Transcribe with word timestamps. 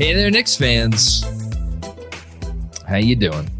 Hey 0.00 0.14
there, 0.14 0.30
Knicks 0.30 0.56
fans. 0.56 1.22
How 2.88 2.96
you 2.96 3.14
doing? 3.14 3.50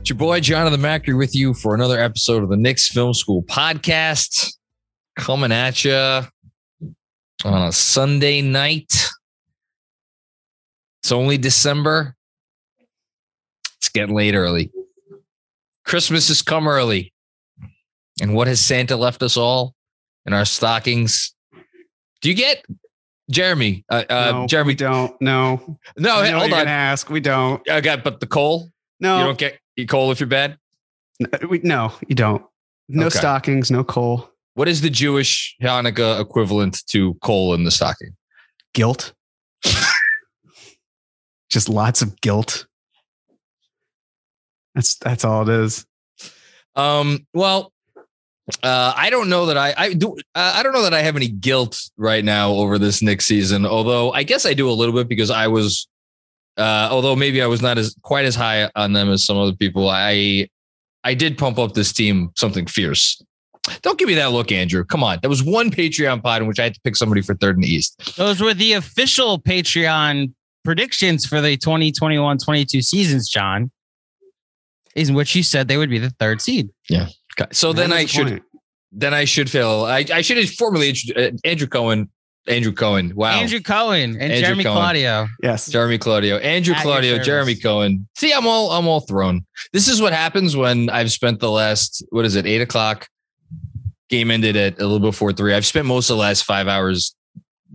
It's 0.00 0.10
your 0.10 0.18
boy 0.18 0.40
John 0.40 0.66
of 0.66 0.78
Jonathan 0.78 0.82
Macri 0.82 1.16
with 1.16 1.34
you 1.34 1.54
for 1.54 1.74
another 1.74 1.98
episode 1.98 2.42
of 2.42 2.50
the 2.50 2.58
Knicks 2.58 2.90
Film 2.90 3.14
School 3.14 3.42
podcast. 3.44 4.52
Coming 5.16 5.50
at 5.50 5.82
you 5.82 5.94
on 5.94 6.26
a 7.42 7.72
Sunday 7.72 8.42
night. 8.42 8.92
It's 11.02 11.10
only 11.10 11.38
December. 11.38 12.14
It's 13.78 13.88
getting 13.88 14.14
late 14.14 14.34
early. 14.34 14.70
Christmas 15.86 16.28
has 16.28 16.42
come 16.42 16.68
early. 16.68 17.14
And 18.20 18.34
what 18.34 18.46
has 18.46 18.60
Santa 18.60 18.94
left 18.94 19.22
us 19.22 19.38
all 19.38 19.74
in 20.26 20.34
our 20.34 20.44
stockings? 20.44 21.34
Do 22.20 22.28
you 22.28 22.34
get 22.34 22.62
Jeremy? 23.30 23.84
Uh, 23.90 24.04
uh, 24.08 24.30
no, 24.32 24.46
Jeremy, 24.46 24.68
we 24.68 24.74
don't. 24.74 25.20
No, 25.20 25.78
no, 25.96 26.16
I 26.16 26.30
hold 26.30 26.52
on. 26.52 26.66
ask. 26.68 27.10
We 27.10 27.20
don't. 27.20 27.66
Okay, 27.68 27.96
but 28.02 28.20
the 28.20 28.26
coal, 28.26 28.70
No, 29.00 29.18
you 29.18 29.24
don't 29.24 29.38
get 29.38 29.58
you 29.76 29.86
coal 29.86 30.10
if 30.10 30.20
you're 30.20 30.26
bad. 30.28 30.58
n- 31.20 31.48
we, 31.48 31.60
no, 31.62 31.92
you 32.08 32.14
don't. 32.14 32.42
No 32.88 33.06
Okay. 33.06 33.18
stockings. 33.18 33.70
No 33.70 33.84
coal. 33.84 34.30
What 34.54 34.66
is 34.68 34.80
the 34.80 34.90
Jewish 34.90 35.54
Hanukkah 35.62 36.20
equivalent 36.20 36.84
to 36.88 37.14
coal 37.22 37.54
in 37.54 37.64
the 37.64 37.70
stocking? 37.70 38.16
Guilt. 38.74 39.12
Just 41.50 41.68
lots 41.68 42.02
of 42.02 42.20
guilt. 42.20 42.66
That's 44.74 44.96
that's 44.96 45.24
all 45.24 45.42
it 45.42 45.48
is. 45.64 45.86
Um, 46.76 47.26
well, 47.34 47.72
uh, 48.62 48.92
I 48.96 49.10
don't 49.10 49.28
know 49.28 49.46
that 49.46 49.56
I 49.56 49.74
I 49.76 49.92
do 49.92 50.16
uh, 50.34 50.52
I 50.54 50.62
don't 50.62 50.72
know 50.72 50.82
that 50.82 50.94
I 50.94 51.02
have 51.02 51.16
any 51.16 51.28
guilt 51.28 51.90
right 51.96 52.24
now 52.24 52.50
over 52.52 52.78
this 52.78 53.02
Knicks 53.02 53.26
season. 53.26 53.66
Although 53.66 54.12
I 54.12 54.22
guess 54.22 54.46
I 54.46 54.54
do 54.54 54.70
a 54.70 54.72
little 54.72 54.94
bit 54.94 55.08
because 55.08 55.30
I 55.30 55.46
was, 55.48 55.86
uh, 56.56 56.88
although 56.90 57.14
maybe 57.14 57.42
I 57.42 57.46
was 57.46 57.60
not 57.60 57.78
as 57.78 57.94
quite 58.02 58.24
as 58.24 58.34
high 58.34 58.70
on 58.74 58.92
them 58.92 59.10
as 59.10 59.24
some 59.24 59.36
other 59.36 59.54
people. 59.54 59.88
I 59.88 60.48
I 61.04 61.14
did 61.14 61.38
pump 61.38 61.58
up 61.58 61.74
this 61.74 61.92
team 61.92 62.30
something 62.36 62.66
fierce. 62.66 63.22
Don't 63.82 63.98
give 63.98 64.08
me 64.08 64.14
that 64.14 64.32
look, 64.32 64.50
Andrew. 64.50 64.84
Come 64.84 65.04
on, 65.04 65.18
that 65.22 65.28
was 65.28 65.42
one 65.42 65.70
Patreon 65.70 66.22
pod 66.22 66.40
in 66.40 66.48
which 66.48 66.58
I 66.58 66.64
had 66.64 66.74
to 66.74 66.80
pick 66.82 66.96
somebody 66.96 67.20
for 67.20 67.34
third 67.34 67.56
in 67.56 67.62
the 67.62 67.68
East. 67.68 68.16
Those 68.16 68.40
were 68.40 68.54
the 68.54 68.72
official 68.72 69.38
Patreon 69.38 70.32
predictions 70.64 71.26
for 71.26 71.40
the 71.40 71.56
2021-22 71.58 72.82
seasons, 72.82 73.28
John. 73.28 73.70
In 74.94 75.14
which 75.14 75.34
you 75.34 75.42
said 75.42 75.68
they 75.68 75.76
would 75.76 75.90
be 75.90 75.98
the 75.98 76.10
third 76.10 76.40
seed. 76.40 76.70
Okay. 77.40 77.48
So 77.52 77.72
then 77.72 77.92
I 77.92 78.02
the 78.02 78.08
should 78.08 78.28
point. 78.28 78.42
then 78.92 79.14
I 79.14 79.24
should 79.24 79.50
fail. 79.50 79.84
I, 79.84 80.04
I 80.12 80.22
should 80.22 80.36
have 80.38 80.50
formally 80.50 80.94
uh, 81.14 81.30
Andrew 81.44 81.66
Cohen. 81.66 82.10
Andrew 82.46 82.72
Cohen. 82.72 83.12
Wow. 83.14 83.32
Andrew 83.32 83.60
Cohen 83.60 84.12
and 84.12 84.22
Andrew 84.22 84.40
Jeremy 84.40 84.64
Cohen. 84.64 84.76
Claudio. 84.76 85.28
Yes. 85.42 85.68
Jeremy 85.70 85.98
Claudio. 85.98 86.38
Andrew 86.38 86.74
At 86.74 86.82
Claudio. 86.82 87.18
Jeremy 87.18 87.54
Cohen. 87.54 88.08
See, 88.16 88.32
I'm 88.32 88.46
all 88.46 88.70
I'm 88.70 88.88
all 88.88 89.00
thrown. 89.00 89.44
This 89.72 89.86
is 89.86 90.00
what 90.00 90.14
happens 90.14 90.56
when 90.56 90.88
I've 90.88 91.12
spent 91.12 91.40
the 91.40 91.50
last 91.50 92.02
what 92.10 92.24
is 92.24 92.36
it 92.36 92.46
eight 92.46 92.62
o'clock. 92.62 93.06
Game 94.08 94.30
ended 94.30 94.56
at 94.56 94.78
a 94.80 94.84
little 94.84 95.00
before 95.00 95.34
three. 95.34 95.52
I've 95.52 95.66
spent 95.66 95.86
most 95.86 96.08
of 96.08 96.16
the 96.16 96.22
last 96.22 96.44
five 96.44 96.66
hours 96.66 97.14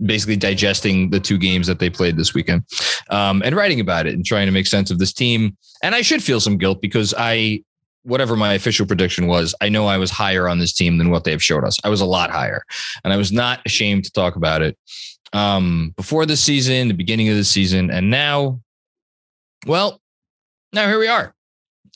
basically 0.04 0.34
digesting 0.34 1.10
the 1.10 1.20
two 1.20 1.38
games 1.38 1.68
that 1.68 1.78
they 1.78 1.88
played 1.88 2.16
this 2.16 2.34
weekend 2.34 2.64
um, 3.10 3.40
and 3.44 3.54
writing 3.54 3.78
about 3.78 4.08
it 4.08 4.14
and 4.14 4.26
trying 4.26 4.46
to 4.46 4.50
make 4.50 4.66
sense 4.66 4.90
of 4.90 4.98
this 4.98 5.12
team. 5.12 5.56
And 5.84 5.94
I 5.94 6.02
should 6.02 6.20
feel 6.20 6.40
some 6.40 6.58
guilt 6.58 6.82
because 6.82 7.14
I, 7.16 7.62
whatever 8.04 8.36
my 8.36 8.52
official 8.52 8.86
prediction 8.86 9.26
was, 9.26 9.54
I 9.60 9.68
know 9.68 9.86
I 9.86 9.98
was 9.98 10.10
higher 10.10 10.48
on 10.48 10.58
this 10.58 10.72
team 10.72 10.98
than 10.98 11.10
what 11.10 11.24
they've 11.24 11.42
showed 11.42 11.64
us. 11.64 11.78
I 11.84 11.88
was 11.88 12.00
a 12.00 12.06
lot 12.06 12.30
higher, 12.30 12.62
and 13.02 13.12
I 13.12 13.16
was 13.16 13.32
not 13.32 13.60
ashamed 13.66 14.04
to 14.04 14.12
talk 14.12 14.36
about 14.36 14.62
it 14.62 14.78
um, 15.32 15.92
before 15.96 16.26
the 16.26 16.36
season, 16.36 16.88
the 16.88 16.94
beginning 16.94 17.28
of 17.28 17.36
the 17.36 17.44
season, 17.44 17.90
and 17.90 18.10
now, 18.10 18.60
well, 19.66 20.00
now 20.72 20.86
here 20.86 20.98
we 20.98 21.08
are. 21.08 21.34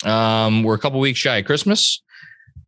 Um, 0.04 0.62
we're 0.62 0.74
a 0.74 0.78
couple 0.78 1.00
weeks 1.00 1.18
shy 1.18 1.36
of 1.36 1.44
Christmas. 1.44 2.02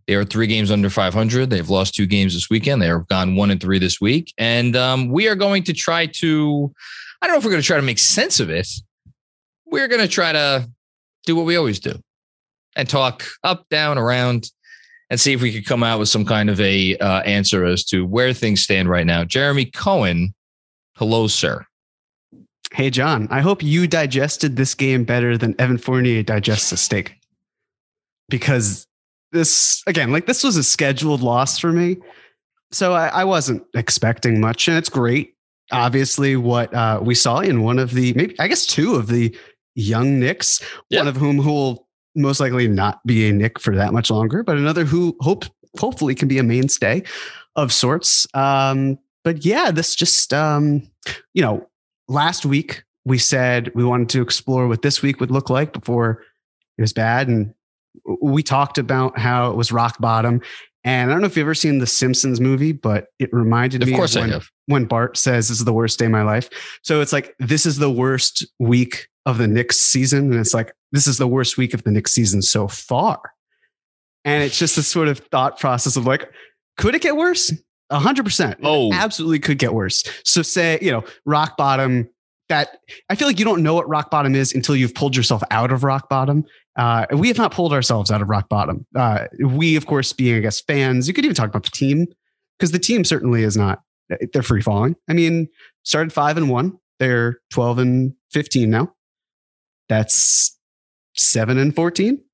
They 0.06 0.14
are 0.14 0.24
three 0.24 0.48
games 0.48 0.70
under 0.70 0.90
500. 0.90 1.50
They've 1.50 1.70
lost 1.70 1.94
two 1.94 2.06
games 2.06 2.34
this 2.34 2.50
weekend. 2.50 2.82
They 2.82 2.88
have 2.88 3.06
gone 3.06 3.36
one 3.36 3.50
and 3.50 3.60
three 3.60 3.78
this 3.78 4.00
week. 4.00 4.34
And 4.38 4.74
um, 4.74 5.08
we 5.08 5.28
are 5.28 5.36
going 5.36 5.62
to 5.64 5.72
try 5.72 6.06
to, 6.06 6.72
I 7.22 7.26
don't 7.26 7.34
know 7.34 7.38
if 7.38 7.44
we're 7.44 7.52
going 7.52 7.62
to 7.62 7.66
try 7.66 7.76
to 7.76 7.82
make 7.82 8.00
sense 8.00 8.40
of 8.40 8.50
it. 8.50 8.66
We're 9.66 9.86
going 9.86 10.00
to 10.00 10.08
try 10.08 10.32
to 10.32 10.68
do 11.26 11.36
what 11.36 11.46
we 11.46 11.54
always 11.54 11.78
do 11.78 12.02
and 12.76 12.88
talk 12.88 13.24
up, 13.44 13.68
down, 13.68 13.98
around, 13.98 14.50
and 15.10 15.20
see 15.20 15.32
if 15.32 15.42
we 15.42 15.52
could 15.52 15.66
come 15.66 15.82
out 15.82 15.98
with 15.98 16.08
some 16.08 16.24
kind 16.24 16.48
of 16.48 16.60
a 16.60 16.96
uh, 16.98 17.20
answer 17.22 17.64
as 17.64 17.84
to 17.86 18.06
where 18.06 18.32
things 18.32 18.60
stand 18.62 18.88
right 18.88 19.06
now. 19.06 19.24
Jeremy 19.24 19.66
Cohen, 19.66 20.34
hello, 20.96 21.26
sir. 21.26 21.64
Hey 22.72 22.90
John, 22.90 23.26
I 23.30 23.40
hope 23.40 23.62
you 23.64 23.88
digested 23.88 24.54
this 24.54 24.76
game 24.76 25.02
better 25.02 25.36
than 25.36 25.60
Evan 25.60 25.78
Fournier 25.78 26.22
digests 26.22 26.70
a 26.70 26.76
steak. 26.76 27.16
Because 28.28 28.86
this 29.32 29.82
again, 29.88 30.12
like 30.12 30.26
this 30.26 30.44
was 30.44 30.56
a 30.56 30.62
scheduled 30.62 31.20
loss 31.20 31.58
for 31.58 31.72
me. 31.72 31.96
So 32.70 32.92
I, 32.92 33.08
I 33.08 33.24
wasn't 33.24 33.64
expecting 33.74 34.40
much, 34.40 34.68
and 34.68 34.76
it's 34.76 34.88
great. 34.88 35.34
Obviously, 35.72 36.36
what 36.36 36.72
uh, 36.72 37.00
we 37.02 37.16
saw 37.16 37.40
in 37.40 37.62
one 37.64 37.80
of 37.80 37.90
the 37.90 38.12
maybe 38.14 38.38
I 38.38 38.46
guess 38.46 38.66
two 38.66 38.94
of 38.94 39.08
the 39.08 39.36
young 39.74 40.20
Knicks, 40.20 40.62
Yeah. 40.90 41.00
one 41.00 41.08
of 41.08 41.16
whom 41.16 41.38
who 41.38 41.50
will 41.50 41.88
most 42.14 42.40
likely 42.40 42.68
not 42.68 43.04
be 43.06 43.28
a 43.28 43.32
Knick 43.32 43.58
for 43.58 43.74
that 43.76 43.92
much 43.92 44.10
longer, 44.10 44.42
but 44.42 44.56
another 44.56 44.84
who 44.84 45.16
hope 45.20 45.44
hopefully 45.78 46.14
can 46.14 46.28
be 46.28 46.38
a 46.38 46.42
mainstay 46.42 47.02
of 47.56 47.72
sorts. 47.72 48.26
Um, 48.34 48.98
but 49.22 49.44
yeah, 49.44 49.70
this 49.70 49.94
just 49.94 50.32
um, 50.32 50.88
you 51.34 51.42
know, 51.42 51.66
last 52.08 52.44
week 52.44 52.84
we 53.04 53.18
said 53.18 53.70
we 53.74 53.84
wanted 53.84 54.08
to 54.10 54.22
explore 54.22 54.68
what 54.68 54.82
this 54.82 55.02
week 55.02 55.20
would 55.20 55.30
look 55.30 55.50
like 55.50 55.72
before 55.72 56.22
it 56.78 56.82
was 56.82 56.92
bad. 56.92 57.28
And 57.28 57.54
we 58.22 58.42
talked 58.42 58.78
about 58.78 59.18
how 59.18 59.50
it 59.50 59.56
was 59.56 59.72
rock 59.72 59.98
bottom. 59.98 60.40
And 60.84 61.10
I 61.10 61.14
don't 61.14 61.20
know 61.20 61.26
if 61.26 61.36
you've 61.36 61.44
ever 61.44 61.54
seen 61.54 61.78
the 61.78 61.86
Simpsons 61.86 62.40
movie, 62.40 62.72
but 62.72 63.08
it 63.18 63.28
reminded 63.32 63.82
Of 63.82 63.88
me 63.90 63.94
course 63.96 64.16
I 64.16 64.20
when, 64.20 64.30
have. 64.30 64.48
when 64.66 64.84
Bart 64.86 65.16
says 65.18 65.48
this 65.48 65.58
is 65.58 65.64
the 65.66 65.72
worst 65.74 65.98
day 65.98 66.06
of 66.06 66.10
my 66.10 66.22
life. 66.22 66.48
So 66.82 67.00
it's 67.02 67.12
like 67.12 67.34
this 67.38 67.66
is 67.66 67.76
the 67.78 67.90
worst 67.90 68.46
week 68.58 69.08
of 69.26 69.36
the 69.38 69.46
Knicks 69.46 69.78
season. 69.78 70.30
And 70.32 70.40
it's 70.40 70.54
like 70.54 70.72
this 70.92 71.06
is 71.06 71.18
the 71.18 71.28
worst 71.28 71.58
week 71.58 71.74
of 71.74 71.82
the 71.84 71.90
Knicks 71.90 72.12
season 72.12 72.40
so 72.40 72.66
far. 72.66 73.20
And 74.24 74.42
it's 74.42 74.58
just 74.58 74.76
this 74.76 74.86
sort 74.88 75.08
of 75.08 75.18
thought 75.30 75.58
process 75.58 75.96
of 75.96 76.06
like, 76.06 76.30
could 76.78 76.94
it 76.94 77.02
get 77.02 77.16
worse? 77.16 77.52
A 77.90 77.98
hundred 77.98 78.24
percent. 78.24 78.54
It 78.60 78.64
Oh. 78.64 78.90
absolutely 78.92 79.40
could 79.40 79.58
get 79.58 79.74
worse. 79.74 80.04
So 80.24 80.40
say, 80.42 80.78
you 80.80 80.92
know, 80.92 81.04
rock 81.26 81.56
bottom 81.56 82.08
that 82.48 82.78
I 83.08 83.14
feel 83.16 83.28
like 83.28 83.38
you 83.38 83.44
don't 83.44 83.62
know 83.62 83.74
what 83.74 83.88
rock 83.88 84.10
bottom 84.10 84.34
is 84.34 84.54
until 84.54 84.74
you've 84.76 84.94
pulled 84.94 85.14
yourself 85.16 85.42
out 85.50 85.72
of 85.72 85.84
rock 85.84 86.08
bottom. 86.08 86.44
Uh, 86.80 87.04
we 87.12 87.28
have 87.28 87.36
not 87.36 87.52
pulled 87.52 87.74
ourselves 87.74 88.10
out 88.10 88.22
of 88.22 88.30
rock 88.30 88.48
bottom. 88.48 88.86
Uh, 88.96 89.26
we, 89.38 89.76
of 89.76 89.84
course, 89.84 90.14
being 90.14 90.36
I 90.36 90.40
guess 90.40 90.62
fans, 90.62 91.06
you 91.06 91.12
could 91.12 91.26
even 91.26 91.34
talk 91.34 91.50
about 91.50 91.64
the 91.64 91.70
team 91.70 92.06
because 92.58 92.72
the 92.72 92.78
team 92.78 93.04
certainly 93.04 93.42
is 93.42 93.54
not. 93.54 93.82
They're 94.32 94.42
free 94.42 94.62
falling. 94.62 94.96
I 95.06 95.12
mean, 95.12 95.48
started 95.82 96.10
five 96.10 96.38
and 96.38 96.48
one. 96.48 96.78
They're 96.98 97.40
twelve 97.50 97.78
and 97.78 98.14
fifteen 98.30 98.70
now. 98.70 98.94
That's 99.90 100.58
seven 101.14 101.58
and 101.58 101.76
fourteen. 101.76 102.24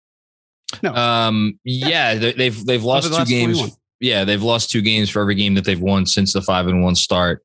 No. 0.80 0.94
Um. 0.94 1.58
Yeah, 1.64 2.14
they've 2.14 2.64
they've 2.64 2.84
lost 2.84 3.10
the 3.10 3.16
two 3.16 3.24
games. 3.24 3.58
21. 3.58 3.76
Yeah, 3.98 4.22
they've 4.22 4.42
lost 4.42 4.70
two 4.70 4.80
games 4.80 5.10
for 5.10 5.20
every 5.22 5.34
game 5.34 5.54
that 5.56 5.64
they've 5.64 5.80
won 5.80 6.06
since 6.06 6.34
the 6.34 6.40
five 6.40 6.68
and 6.68 6.84
one 6.84 6.94
start. 6.94 7.44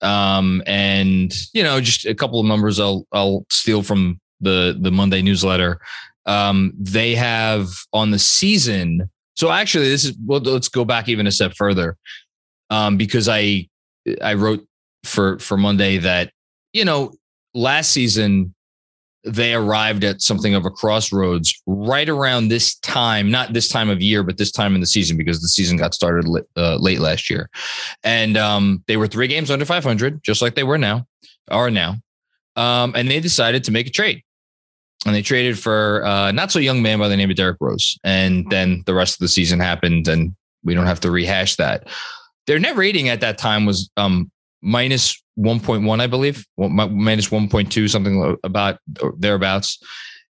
Um. 0.00 0.62
And 0.66 1.30
you 1.52 1.62
know, 1.62 1.78
just 1.82 2.06
a 2.06 2.14
couple 2.14 2.40
of 2.40 2.46
numbers 2.46 2.80
I'll 2.80 3.06
I'll 3.12 3.44
steal 3.50 3.82
from 3.82 4.18
the 4.40 4.78
the 4.80 4.90
Monday 4.90 5.20
newsletter. 5.20 5.80
Um. 6.28 6.72
They 6.78 7.14
have 7.14 7.68
on 7.92 8.10
the 8.10 8.18
season. 8.18 9.10
So 9.34 9.50
actually, 9.50 9.88
this 9.88 10.04
is 10.04 10.16
well. 10.24 10.40
Let's 10.40 10.68
go 10.68 10.84
back 10.84 11.08
even 11.08 11.26
a 11.26 11.32
step 11.32 11.54
further. 11.56 11.96
Um. 12.70 12.96
Because 12.96 13.28
I 13.28 13.68
I 14.22 14.34
wrote 14.34 14.66
for 15.04 15.38
for 15.38 15.56
Monday 15.56 15.98
that 15.98 16.32
you 16.72 16.84
know 16.84 17.12
last 17.54 17.90
season 17.90 18.54
they 19.24 19.52
arrived 19.52 20.04
at 20.04 20.22
something 20.22 20.54
of 20.54 20.64
a 20.64 20.70
crossroads 20.70 21.60
right 21.66 22.08
around 22.08 22.48
this 22.48 22.76
time, 22.76 23.30
not 23.30 23.52
this 23.52 23.68
time 23.68 23.90
of 23.90 24.00
year, 24.00 24.22
but 24.22 24.38
this 24.38 24.52
time 24.52 24.74
in 24.74 24.80
the 24.80 24.86
season 24.86 25.16
because 25.16 25.40
the 25.40 25.48
season 25.48 25.76
got 25.76 25.92
started 25.92 26.26
uh, 26.56 26.76
late 26.76 27.00
last 27.00 27.28
year. 27.28 27.50
And 28.04 28.36
um, 28.36 28.82
they 28.86 28.96
were 28.96 29.06
three 29.06 29.26
games 29.26 29.50
under 29.50 29.64
500, 29.64 30.22
just 30.22 30.40
like 30.40 30.54
they 30.54 30.64
were 30.64 30.78
now, 30.78 31.06
are 31.50 31.70
now. 31.70 31.96
Um, 32.56 32.92
and 32.96 33.10
they 33.10 33.20
decided 33.20 33.64
to 33.64 33.72
make 33.72 33.86
a 33.86 33.90
trade. 33.90 34.22
And 35.06 35.14
they 35.14 35.22
traded 35.22 35.58
for 35.58 36.04
uh, 36.04 36.32
not 36.32 36.50
so 36.50 36.58
young 36.58 36.82
man 36.82 36.98
by 36.98 37.08
the 37.08 37.16
name 37.16 37.30
of 37.30 37.36
Derrick 37.36 37.58
Rose. 37.60 37.98
And 38.04 38.50
then 38.50 38.82
the 38.86 38.94
rest 38.94 39.14
of 39.14 39.20
the 39.20 39.28
season 39.28 39.60
happened, 39.60 40.08
and 40.08 40.34
we 40.64 40.74
don't 40.74 40.86
have 40.86 41.00
to 41.00 41.10
rehash 41.10 41.56
that. 41.56 41.88
Their 42.46 42.58
net 42.58 42.76
rating 42.76 43.08
at 43.08 43.20
that 43.20 43.38
time 43.38 43.64
was 43.64 43.90
um, 43.96 44.30
minus 44.60 45.22
1.1, 45.38 46.00
I 46.00 46.06
believe, 46.06 46.44
minus 46.56 47.28
1.2, 47.28 47.88
something 47.88 48.36
about 48.42 48.78
thereabouts. 49.16 49.78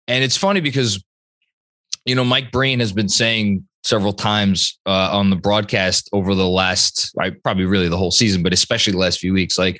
And 0.07 0.23
it's 0.23 0.37
funny 0.37 0.59
because, 0.59 1.03
you 2.05 2.15
know, 2.15 2.25
Mike 2.25 2.51
Breen 2.51 2.79
has 2.79 2.91
been 2.91 3.09
saying 3.09 3.65
several 3.83 4.13
times 4.13 4.77
uh, 4.85 5.09
on 5.13 5.29
the 5.29 5.35
broadcast 5.35 6.09
over 6.11 6.35
the 6.35 6.47
last, 6.47 7.11
right, 7.15 7.41
probably 7.41 7.65
really 7.65 7.87
the 7.87 7.97
whole 7.97 8.11
season, 8.11 8.43
but 8.43 8.51
especially 8.51 8.91
the 8.91 8.99
last 8.99 9.19
few 9.19 9.33
weeks, 9.33 9.57
like, 9.57 9.79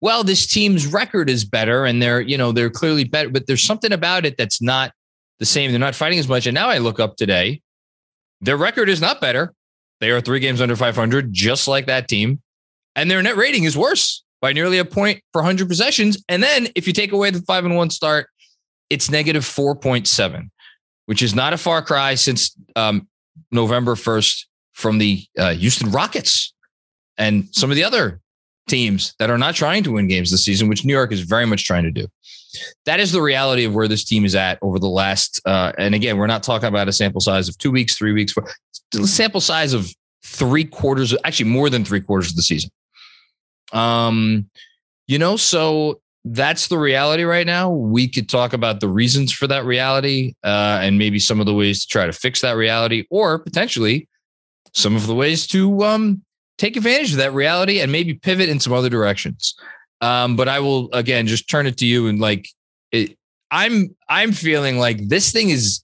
well, 0.00 0.24
this 0.24 0.46
team's 0.46 0.86
record 0.86 1.30
is 1.30 1.44
better 1.44 1.84
and 1.84 2.02
they're, 2.02 2.20
you 2.20 2.36
know, 2.36 2.52
they're 2.52 2.70
clearly 2.70 3.04
better, 3.04 3.30
but 3.30 3.46
there's 3.46 3.62
something 3.62 3.92
about 3.92 4.26
it 4.26 4.36
that's 4.36 4.60
not 4.60 4.92
the 5.38 5.46
same. 5.46 5.70
They're 5.70 5.80
not 5.80 5.94
fighting 5.94 6.18
as 6.18 6.28
much. 6.28 6.46
And 6.46 6.54
now 6.54 6.68
I 6.68 6.78
look 6.78 7.00
up 7.00 7.16
today, 7.16 7.62
their 8.40 8.56
record 8.56 8.88
is 8.88 9.00
not 9.00 9.20
better. 9.20 9.54
They 10.00 10.10
are 10.10 10.20
three 10.20 10.40
games 10.40 10.60
under 10.60 10.76
500, 10.76 11.32
just 11.32 11.66
like 11.66 11.86
that 11.86 12.08
team. 12.08 12.42
And 12.94 13.10
their 13.10 13.22
net 13.22 13.36
rating 13.36 13.64
is 13.64 13.76
worse 13.76 14.22
by 14.40 14.52
nearly 14.52 14.78
a 14.78 14.84
point 14.84 15.22
per 15.32 15.40
100 15.40 15.68
possessions. 15.68 16.22
And 16.28 16.42
then 16.42 16.68
if 16.74 16.86
you 16.86 16.92
take 16.92 17.12
away 17.12 17.30
the 17.30 17.40
five 17.42 17.64
and 17.64 17.76
one 17.76 17.90
start, 17.90 18.28
it's 18.90 19.10
negative 19.10 19.44
4.7, 19.44 20.50
which 21.06 21.22
is 21.22 21.34
not 21.34 21.52
a 21.52 21.58
far 21.58 21.82
cry 21.82 22.14
since 22.14 22.54
um, 22.76 23.08
November 23.50 23.94
1st 23.94 24.44
from 24.72 24.98
the 24.98 25.24
uh, 25.38 25.54
Houston 25.54 25.90
Rockets 25.90 26.52
and 27.16 27.48
some 27.52 27.70
of 27.70 27.76
the 27.76 27.84
other 27.84 28.20
teams 28.68 29.14
that 29.18 29.30
are 29.30 29.38
not 29.38 29.54
trying 29.54 29.82
to 29.84 29.92
win 29.92 30.08
games 30.08 30.30
this 30.30 30.44
season, 30.44 30.68
which 30.68 30.84
New 30.84 30.92
York 30.92 31.12
is 31.12 31.20
very 31.20 31.46
much 31.46 31.64
trying 31.64 31.84
to 31.84 31.90
do. 31.90 32.06
That 32.86 33.00
is 33.00 33.12
the 33.12 33.22
reality 33.22 33.64
of 33.64 33.74
where 33.74 33.88
this 33.88 34.04
team 34.04 34.24
is 34.24 34.34
at 34.34 34.58
over 34.62 34.78
the 34.78 34.88
last. 34.88 35.40
Uh, 35.44 35.72
and 35.78 35.94
again, 35.94 36.16
we're 36.16 36.26
not 36.26 36.42
talking 36.42 36.68
about 36.68 36.88
a 36.88 36.92
sample 36.92 37.20
size 37.20 37.48
of 37.48 37.58
two 37.58 37.70
weeks, 37.70 37.96
three 37.96 38.12
weeks, 38.12 38.32
four, 38.32 38.48
sample 39.04 39.40
size 39.40 39.72
of 39.72 39.90
three 40.24 40.64
quarters, 40.64 41.14
actually 41.24 41.50
more 41.50 41.70
than 41.70 41.84
three 41.84 42.00
quarters 42.00 42.30
of 42.30 42.36
the 42.36 42.42
season. 42.42 42.70
Um, 43.72 44.48
you 45.06 45.18
know, 45.18 45.36
so 45.36 46.00
that's 46.24 46.68
the 46.68 46.78
reality 46.78 47.22
right 47.22 47.46
now. 47.46 47.70
We 47.70 48.08
could 48.08 48.28
talk 48.28 48.52
about 48.52 48.80
the 48.80 48.88
reasons 48.88 49.32
for 49.32 49.46
that 49.46 49.64
reality 49.64 50.34
uh, 50.42 50.80
and 50.82 50.98
maybe 50.98 51.18
some 51.18 51.38
of 51.40 51.46
the 51.46 51.54
ways 51.54 51.82
to 51.82 51.88
try 51.88 52.06
to 52.06 52.12
fix 52.12 52.40
that 52.40 52.56
reality, 52.56 53.04
or 53.10 53.38
potentially 53.38 54.08
some 54.72 54.96
of 54.96 55.06
the 55.06 55.14
ways 55.14 55.46
to 55.48 55.84
um, 55.84 56.22
take 56.58 56.76
advantage 56.76 57.12
of 57.12 57.18
that 57.18 57.32
reality 57.32 57.80
and 57.80 57.92
maybe 57.92 58.14
pivot 58.14 58.48
in 58.48 58.60
some 58.60 58.72
other 58.72 58.88
directions. 58.88 59.54
Um, 60.00 60.36
but 60.36 60.48
I 60.48 60.60
will 60.60 60.90
again 60.92 61.26
just 61.26 61.48
turn 61.48 61.66
it 61.66 61.78
to 61.78 61.86
you 61.86 62.08
and 62.08 62.20
like 62.20 62.48
it, 62.92 63.16
I'm 63.50 63.94
I'm 64.08 64.32
feeling 64.32 64.78
like 64.78 65.08
this 65.08 65.32
thing 65.32 65.50
is 65.50 65.82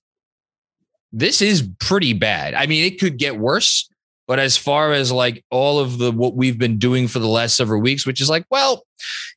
this 1.13 1.43
is 1.43 1.69
pretty 1.79 2.13
bad. 2.13 2.55
I 2.55 2.67
mean, 2.67 2.85
it 2.85 2.99
could 2.99 3.19
get 3.19 3.39
worse. 3.39 3.89
But 4.29 4.39
as 4.39 4.57
far 4.57 4.93
as 4.93 5.11
like 5.11 5.45
all 5.51 5.79
of 5.79 5.99
the 5.99 6.11
what 6.11 6.35
we've 6.35 6.59
been 6.59 6.79
doing 6.79 7.09
for 7.09 7.19
the 7.19 7.29
last 7.29 7.57
several 7.57 7.81
weeks, 7.81 8.07
which 8.07 8.21
is 8.21 8.31
like, 8.31 8.47
well, 8.51 8.85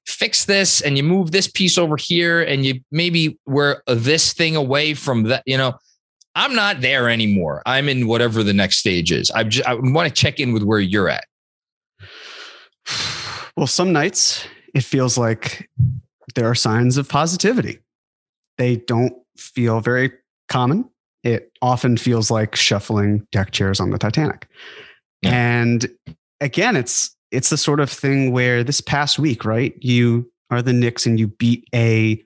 fix 0.05 0.45
this 0.45 0.79
and 0.81 0.95
you 0.95 1.03
move 1.03 1.31
this 1.31 1.47
piece 1.47 1.77
over 1.77 1.97
here 1.97 2.41
and 2.41 2.65
you 2.65 2.81
maybe 2.91 3.37
we're 3.45 3.81
this 3.87 4.31
thing 4.31 4.55
away 4.55 4.93
from 4.93 5.23
that, 5.23 5.43
you 5.45 5.57
know. 5.57 5.73
I'm 6.35 6.53
not 6.53 6.81
there 6.81 7.09
anymore. 7.09 7.61
I'm 7.65 7.87
in 7.87 8.07
whatever 8.07 8.43
the 8.43 8.53
next 8.53 8.77
stage 8.77 9.11
is. 9.11 9.31
I 9.31 9.43
just 9.43 9.67
I 9.67 9.75
want 9.75 10.07
to 10.07 10.13
check 10.13 10.39
in 10.39 10.53
with 10.53 10.63
where 10.63 10.79
you're 10.79 11.09
at. 11.09 11.25
Well, 13.57 13.67
some 13.67 13.93
nights 13.93 14.45
it 14.73 14.83
feels 14.83 15.17
like 15.17 15.69
there 16.35 16.49
are 16.49 16.55
signs 16.55 16.97
of 16.97 17.07
positivity. 17.07 17.79
They 18.57 18.75
don't 18.75 19.13
feel 19.37 19.79
very 19.79 20.11
common 20.49 20.89
it 21.25 21.51
often 21.61 21.97
feels 21.97 22.29
like 22.29 22.55
shuffling 22.55 23.27
deck 23.31 23.49
chairs 23.51 23.79
on 23.79 23.89
the 23.89 23.97
Titanic. 23.97 24.47
Yeah. 25.23 25.31
And 25.31 25.87
again, 26.39 26.75
it's 26.75 27.13
it's 27.31 27.49
the 27.49 27.57
sort 27.57 27.79
of 27.79 27.89
thing 27.89 28.31
where 28.31 28.63
this 28.63 28.79
past 28.79 29.17
week, 29.17 29.43
right? 29.43 29.73
You 29.81 30.31
are 30.51 30.61
the 30.61 30.71
Knicks 30.71 31.07
and 31.07 31.19
you 31.19 31.27
beat 31.27 31.67
a 31.73 32.23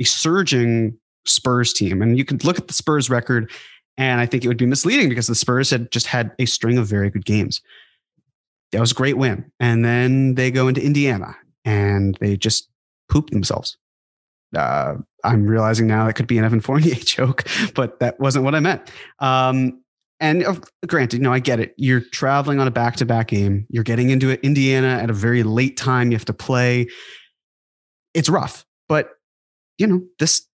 a 0.00 0.04
surging 0.04 0.98
Spurs 1.26 1.72
team. 1.72 2.02
And 2.02 2.18
you 2.18 2.24
can 2.24 2.38
look 2.44 2.58
at 2.58 2.68
the 2.68 2.74
Spurs 2.74 3.10
record, 3.10 3.50
and 3.96 4.20
I 4.20 4.26
think 4.26 4.44
it 4.44 4.48
would 4.48 4.56
be 4.56 4.66
misleading 4.66 5.08
because 5.08 5.26
the 5.26 5.34
Spurs 5.34 5.70
had 5.70 5.90
just 5.90 6.06
had 6.06 6.32
a 6.38 6.46
string 6.46 6.78
of 6.78 6.86
very 6.86 7.10
good 7.10 7.24
games. 7.24 7.60
That 8.72 8.80
was 8.80 8.92
a 8.92 8.94
great 8.94 9.18
win. 9.18 9.50
And 9.58 9.84
then 9.84 10.36
they 10.36 10.50
go 10.50 10.68
into 10.68 10.84
Indiana 10.84 11.36
and 11.64 12.16
they 12.20 12.36
just 12.36 12.68
poop 13.08 13.30
themselves 13.30 13.76
uh, 14.56 14.94
I'm 15.24 15.46
realizing 15.46 15.86
now 15.86 16.06
that 16.06 16.14
could 16.14 16.26
be 16.26 16.38
an 16.38 16.44
Evan 16.44 16.60
Fournier 16.60 16.94
joke, 16.96 17.44
but 17.74 18.00
that 18.00 18.18
wasn't 18.20 18.44
what 18.44 18.54
I 18.54 18.60
meant. 18.60 18.90
Um, 19.18 19.82
and 20.18 20.44
uh, 20.44 20.56
granted, 20.86 21.18
you 21.18 21.22
know, 21.22 21.32
I 21.32 21.38
get 21.38 21.60
it. 21.60 21.74
You're 21.76 22.00
traveling 22.00 22.60
on 22.60 22.66
a 22.66 22.70
back 22.70 22.96
to 22.96 23.06
back 23.06 23.28
game. 23.28 23.66
You're 23.70 23.84
getting 23.84 24.10
into 24.10 24.32
Indiana 24.44 24.98
at 25.02 25.08
a 25.10 25.14
very 25.14 25.42
late 25.42 25.76
time. 25.76 26.10
You 26.10 26.16
have 26.16 26.26
to 26.26 26.34
play. 26.34 26.88
It's 28.12 28.28
rough, 28.28 28.66
but 28.88 29.10
you 29.78 29.86
know, 29.86 30.02
this, 30.18 30.46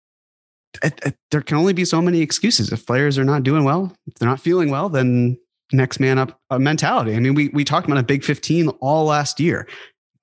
there 1.32 1.42
can 1.42 1.58
only 1.58 1.74
be 1.74 1.86
so 1.86 2.02
many 2.02 2.22
excuses. 2.22 2.72
If 2.72 2.86
players 2.86 3.18
are 3.18 3.24
not 3.24 3.44
doing 3.44 3.64
well, 3.64 3.96
if 4.08 4.16
they're 4.16 4.30
not 4.30 4.40
feeling 4.40 4.70
well, 4.70 4.90
then 4.90 5.38
next 5.72 6.00
man 6.00 6.18
up 6.18 6.40
uh, 6.50 6.60
mentality. 6.60 7.16
I 7.16 7.20
mean, 7.20 7.34
we, 7.34 7.50
we 7.50 7.64
talked 7.64 7.88
about 7.88 7.98
a 7.98 8.04
big 8.04 8.24
15 8.24 8.70
all 8.82 9.06
last 9.06 9.40
year 9.40 9.68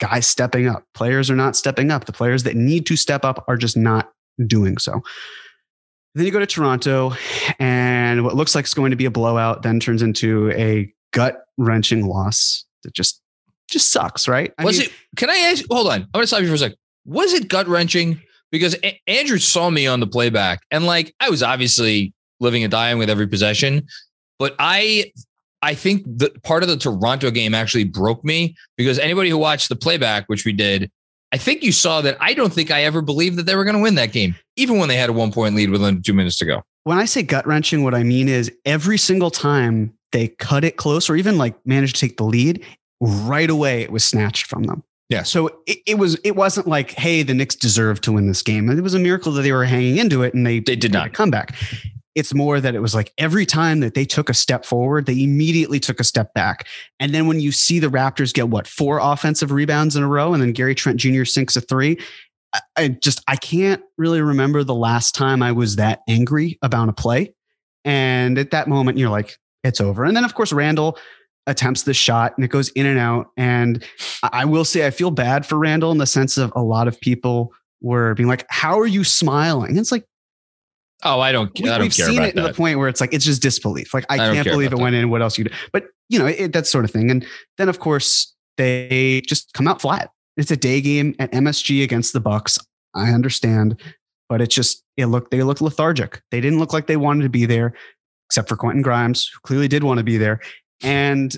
guys 0.02 0.26
stepping 0.26 0.66
up. 0.66 0.84
Players 0.94 1.30
are 1.30 1.36
not 1.36 1.54
stepping 1.54 1.92
up. 1.92 2.06
The 2.06 2.12
players 2.12 2.42
that 2.42 2.56
need 2.56 2.86
to 2.86 2.96
step 2.96 3.24
up 3.24 3.44
are 3.46 3.56
just 3.56 3.76
not 3.76 4.12
doing 4.46 4.76
so. 4.78 5.00
Then 6.14 6.26
you 6.26 6.32
go 6.32 6.40
to 6.40 6.46
Toronto, 6.46 7.12
and 7.58 8.24
what 8.24 8.34
looks 8.34 8.54
like 8.54 8.64
it's 8.64 8.74
going 8.74 8.90
to 8.90 8.96
be 8.96 9.06
a 9.06 9.10
blowout 9.10 9.62
then 9.62 9.80
turns 9.80 10.02
into 10.02 10.50
a 10.50 10.92
gut 11.12 11.44
wrenching 11.56 12.06
loss 12.06 12.66
that 12.82 12.92
just 12.92 13.22
just 13.70 13.92
sucks, 13.92 14.28
right? 14.28 14.52
I 14.58 14.64
was 14.64 14.78
mean, 14.78 14.88
it? 14.88 14.92
Can 15.16 15.30
I 15.30 15.36
ask? 15.36 15.64
Hold 15.70 15.86
on, 15.86 16.02
I'm 16.02 16.08
going 16.12 16.24
to 16.24 16.26
stop 16.26 16.42
you 16.42 16.48
for 16.48 16.54
a 16.54 16.58
sec. 16.58 16.72
Was 17.06 17.32
it 17.32 17.48
gut 17.48 17.66
wrenching? 17.68 18.20
Because 18.52 18.76
a- 18.84 19.00
Andrew 19.08 19.38
saw 19.38 19.70
me 19.70 19.86
on 19.88 19.98
the 19.98 20.06
playback, 20.06 20.60
and 20.70 20.86
like 20.86 21.14
I 21.18 21.30
was 21.30 21.42
obviously 21.42 22.12
living 22.38 22.62
and 22.62 22.70
dying 22.70 22.98
with 22.98 23.10
every 23.10 23.26
possession, 23.26 23.86
but 24.38 24.54
I 24.60 25.10
I 25.62 25.74
think 25.74 26.04
that 26.18 26.42
part 26.42 26.62
of 26.62 26.68
the 26.68 26.76
Toronto 26.76 27.30
game 27.30 27.54
actually 27.54 27.84
broke 27.84 28.24
me 28.24 28.54
because 28.76 28.98
anybody 28.98 29.30
who 29.30 29.38
watched 29.38 29.68
the 29.68 29.76
playback, 29.76 30.26
which 30.26 30.44
we 30.44 30.52
did, 30.52 30.90
I 31.32 31.38
think 31.38 31.62
you 31.62 31.72
saw 31.72 32.00
that 32.02 32.16
I 32.20 32.34
don't 32.34 32.52
think 32.52 32.70
I 32.70 32.82
ever 32.84 33.00
believed 33.00 33.36
that 33.36 33.44
they 33.44 33.56
were 33.56 33.64
going 33.64 33.76
to 33.76 33.82
win 33.82 33.94
that 33.94 34.12
game, 34.12 34.34
even 34.56 34.78
when 34.78 34.88
they 34.88 34.96
had 34.96 35.08
a 35.08 35.12
one 35.12 35.32
point 35.32 35.54
lead 35.54 35.70
with 35.70 35.82
under 35.82 36.02
two 36.02 36.12
minutes 36.12 36.36
to 36.38 36.44
go. 36.44 36.62
When 36.84 36.98
I 36.98 37.04
say 37.04 37.22
gut 37.22 37.46
wrenching, 37.46 37.84
what 37.84 37.94
I 37.94 38.02
mean 38.02 38.28
is 38.28 38.50
every 38.64 38.98
single 38.98 39.30
time 39.30 39.94
they 40.10 40.28
cut 40.28 40.64
it 40.64 40.76
close 40.76 41.08
or 41.08 41.16
even 41.16 41.38
like 41.38 41.54
managed 41.64 41.94
to 41.96 42.00
take 42.00 42.16
the 42.16 42.24
lead, 42.24 42.64
right 43.00 43.48
away 43.48 43.82
it 43.82 43.90
was 43.90 44.04
snatched 44.04 44.46
from 44.46 44.64
them. 44.64 44.82
Yeah. 45.12 45.24
So 45.24 45.48
it, 45.66 45.78
it 45.86 45.98
was 45.98 46.18
it 46.24 46.36
wasn't 46.36 46.66
like, 46.66 46.92
hey, 46.92 47.22
the 47.22 47.34
Knicks 47.34 47.54
deserved 47.54 48.02
to 48.04 48.12
win 48.12 48.28
this 48.28 48.40
game. 48.40 48.70
It 48.70 48.80
was 48.80 48.94
a 48.94 48.98
miracle 48.98 49.30
that 49.32 49.42
they 49.42 49.52
were 49.52 49.66
hanging 49.66 49.98
into 49.98 50.22
it 50.22 50.32
and 50.32 50.46
they, 50.46 50.60
they 50.60 50.74
did 50.74 50.90
not 50.90 51.12
come 51.12 51.30
back. 51.30 51.54
It's 52.14 52.32
more 52.32 52.62
that 52.62 52.74
it 52.74 52.80
was 52.80 52.94
like 52.94 53.12
every 53.18 53.44
time 53.44 53.80
that 53.80 53.92
they 53.92 54.06
took 54.06 54.30
a 54.30 54.34
step 54.34 54.64
forward, 54.64 55.04
they 55.04 55.22
immediately 55.22 55.78
took 55.78 56.00
a 56.00 56.04
step 56.04 56.32
back. 56.32 56.66
And 56.98 57.14
then 57.14 57.26
when 57.26 57.40
you 57.40 57.52
see 57.52 57.78
the 57.78 57.88
Raptors 57.88 58.32
get 58.32 58.48
what 58.48 58.66
four 58.66 59.00
offensive 59.02 59.50
rebounds 59.50 59.96
in 59.96 60.02
a 60.02 60.08
row, 60.08 60.32
and 60.32 60.42
then 60.42 60.52
Gary 60.52 60.74
Trent 60.74 60.98
Jr. 60.98 61.24
sinks 61.24 61.56
a 61.56 61.60
three, 61.60 61.98
I, 62.54 62.60
I 62.78 62.88
just 62.88 63.22
I 63.28 63.36
can't 63.36 63.82
really 63.98 64.22
remember 64.22 64.64
the 64.64 64.74
last 64.74 65.14
time 65.14 65.42
I 65.42 65.52
was 65.52 65.76
that 65.76 66.00
angry 66.08 66.58
about 66.62 66.88
a 66.88 66.94
play. 66.94 67.34
And 67.84 68.38
at 68.38 68.52
that 68.52 68.66
moment, 68.66 68.96
you're 68.96 69.10
like, 69.10 69.36
it's 69.62 69.80
over. 69.80 70.04
And 70.04 70.16
then 70.16 70.24
of 70.24 70.34
course 70.34 70.54
Randle 70.54 70.96
attempts 71.46 71.82
the 71.82 71.94
shot 71.94 72.32
and 72.36 72.44
it 72.44 72.48
goes 72.48 72.68
in 72.70 72.86
and 72.86 72.98
out. 72.98 73.28
And 73.36 73.84
I 74.22 74.44
will 74.44 74.64
say 74.64 74.86
I 74.86 74.90
feel 74.90 75.10
bad 75.10 75.44
for 75.44 75.58
Randle 75.58 75.92
in 75.92 75.98
the 75.98 76.06
sense 76.06 76.38
of 76.38 76.52
a 76.54 76.62
lot 76.62 76.88
of 76.88 77.00
people 77.00 77.52
were 77.80 78.14
being 78.14 78.28
like, 78.28 78.46
"How 78.48 78.78
are 78.78 78.86
you 78.86 79.04
smiling?" 79.04 79.70
And 79.70 79.78
it's 79.78 79.92
like, 79.92 80.06
oh, 81.04 81.20
I 81.20 81.32
don't, 81.32 81.50
we, 81.60 81.68
I 81.68 81.78
don't 81.78 81.94
care 81.94 82.06
seen 82.06 82.22
it 82.22 82.36
to 82.36 82.42
the 82.42 82.54
point 82.54 82.78
where 82.78 82.88
it's 82.88 83.00
like 83.00 83.12
it's 83.12 83.24
just 83.24 83.42
disbelief. 83.42 83.92
Like 83.92 84.06
I, 84.08 84.14
I 84.14 84.34
can't 84.34 84.46
believe 84.46 84.68
it 84.68 84.74
about 84.74 84.82
went 84.82 84.96
in. 84.96 85.10
What 85.10 85.22
else 85.22 85.38
you 85.38 85.44
do? 85.44 85.52
But 85.72 85.86
you 86.08 86.18
know, 86.18 86.26
it, 86.26 86.52
that 86.52 86.66
sort 86.66 86.84
of 86.84 86.90
thing. 86.90 87.10
And 87.10 87.26
then 87.58 87.68
of 87.68 87.80
course 87.80 88.34
they 88.56 89.22
just 89.26 89.52
come 89.52 89.68
out 89.68 89.80
flat. 89.80 90.10
It's 90.36 90.50
a 90.50 90.56
day 90.56 90.80
game 90.80 91.14
at 91.18 91.30
MSG 91.32 91.82
against 91.82 92.12
the 92.12 92.20
Bucks. 92.20 92.58
I 92.94 93.10
understand, 93.10 93.80
but 94.28 94.40
it's 94.40 94.54
just 94.54 94.84
it 94.96 95.06
looked 95.06 95.30
they 95.30 95.42
looked 95.42 95.60
lethargic. 95.60 96.22
They 96.30 96.40
didn't 96.40 96.58
look 96.58 96.72
like 96.72 96.86
they 96.86 96.96
wanted 96.96 97.24
to 97.24 97.28
be 97.28 97.46
there, 97.46 97.74
except 98.28 98.48
for 98.48 98.56
Quentin 98.56 98.82
Grimes, 98.82 99.28
who 99.28 99.40
clearly 99.40 99.68
did 99.68 99.84
want 99.84 99.98
to 99.98 100.04
be 100.04 100.16
there. 100.16 100.40
And 100.82 101.36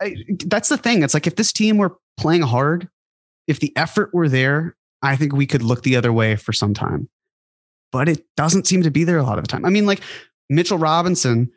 I, 0.00 0.16
that's 0.46 0.68
the 0.68 0.76
thing. 0.76 1.02
It's 1.02 1.14
like 1.14 1.26
if 1.26 1.36
this 1.36 1.52
team 1.52 1.78
were 1.78 1.96
playing 2.16 2.42
hard, 2.42 2.88
if 3.46 3.60
the 3.60 3.72
effort 3.76 4.10
were 4.12 4.28
there, 4.28 4.76
I 5.02 5.16
think 5.16 5.32
we 5.32 5.46
could 5.46 5.62
look 5.62 5.82
the 5.82 5.96
other 5.96 6.12
way 6.12 6.36
for 6.36 6.52
some 6.52 6.74
time. 6.74 7.08
But 7.92 8.08
it 8.08 8.24
doesn't 8.36 8.66
seem 8.66 8.82
to 8.82 8.90
be 8.90 9.04
there 9.04 9.18
a 9.18 9.22
lot 9.22 9.38
of 9.38 9.44
the 9.44 9.48
time. 9.48 9.64
I 9.64 9.70
mean, 9.70 9.86
like 9.86 10.00
Mitchell 10.48 10.78
Robinson 10.78 11.50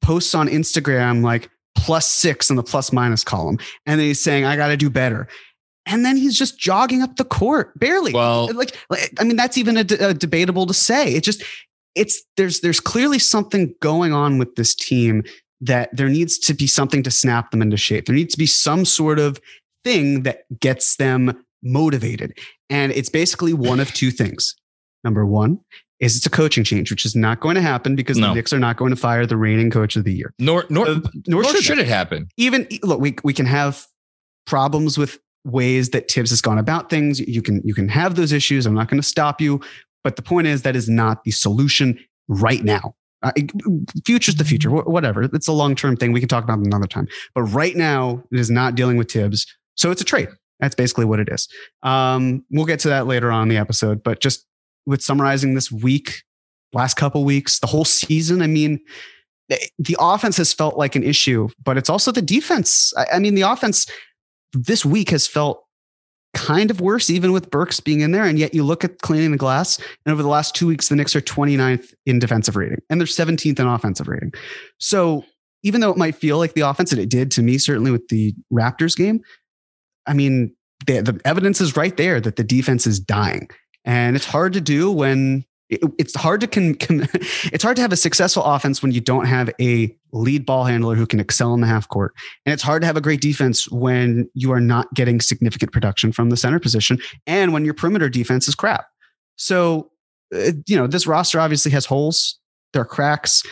posts 0.00 0.34
on 0.34 0.48
Instagram 0.48 1.22
like 1.22 1.50
plus 1.76 2.08
six 2.08 2.50
in 2.50 2.56
the 2.56 2.62
plus 2.62 2.92
minus 2.92 3.24
column, 3.24 3.58
and 3.86 4.00
then 4.00 4.06
he's 4.06 4.22
saying, 4.22 4.44
I 4.44 4.56
got 4.56 4.68
to 4.68 4.76
do 4.76 4.90
better. 4.90 5.28
And 5.86 6.04
then 6.04 6.16
he's 6.16 6.38
just 6.38 6.58
jogging 6.58 7.02
up 7.02 7.16
the 7.16 7.24
court, 7.24 7.78
barely. 7.78 8.12
Well- 8.12 8.52
like, 8.54 8.76
like 8.88 9.12
I 9.18 9.24
mean, 9.24 9.36
that's 9.36 9.58
even 9.58 9.76
a, 9.76 9.80
a 9.80 10.14
debatable 10.14 10.66
to 10.66 10.74
say. 10.74 11.14
It 11.14 11.24
just, 11.24 11.42
it's 11.94 12.22
there's 12.36 12.60
there's 12.60 12.80
clearly 12.80 13.18
something 13.18 13.74
going 13.80 14.12
on 14.12 14.38
with 14.38 14.54
this 14.54 14.74
team 14.74 15.24
that 15.62 15.88
there 15.96 16.08
needs 16.08 16.38
to 16.38 16.54
be 16.54 16.66
something 16.66 17.02
to 17.04 17.10
snap 17.10 17.50
them 17.50 17.62
into 17.62 17.76
shape. 17.76 18.06
There 18.06 18.14
needs 18.14 18.34
to 18.34 18.38
be 18.38 18.46
some 18.46 18.84
sort 18.84 19.18
of 19.18 19.40
thing 19.84 20.22
that 20.24 20.44
gets 20.60 20.96
them 20.96 21.44
motivated. 21.62 22.36
And 22.68 22.92
it's 22.92 23.08
basically 23.08 23.52
one 23.54 23.80
of 23.80 23.92
two 23.94 24.10
things. 24.10 24.54
Number 25.04 25.24
one 25.24 25.60
is 26.00 26.16
it's 26.16 26.26
a 26.26 26.30
coaching 26.30 26.64
change, 26.64 26.90
which 26.90 27.04
is 27.06 27.14
not 27.14 27.40
going 27.40 27.54
to 27.54 27.62
happen 27.62 27.94
because 27.94 28.18
No. 28.18 28.28
the 28.28 28.34
Knicks 28.34 28.52
are 28.52 28.58
not 28.58 28.76
going 28.76 28.90
to 28.90 28.96
fire 28.96 29.24
the 29.24 29.36
reigning 29.36 29.70
coach 29.70 29.96
of 29.96 30.04
the 30.04 30.12
year. 30.12 30.34
Nor, 30.38 30.64
nor, 30.68 30.88
Uh, 30.88 31.00
nor, 31.28 31.44
should 31.44 31.62
should, 31.62 31.78
it 31.78 31.86
happen. 31.86 32.28
Even 32.36 32.66
look, 32.82 33.00
we 33.00 33.14
we 33.22 33.32
can 33.32 33.46
have 33.46 33.86
problems 34.46 34.98
with 34.98 35.18
ways 35.44 35.90
that 35.90 36.08
Tibbs 36.08 36.30
has 36.30 36.40
gone 36.40 36.58
about 36.58 36.90
things. 36.90 37.20
You 37.20 37.42
can 37.42 37.62
you 37.64 37.74
can 37.74 37.88
have 37.88 38.16
those 38.16 38.32
issues. 38.32 38.66
I'm 38.66 38.74
not 38.74 38.88
going 38.88 39.00
to 39.00 39.06
stop 39.06 39.40
you, 39.40 39.60
but 40.02 40.16
the 40.16 40.22
point 40.22 40.46
is 40.48 40.62
that 40.62 40.74
is 40.76 40.88
not 40.88 41.22
the 41.24 41.30
solution 41.30 41.98
right 42.28 42.62
now. 42.64 42.94
Uh, 43.22 43.32
future's 44.04 44.34
the 44.36 44.44
future, 44.44 44.68
wh- 44.70 44.86
whatever. 44.88 45.22
It's 45.22 45.48
a 45.48 45.52
long 45.52 45.74
term 45.74 45.96
thing. 45.96 46.12
We 46.12 46.20
can 46.20 46.28
talk 46.28 46.44
about 46.44 46.58
another 46.58 46.86
time. 46.86 47.06
But 47.34 47.42
right 47.44 47.76
now, 47.76 48.22
it 48.32 48.38
is 48.40 48.50
not 48.50 48.74
dealing 48.74 48.96
with 48.96 49.08
Tibbs. 49.08 49.46
So 49.76 49.90
it's 49.90 50.00
a 50.00 50.04
trade. 50.04 50.28
That's 50.60 50.74
basically 50.74 51.04
what 51.04 51.20
it 51.20 51.28
is. 51.30 51.48
Um, 51.82 52.44
we'll 52.50 52.66
get 52.66 52.80
to 52.80 52.88
that 52.88 53.06
later 53.06 53.30
on 53.32 53.42
in 53.44 53.48
the 53.48 53.56
episode. 53.56 54.02
But 54.02 54.20
just 54.20 54.46
with 54.86 55.02
summarizing 55.02 55.54
this 55.54 55.70
week, 55.70 56.22
last 56.72 56.94
couple 56.94 57.24
weeks, 57.24 57.58
the 57.58 57.66
whole 57.66 57.84
season, 57.84 58.42
I 58.42 58.46
mean, 58.46 58.80
the- 59.48 59.60
the 59.78 59.96
offense 60.00 60.36
has 60.36 60.52
felt 60.52 60.76
like 60.76 60.94
an 60.96 61.02
issue, 61.02 61.48
but 61.64 61.76
it's 61.76 61.90
also 61.90 62.12
the 62.12 62.22
defense. 62.22 62.92
I, 62.96 63.06
I 63.14 63.18
mean, 63.18 63.34
the 63.34 63.42
offense 63.42 63.86
this 64.52 64.84
week 64.84 65.10
has 65.10 65.26
felt 65.26 65.64
kind 66.34 66.70
of 66.70 66.80
worse, 66.80 67.10
even 67.10 67.32
with 67.32 67.50
Burks 67.50 67.80
being 67.80 68.00
in 68.00 68.12
there. 68.12 68.24
And 68.24 68.38
yet 68.38 68.54
you 68.54 68.64
look 68.64 68.84
at 68.84 69.00
cleaning 69.00 69.32
the 69.32 69.38
glass, 69.38 69.78
and 70.04 70.12
over 70.12 70.22
the 70.22 70.28
last 70.28 70.54
two 70.54 70.66
weeks, 70.66 70.88
the 70.88 70.96
Knicks 70.96 71.14
are 71.14 71.20
29th 71.20 71.94
in 72.06 72.18
defensive 72.18 72.56
rating 72.56 72.78
and 72.88 73.00
they're 73.00 73.06
17th 73.06 73.58
in 73.58 73.66
offensive 73.66 74.08
rating. 74.08 74.32
So 74.78 75.24
even 75.62 75.80
though 75.80 75.90
it 75.90 75.96
might 75.96 76.16
feel 76.16 76.38
like 76.38 76.54
the 76.54 76.62
offense, 76.62 76.92
and 76.92 77.00
it 77.00 77.08
did 77.08 77.30
to 77.32 77.42
me, 77.42 77.58
certainly 77.58 77.90
with 77.90 78.08
the 78.08 78.34
Raptors 78.52 78.96
game, 78.96 79.20
I 80.06 80.14
mean, 80.14 80.54
the, 80.86 81.00
the 81.00 81.20
evidence 81.24 81.60
is 81.60 81.76
right 81.76 81.96
there 81.96 82.20
that 82.20 82.36
the 82.36 82.44
defense 82.44 82.86
is 82.86 82.98
dying. 82.98 83.48
And 83.84 84.16
it's 84.16 84.26
hard 84.26 84.52
to 84.54 84.60
do 84.60 84.90
when 84.90 85.44
it's 85.98 86.14
hard 86.14 86.40
to 86.40 86.46
con, 86.46 86.74
con, 86.74 87.08
it's 87.52 87.62
hard 87.62 87.76
to 87.76 87.82
have 87.82 87.92
a 87.92 87.96
successful 87.96 88.42
offense 88.44 88.82
when 88.82 88.92
you 88.92 89.00
don't 89.00 89.26
have 89.26 89.50
a 89.60 89.94
lead 90.12 90.44
ball 90.44 90.64
handler 90.64 90.94
who 90.94 91.06
can 91.06 91.20
excel 91.20 91.54
in 91.54 91.60
the 91.60 91.66
half 91.66 91.88
court. 91.88 92.14
And 92.44 92.52
it's 92.52 92.62
hard 92.62 92.82
to 92.82 92.86
have 92.86 92.96
a 92.96 93.00
great 93.00 93.20
defense 93.20 93.70
when 93.70 94.28
you 94.34 94.52
are 94.52 94.60
not 94.60 94.92
getting 94.94 95.20
significant 95.20 95.72
production 95.72 96.12
from 96.12 96.30
the 96.30 96.36
center 96.36 96.58
position 96.58 96.98
and 97.26 97.52
when 97.52 97.64
your 97.64 97.74
perimeter 97.74 98.08
defense 98.08 98.48
is 98.48 98.54
crap. 98.54 98.86
So, 99.36 99.90
uh, 100.34 100.52
you 100.66 100.76
know, 100.76 100.86
this 100.86 101.06
roster 101.06 101.40
obviously 101.40 101.72
has 101.72 101.86
holes. 101.86 102.38
There 102.72 102.82
are 102.82 102.86
cracks. 102.86 103.42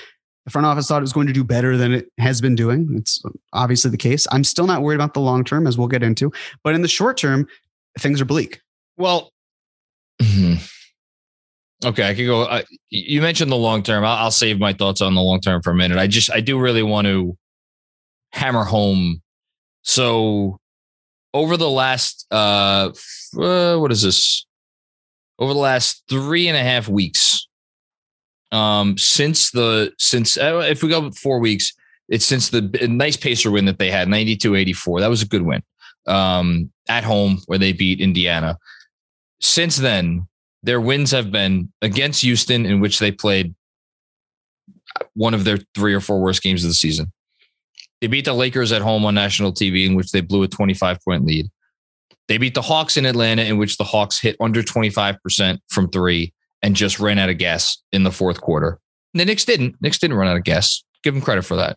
The 0.45 0.51
front 0.51 0.67
office 0.67 0.89
thought 0.89 0.99
it 0.99 1.03
was 1.03 1.13
going 1.13 1.27
to 1.27 1.33
do 1.33 1.45
better 1.45 1.77
than 1.77 1.93
it 1.93 2.11
has 2.19 2.41
been 2.41 2.55
doing. 2.55 2.89
It's 2.97 3.23
obviously 3.53 3.91
the 3.91 3.99
case. 3.99 4.27
I'm 4.33 4.45
still 4.45 4.67
not 4.67 4.83
worried 4.83 4.97
about 4.97 5.15
the 5.15 5.21
long 5.21 5.45
term, 5.45 5.67
as 5.67 5.77
we'll 5.77 5.89
get 5.89 6.03
into. 6.03 6.33
But 6.65 6.75
in 6.75 6.83
the 6.83 6.89
short 6.89 7.19
term, 7.19 7.47
things 7.99 8.21
are 8.21 8.25
bleak. 8.25 8.61
Well, 8.97 9.31
okay, 11.85 12.09
I 12.09 12.15
could 12.15 12.27
go. 12.27 12.43
Uh, 12.43 12.63
you 12.89 13.21
mentioned 13.21 13.51
the 13.51 13.57
long 13.57 13.83
term. 13.83 14.05
I'll, 14.05 14.25
I'll 14.25 14.31
save 14.31 14.59
my 14.59 14.73
thoughts 14.73 15.01
on 15.01 15.15
the 15.15 15.21
long 15.21 15.41
term 15.41 15.63
for 15.63 15.71
a 15.71 15.75
minute. 15.75 15.99
I 15.99 16.07
just, 16.07 16.31
I 16.31 16.41
do 16.41 16.59
really 16.59 16.83
want 16.83 17.07
to 17.07 17.37
hammer 18.33 18.65
home. 18.65 19.23
So, 19.83 20.59
over 21.33 21.57
the 21.57 21.71
last, 21.71 22.27
uh, 22.31 22.91
uh, 23.39 23.77
what 23.77 23.93
is 23.93 24.03
this? 24.03 24.47
Over 25.39 25.55
the 25.55 25.61
last 25.61 26.05
three 26.09 26.49
and 26.49 26.57
a 26.57 26.63
half 26.63 26.87
weeks, 26.87 27.49
um, 28.53 28.99
since 28.99 29.51
the 29.51 29.93
since 29.99 30.37
uh, 30.37 30.67
if 30.69 30.83
we 30.83 30.89
go 30.89 31.11
four 31.13 31.39
weeks, 31.39 31.73
it's 32.09 32.27
since 32.27 32.51
the 32.51 32.63
nice 32.89 33.17
pacer 33.17 33.51
win 33.51 33.65
that 33.67 33.79
they 33.79 33.91
had 33.91 34.09
92-84. 34.09 35.01
That 35.01 35.09
was 35.09 35.23
a 35.23 35.27
good 35.27 35.43
win. 35.43 35.63
Um, 36.07 36.73
at 36.89 37.05
home 37.05 37.39
where 37.47 37.59
they 37.59 37.73
beat 37.73 38.01
Indiana. 38.01 38.59
Since 39.41 39.77
then, 39.77 40.27
their 40.63 40.81
wins 40.81 41.11
have 41.11 41.31
been 41.31 41.73
against 41.83 42.23
Houston, 42.23 42.67
in 42.67 42.81
which 42.81 42.99
they 42.99 43.13
played 43.13 43.55
one 45.15 45.35
of 45.35 45.45
their 45.45 45.59
three 45.75 45.95
or 45.95 46.01
four 46.01 46.21
worst 46.21 46.43
games 46.43 46.65
of 46.65 46.71
the 46.71 46.75
season. 46.75 47.13
They 48.01 48.07
beat 48.07 48.25
the 48.25 48.33
Lakers 48.33 48.73
at 48.73 48.83
home 48.83 49.05
on 49.05 49.15
national 49.15 49.53
TV, 49.53 49.87
in 49.87 49.95
which 49.95 50.13
they 50.13 50.21
blew 50.21 50.43
a 50.43 50.49
25 50.49 50.99
point 51.05 51.25
lead. 51.25 51.51
They 52.29 52.39
beat 52.39 52.55
the 52.55 52.63
Hawks 52.63 52.97
in 52.97 53.07
Atlanta, 53.07 53.43
in 53.43 53.59
which 53.59 53.77
the 53.77 53.85
Hawks 53.85 54.21
hit 54.21 54.37
under 54.41 54.63
25% 54.63 55.59
from 55.69 55.91
three 55.91 56.33
and 56.63 56.77
just 56.77 57.01
ran 57.01 57.19
out 57.19 57.31
of 57.31 57.39
gas 57.39 57.83
in 57.93 58.05
the 58.05 58.13
fourth 58.13 58.41
quarter. 58.41 58.79
And 59.13 59.21
the 59.21 59.25
Knicks 59.25 59.45
didn't. 59.45 59.77
Knicks 59.81 59.99
didn't 59.99 60.17
run 60.17 60.29
out 60.29 60.37
of 60.37 60.45
gas. 60.45 60.85
Give 61.03 61.15
them 61.15 61.23
credit 61.23 61.43
for 61.43 61.57
that. 61.57 61.77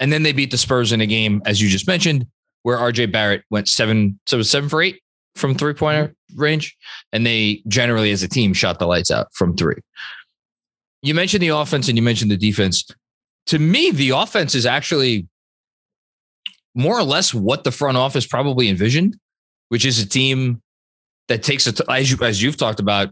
And 0.00 0.12
then 0.12 0.22
they 0.22 0.32
beat 0.32 0.50
the 0.50 0.58
Spurs 0.58 0.92
in 0.92 1.00
a 1.00 1.06
game, 1.06 1.42
as 1.46 1.62
you 1.62 1.68
just 1.68 1.86
mentioned, 1.86 2.26
where 2.62 2.76
RJ 2.76 3.10
Barrett 3.10 3.44
went 3.50 3.68
seven, 3.68 4.20
so 4.26 4.36
it 4.36 4.38
was 4.38 4.50
seven 4.50 4.68
for 4.68 4.82
eight 4.82 5.00
from 5.38 5.54
three 5.54 5.74
pointer 5.74 6.08
mm-hmm. 6.08 6.40
range. 6.40 6.76
And 7.12 7.24
they 7.24 7.62
generally, 7.68 8.10
as 8.10 8.22
a 8.22 8.28
team, 8.28 8.52
shot 8.52 8.78
the 8.78 8.86
lights 8.86 9.10
out 9.10 9.28
from 9.32 9.56
three. 9.56 9.76
You 11.02 11.14
mentioned 11.14 11.42
the 11.42 11.48
offense 11.48 11.88
and 11.88 11.96
you 11.96 12.02
mentioned 12.02 12.30
the 12.30 12.36
defense. 12.36 12.84
To 13.46 13.58
me, 13.58 13.90
the 13.90 14.10
offense 14.10 14.54
is 14.54 14.66
actually 14.66 15.26
more 16.74 16.98
or 16.98 17.04
less 17.04 17.32
what 17.32 17.64
the 17.64 17.70
front 17.70 17.96
office 17.96 18.26
probably 18.26 18.68
envisioned, 18.68 19.16
which 19.68 19.84
is 19.86 20.00
a 20.00 20.08
team 20.08 20.60
that 21.28 21.42
takes 21.42 21.66
a, 21.66 21.72
t- 21.72 21.84
as, 21.88 22.10
you, 22.10 22.18
as 22.22 22.42
you've 22.42 22.56
talked 22.56 22.80
about, 22.80 23.10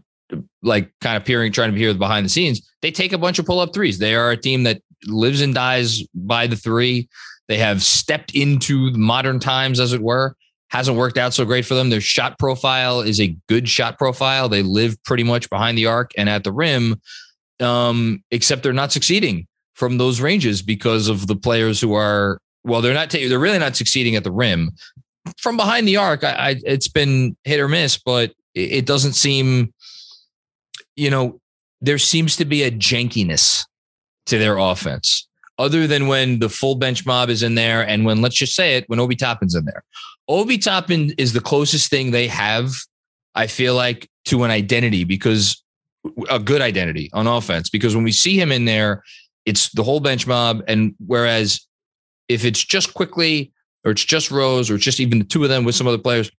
like 0.61 0.91
kind 1.01 1.15
of 1.15 1.23
peering, 1.23 1.51
trying 1.51 1.71
to 1.71 1.77
peer 1.77 1.93
behind 1.93 2.25
the 2.25 2.29
scenes. 2.29 2.69
They 2.81 2.91
take 2.91 3.13
a 3.13 3.17
bunch 3.17 3.39
of 3.39 3.45
pull 3.45 3.59
up 3.59 3.73
threes. 3.73 3.99
They 3.99 4.15
are 4.15 4.31
a 4.31 4.37
team 4.37 4.63
that 4.63 4.81
lives 5.05 5.41
and 5.41 5.53
dies 5.53 6.03
by 6.13 6.47
the 6.47 6.55
three. 6.55 7.07
They 7.47 7.57
have 7.57 7.81
stepped 7.81 8.35
into 8.35 8.91
modern 8.91 9.39
times, 9.39 9.79
as 9.79 9.93
it 9.93 10.01
were. 10.01 10.35
Hasn't 10.69 10.97
worked 10.97 11.17
out 11.17 11.33
so 11.33 11.45
great 11.45 11.65
for 11.65 11.75
them. 11.75 11.89
Their 11.89 12.01
shot 12.01 12.37
profile 12.37 13.01
is 13.01 13.21
a 13.21 13.35
good 13.47 13.69
shot 13.69 13.97
profile. 13.97 14.49
They 14.49 14.63
live 14.63 15.01
pretty 15.03 15.23
much 15.23 15.49
behind 15.49 15.77
the 15.77 15.85
arc 15.85 16.11
and 16.17 16.29
at 16.29 16.43
the 16.43 16.51
rim, 16.51 16.99
um, 17.61 18.23
except 18.31 18.63
they're 18.63 18.73
not 18.73 18.91
succeeding 18.91 19.47
from 19.75 19.97
those 19.97 20.19
ranges 20.19 20.61
because 20.61 21.07
of 21.07 21.27
the 21.27 21.35
players 21.35 21.79
who 21.79 21.93
are 21.93 22.39
well, 22.67 22.81
they're 22.81 22.93
not. 22.93 23.09
they're 23.09 23.39
really 23.39 23.59
not 23.59 23.77
succeeding 23.77 24.15
at 24.15 24.23
the 24.23 24.31
rim. 24.31 24.71
From 25.37 25.57
behind 25.57 25.87
the 25.87 25.97
arc, 25.97 26.23
I, 26.23 26.31
I 26.31 26.55
it's 26.65 26.89
been 26.89 27.37
hit 27.45 27.59
or 27.59 27.67
miss, 27.67 27.97
but 27.97 28.33
it 28.53 28.85
doesn't 28.85 29.13
seem. 29.13 29.73
You 30.95 31.09
know, 31.09 31.39
there 31.79 31.97
seems 31.97 32.35
to 32.37 32.45
be 32.45 32.63
a 32.63 32.71
jankiness 32.71 33.63
to 34.25 34.37
their 34.37 34.57
offense, 34.57 35.26
other 35.57 35.87
than 35.87 36.07
when 36.07 36.39
the 36.39 36.49
full 36.49 36.75
bench 36.75 37.05
mob 37.05 37.29
is 37.29 37.43
in 37.43 37.55
there, 37.55 37.87
and 37.87 38.05
when 38.05 38.21
let's 38.21 38.35
just 38.35 38.55
say 38.55 38.77
it, 38.77 38.87
when 38.87 38.99
Obi 38.99 39.15
Toppin's 39.15 39.55
in 39.55 39.65
there. 39.65 39.83
Obi 40.27 40.57
Toppin 40.57 41.13
is 41.17 41.33
the 41.33 41.39
closest 41.39 41.89
thing 41.89 42.11
they 42.11 42.27
have, 42.27 42.73
I 43.35 43.47
feel 43.47 43.75
like, 43.75 44.09
to 44.25 44.43
an 44.43 44.51
identity 44.51 45.03
because 45.03 45.63
a 46.29 46.39
good 46.39 46.61
identity 46.61 47.09
on 47.13 47.27
offense. 47.27 47.69
Because 47.69 47.95
when 47.95 48.03
we 48.03 48.11
see 48.11 48.39
him 48.39 48.51
in 48.51 48.65
there, 48.65 49.03
it's 49.45 49.69
the 49.71 49.83
whole 49.83 49.99
bench 49.99 50.27
mob, 50.27 50.63
and 50.67 50.93
whereas 51.05 51.65
if 52.27 52.43
it's 52.43 52.63
just 52.63 52.93
Quickley 52.93 53.51
or 53.85 53.91
it's 53.91 54.03
just 54.03 54.31
Rose 54.31 54.69
or 54.69 54.75
it's 54.75 54.83
just 54.83 54.99
even 54.99 55.19
the 55.19 55.25
two 55.25 55.43
of 55.43 55.49
them 55.49 55.63
with 55.63 55.75
some 55.75 55.87
other 55.87 55.97
players, 55.97 56.29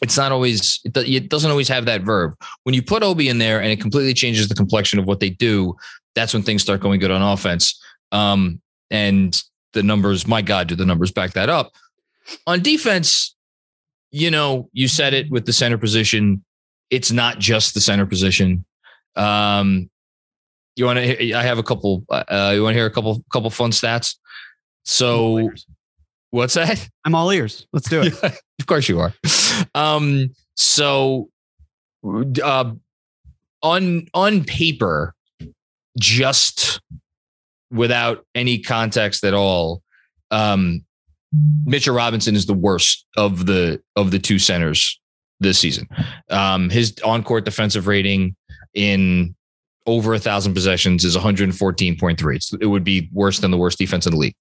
it's 0.00 0.16
not 0.16 0.30
always 0.30 0.80
it, 0.84 1.28
doesn't 1.28 1.50
always 1.50 1.68
have 1.68 1.86
that 1.86 2.02
verb. 2.02 2.34
When 2.62 2.74
you 2.74 2.82
put 2.82 3.02
Obi 3.02 3.28
in 3.28 3.38
there 3.38 3.60
and 3.60 3.72
it 3.72 3.80
completely 3.80 4.14
changes 4.14 4.48
the 4.48 4.54
complexion 4.54 4.98
of 4.98 5.06
what 5.06 5.18
they 5.18 5.30
do, 5.30 5.76
that's 6.14 6.32
when 6.32 6.42
things 6.42 6.62
start 6.62 6.80
going 6.80 7.00
good 7.00 7.10
on 7.10 7.22
offense. 7.22 7.80
Um, 8.12 8.60
and 8.90 9.40
the 9.72 9.82
numbers, 9.82 10.26
my 10.26 10.42
God, 10.42 10.68
do 10.68 10.74
the 10.74 10.86
numbers 10.86 11.12
back 11.12 11.32
that 11.32 11.48
up? 11.48 11.72
On 12.46 12.60
defense, 12.60 13.34
you 14.10 14.30
know, 14.30 14.68
you 14.72 14.88
said 14.88 15.14
it 15.14 15.30
with 15.30 15.46
the 15.46 15.52
center 15.52 15.78
position. 15.78 16.44
It's 16.90 17.10
not 17.12 17.38
just 17.38 17.74
the 17.74 17.80
center 17.80 18.06
position. 18.06 18.64
Um, 19.16 19.90
you 20.76 20.84
want 20.84 20.98
to? 20.98 21.32
I 21.32 21.42
have 21.42 21.58
a 21.58 21.62
couple. 21.62 22.04
Uh, 22.08 22.52
you 22.54 22.62
want 22.62 22.74
to 22.74 22.78
hear 22.78 22.86
a 22.86 22.90
couple 22.90 23.22
couple 23.32 23.50
fun 23.50 23.72
stats? 23.72 24.14
So, 24.84 25.50
what's 26.30 26.54
that? 26.54 26.88
I'm 27.04 27.14
all 27.14 27.30
ears. 27.32 27.66
Let's 27.72 27.88
do 27.88 28.02
it. 28.02 28.14
of 28.60 28.66
course 28.66 28.88
you 28.88 29.00
are. 29.00 29.12
Um, 29.74 30.30
so, 30.54 31.28
uh, 32.42 32.72
on 33.62 34.06
on 34.14 34.44
paper, 34.44 35.14
just 35.98 36.80
without 37.70 38.24
any 38.34 38.58
context 38.58 39.24
at 39.24 39.34
all, 39.34 39.82
um, 40.30 40.84
Mitchell 41.64 41.94
Robinson 41.94 42.34
is 42.34 42.46
the 42.46 42.54
worst 42.54 43.06
of 43.16 43.46
the 43.46 43.80
of 43.96 44.10
the 44.10 44.18
two 44.18 44.38
centers 44.38 44.98
this 45.40 45.58
season. 45.58 45.86
Um, 46.30 46.70
his 46.70 46.94
on 47.04 47.22
court 47.22 47.44
defensive 47.44 47.86
rating 47.86 48.34
in 48.74 49.34
over 49.86 50.14
a 50.14 50.18
thousand 50.18 50.54
possessions 50.54 51.04
is 51.04 51.16
114.3. 51.16 52.58
it 52.60 52.66
would 52.66 52.84
be 52.84 53.08
worse 53.12 53.38
than 53.38 53.50
the 53.50 53.56
worst 53.56 53.78
defense 53.78 54.06
in 54.06 54.12
the 54.12 54.18
league. 54.18 54.34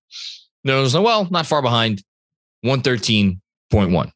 No, 0.64 0.86
well, 1.02 1.28
not 1.32 1.46
far 1.46 1.62
behind, 1.62 2.04
113.1. 2.66 4.12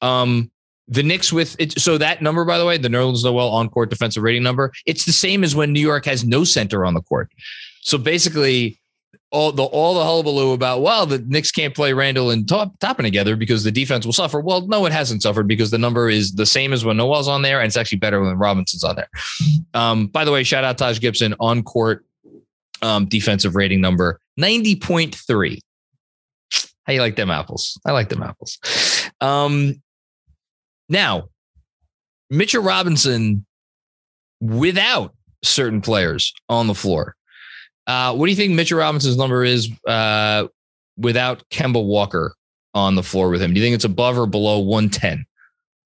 Um, 0.00 0.50
the 0.88 1.02
Knicks 1.02 1.32
with 1.32 1.56
it. 1.58 1.78
So 1.78 1.98
that 1.98 2.22
number, 2.22 2.44
by 2.44 2.58
the 2.58 2.64
way, 2.64 2.78
the 2.78 2.88
Nerlens 2.88 3.22
Noel 3.22 3.50
on 3.50 3.68
court 3.68 3.90
defensive 3.90 4.22
rating 4.22 4.42
number, 4.42 4.72
it's 4.86 5.04
the 5.04 5.12
same 5.12 5.44
as 5.44 5.54
when 5.54 5.72
New 5.72 5.80
York 5.80 6.06
has 6.06 6.24
no 6.24 6.44
center 6.44 6.84
on 6.84 6.94
the 6.94 7.02
court. 7.02 7.30
So 7.82 7.98
basically, 7.98 8.80
all 9.30 9.50
the 9.50 9.64
all 9.64 9.94
the 9.94 10.04
hullabaloo 10.04 10.52
about 10.52 10.82
well 10.82 11.06
the 11.06 11.18
Knicks 11.18 11.50
can't 11.50 11.74
play 11.74 11.92
Randle 11.92 12.30
and 12.30 12.48
Top, 12.48 12.78
Toppin 12.78 13.04
together 13.04 13.34
because 13.34 13.64
the 13.64 13.72
defense 13.72 14.04
will 14.06 14.12
suffer. 14.12 14.40
Well, 14.40 14.66
no, 14.66 14.86
it 14.86 14.92
hasn't 14.92 15.22
suffered 15.22 15.48
because 15.48 15.70
the 15.70 15.78
number 15.78 16.08
is 16.08 16.32
the 16.32 16.46
same 16.46 16.72
as 16.72 16.84
when 16.84 16.96
Noel's 16.96 17.28
on 17.28 17.42
there, 17.42 17.58
and 17.58 17.66
it's 17.66 17.76
actually 17.76 17.98
better 17.98 18.20
when 18.22 18.38
Robinson's 18.38 18.84
on 18.84 18.96
there. 18.96 19.08
Um, 19.74 20.06
by 20.06 20.24
the 20.24 20.32
way, 20.32 20.44
shout 20.44 20.64
out 20.64 20.78
Taj 20.78 21.00
Gibson 21.00 21.34
on 21.40 21.62
court 21.62 22.04
um, 22.82 23.06
defensive 23.06 23.56
rating 23.56 23.80
number 23.80 24.20
ninety 24.36 24.76
point 24.76 25.14
three. 25.14 25.60
How 26.84 26.92
you 26.92 27.00
like 27.00 27.16
them 27.16 27.30
apples? 27.30 27.80
I 27.84 27.92
like 27.92 28.08
them 28.08 28.22
apples. 28.22 28.58
Um, 29.20 29.80
now, 30.88 31.28
Mitchell 32.28 32.62
Robinson 32.62 33.46
without 34.40 35.14
certain 35.42 35.80
players 35.80 36.34
on 36.48 36.66
the 36.66 36.74
floor 36.74 37.14
uh, 37.86 38.14
what 38.14 38.26
do 38.26 38.30
you 38.30 38.36
think 38.36 38.52
Mitchell 38.52 38.78
Robinson's 38.78 39.16
number 39.16 39.44
is 39.44 39.70
uh, 39.86 40.46
without 40.96 41.48
Kemba 41.50 41.84
Walker 41.84 42.34
on 42.74 42.94
the 42.94 43.02
floor 43.02 43.28
with 43.30 43.42
him? 43.42 43.52
Do 43.52 43.60
you 43.60 43.66
think 43.66 43.74
it's 43.74 43.84
above 43.84 44.18
or 44.18 44.26
below 44.26 44.58
110? 44.60 45.24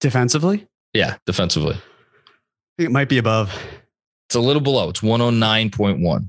Defensively? 0.00 0.66
Yeah, 0.92 1.16
defensively. 1.26 1.74
I 1.74 2.72
think 2.78 2.90
it 2.90 2.92
might 2.92 3.08
be 3.08 3.18
above. 3.18 3.56
It's 4.28 4.34
a 4.34 4.40
little 4.40 4.62
below. 4.62 4.88
It's 4.88 5.00
109.1. 5.00 6.28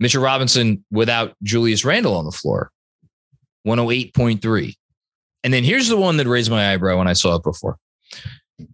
Mitchell 0.00 0.22
Robinson 0.22 0.84
without 0.90 1.34
Julius 1.42 1.84
Randle 1.84 2.16
on 2.16 2.24
the 2.24 2.32
floor, 2.32 2.70
108.3. 3.66 4.74
And 5.44 5.52
then 5.52 5.64
here's 5.64 5.88
the 5.88 5.96
one 5.96 6.16
that 6.16 6.26
raised 6.26 6.50
my 6.50 6.72
eyebrow 6.72 6.98
when 6.98 7.08
I 7.08 7.12
saw 7.12 7.36
it 7.36 7.42
before. 7.42 7.76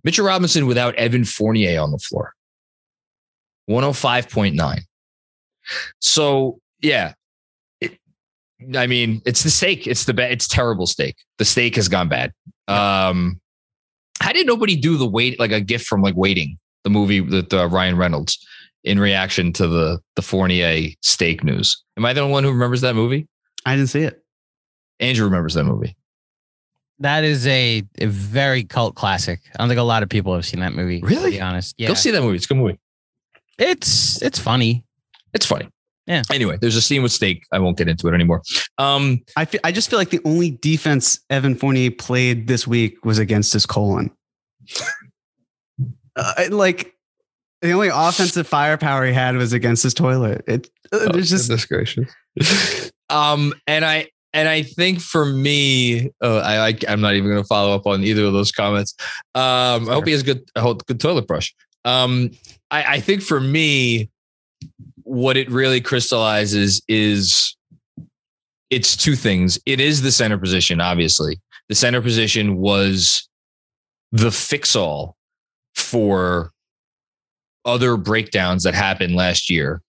Mitchell 0.04 0.26
Robinson 0.26 0.66
without 0.66 0.94
Evan 0.94 1.24
Fournier 1.24 1.80
on 1.80 1.90
the 1.90 1.98
floor, 1.98 2.32
105.9. 3.68 4.80
So 6.00 6.60
yeah, 6.80 7.14
it, 7.80 7.98
I 8.76 8.86
mean, 8.86 9.22
it's 9.24 9.42
the 9.42 9.50
steak. 9.50 9.86
It's 9.86 10.04
the 10.04 10.14
bad. 10.14 10.32
It's 10.32 10.48
terrible 10.48 10.86
steak. 10.86 11.16
The 11.38 11.44
steak 11.44 11.76
has 11.76 11.88
gone 11.88 12.08
bad. 12.08 12.32
Um, 12.68 13.40
how 14.20 14.32
did 14.32 14.46
nobody 14.46 14.76
do 14.76 14.96
the 14.96 15.08
wait 15.08 15.40
like 15.40 15.52
a 15.52 15.60
gift 15.60 15.86
from 15.86 16.02
like 16.02 16.14
waiting 16.16 16.58
the 16.84 16.90
movie 16.90 17.20
with 17.20 17.52
uh, 17.52 17.68
Ryan 17.68 17.96
Reynolds 17.96 18.38
in 18.84 18.98
reaction 18.98 19.52
to 19.54 19.66
the 19.66 20.00
the 20.16 20.22
Fournier 20.22 20.90
steak 21.02 21.42
news? 21.44 21.82
Am 21.96 22.04
I 22.04 22.12
the 22.12 22.20
only 22.20 22.32
one 22.32 22.44
who 22.44 22.50
remembers 22.50 22.80
that 22.82 22.94
movie? 22.94 23.28
I 23.64 23.76
didn't 23.76 23.90
see 23.90 24.02
it. 24.02 24.22
Andrew 25.00 25.24
remembers 25.24 25.54
that 25.54 25.64
movie. 25.64 25.96
That 26.98 27.24
is 27.24 27.46
a, 27.46 27.82
a 27.98 28.06
very 28.06 28.62
cult 28.62 28.94
classic. 28.94 29.40
I 29.54 29.58
don't 29.58 29.68
think 29.68 29.80
a 29.80 29.82
lot 29.82 30.02
of 30.02 30.10
people 30.10 30.34
have 30.34 30.44
seen 30.44 30.60
that 30.60 30.74
movie. 30.74 31.00
Really? 31.00 31.30
To 31.30 31.36
be 31.38 31.40
honest. 31.40 31.74
Yeah. 31.78 31.88
Go 31.88 31.94
see 31.94 32.10
that 32.10 32.20
movie. 32.20 32.36
It's 32.36 32.44
a 32.44 32.48
good 32.48 32.58
movie. 32.58 32.78
It's 33.58 34.20
it's 34.22 34.38
funny. 34.38 34.84
It's 35.34 35.46
funny. 35.46 35.68
Yeah. 36.06 36.22
Anyway, 36.32 36.58
there's 36.60 36.76
a 36.76 36.82
scene 36.82 37.02
with 37.02 37.12
steak. 37.12 37.44
I 37.52 37.58
won't 37.58 37.76
get 37.76 37.88
into 37.88 38.08
it 38.08 38.14
anymore. 38.14 38.42
Um, 38.78 39.20
I 39.36 39.44
feel, 39.44 39.60
I 39.62 39.70
just 39.70 39.90
feel 39.90 39.98
like 39.98 40.10
the 40.10 40.20
only 40.24 40.50
defense 40.50 41.20
Evan 41.30 41.54
Fournier 41.54 41.90
played 41.90 42.48
this 42.48 42.66
week 42.66 43.04
was 43.04 43.18
against 43.18 43.52
his 43.52 43.64
colon. 43.64 44.10
uh, 46.16 46.48
like 46.50 46.94
the 47.62 47.72
only 47.72 47.90
offensive 47.92 48.46
firepower 48.46 49.06
he 49.06 49.12
had 49.12 49.36
was 49.36 49.52
against 49.52 49.82
his 49.82 49.94
toilet. 49.94 50.42
It 50.48 50.68
uh, 50.92 50.98
oh, 51.02 51.12
there's 51.12 51.30
just 51.30 51.48
disgracious. 51.48 52.10
um, 53.10 53.54
and 53.66 53.84
I 53.84 54.08
and 54.32 54.48
I 54.48 54.62
think 54.62 55.00
for 55.00 55.26
me, 55.26 56.10
uh, 56.22 56.38
I, 56.38 56.68
I 56.68 56.78
am 56.88 57.00
not 57.00 57.14
even 57.14 57.30
going 57.30 57.42
to 57.42 57.46
follow 57.46 57.74
up 57.74 57.86
on 57.86 58.04
either 58.04 58.24
of 58.24 58.32
those 58.32 58.52
comments. 58.52 58.94
Um, 59.34 59.88
I 59.88 59.94
hope 59.94 60.06
he 60.06 60.12
has 60.12 60.22
good, 60.22 60.48
a 60.54 60.74
good 60.86 61.00
toilet 61.00 61.26
brush. 61.26 61.54
Um, 61.84 62.30
I, 62.70 62.94
I 62.94 63.00
think 63.00 63.22
for 63.22 63.40
me, 63.40 64.08
what 65.10 65.36
it 65.36 65.50
really 65.50 65.80
crystallizes 65.80 66.80
is 66.86 67.56
it's 68.70 68.96
two 68.96 69.16
things. 69.16 69.58
It 69.66 69.80
is 69.80 70.02
the 70.02 70.12
center 70.12 70.38
position, 70.38 70.80
obviously. 70.80 71.40
The 71.68 71.74
center 71.74 72.00
position 72.00 72.58
was 72.58 73.28
the 74.12 74.30
fix 74.30 74.76
all 74.76 75.16
for 75.74 76.52
other 77.64 77.96
breakdowns 77.96 78.62
that 78.62 78.74
happened 78.74 79.16
last 79.16 79.50
year. 79.50 79.82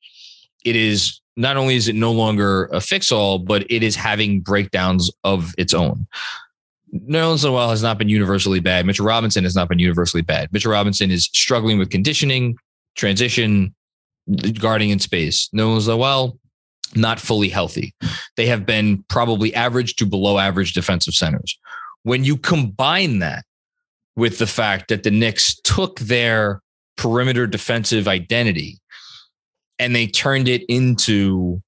It 0.65 0.75
is 0.75 1.21
not 1.37 1.55
only 1.55 1.75
is 1.75 1.87
it 1.87 1.95
no 1.95 2.11
longer 2.11 2.65
a 2.71 2.81
fix 2.81 3.11
all, 3.11 3.37
but 3.37 3.63
it 3.69 3.83
is 3.83 3.95
having 3.95 4.41
breakdowns 4.41 5.11
of 5.23 5.53
its 5.59 5.75
own. 5.75 6.07
Nerlens 6.95 7.43
Noel 7.43 7.69
has 7.69 7.83
not 7.83 7.99
been 7.99 8.09
universally 8.09 8.59
bad. 8.59 8.87
Mitchell 8.87 9.05
Robinson 9.05 9.43
has 9.43 9.55
not 9.55 9.69
been 9.69 9.79
universally 9.79 10.23
bad. 10.23 10.51
Mitchell 10.51 10.71
Robinson 10.71 11.11
is 11.11 11.25
struggling 11.25 11.77
with 11.77 11.91
conditioning, 11.91 12.57
transition, 12.95 13.75
guarding 14.59 14.89
in 14.89 14.99
space. 14.99 15.49
No 15.53 15.69
one's 15.69 15.87
like, 15.87 15.99
well, 15.99 16.37
not 16.95 17.19
fully 17.19 17.49
healthy. 17.49 17.93
They 18.37 18.47
have 18.47 18.65
been 18.65 19.03
probably 19.07 19.53
average 19.55 19.95
to 19.97 20.05
below 20.05 20.37
average 20.37 20.73
defensive 20.73 21.13
centers. 21.13 21.57
When 22.03 22.23
you 22.23 22.37
combine 22.37 23.19
that 23.19 23.45
with 24.15 24.39
the 24.39 24.47
fact 24.47 24.89
that 24.89 25.03
the 25.03 25.11
Knicks 25.11 25.55
took 25.61 25.99
their 25.99 26.61
perimeter 26.97 27.47
defensive 27.47 28.07
identity 28.07 28.79
and 29.79 29.95
they 29.95 30.07
turned 30.07 30.47
it 30.47 30.63
into 30.69 31.61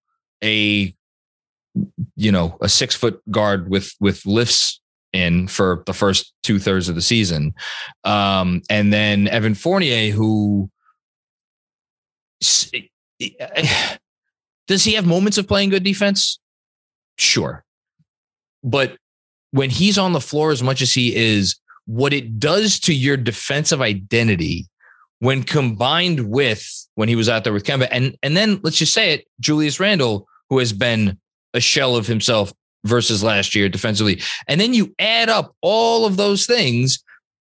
a 0.44 0.94
you 2.16 2.32
know 2.32 2.58
a 2.62 2.70
six 2.70 2.94
foot 2.94 3.20
guard 3.32 3.70
with 3.70 3.94
with 4.00 4.26
lifts 4.26 4.80
in 5.12 5.48
for 5.48 5.84
the 5.88 5.94
first 5.94 6.34
two 6.44 6.60
thirds 6.60 6.88
of 6.88 6.94
the 6.94 7.02
season 7.02 7.52
um 8.04 8.62
and 8.70 8.94
then 8.94 9.28
evan 9.30 9.56
fournier 9.56 10.12
who 10.12 10.70
Eh, 12.74 12.82
eh, 13.22 13.30
eh, 13.40 13.98
does 14.68 14.84
he 14.84 14.94
have 14.94 15.06
moments 15.06 15.38
of 15.38 15.48
playing 15.48 15.70
good 15.70 15.84
defense? 15.84 16.40
Sure. 17.18 17.64
But 18.64 18.98
when 19.52 19.70
he's 19.70 19.98
on 19.98 20.14
the 20.14 20.22
floor 20.22 20.52
as 20.52 20.64
much 20.64 20.82
as 20.82 20.94
he 20.94 21.16
is, 21.16 21.60
what 21.86 22.14
it 22.14 22.40
does 22.40 22.80
to 22.82 22.94
your 22.94 23.18
defensive 23.18 23.82
identity 23.82 24.68
when 25.20 25.44
combined 25.44 26.30
with 26.30 26.88
when 26.96 27.08
he 27.08 27.16
was 27.16 27.30
out 27.30 27.44
there 27.44 27.54
with 27.54 27.64
Kemba, 27.64 27.88
and 27.92 28.18
and 28.24 28.36
then 28.36 28.60
let's 28.64 28.78
just 28.78 28.94
say 28.94 29.14
it, 29.14 29.26
Julius 29.40 29.80
Randle, 29.80 30.28
who 30.50 30.60
has 30.60 30.74
been 30.74 31.18
a 31.54 31.60
shell 31.60 31.96
of 31.96 32.08
himself 32.08 32.52
versus 32.84 33.24
last 33.24 33.56
year 33.56 33.70
defensively, 33.70 34.22
and 34.48 34.60
then 34.60 34.74
you 34.74 34.94
add 35.00 35.30
up 35.30 35.56
all 35.62 36.06
of 36.06 36.18
those 36.18 36.46
things, 36.46 37.04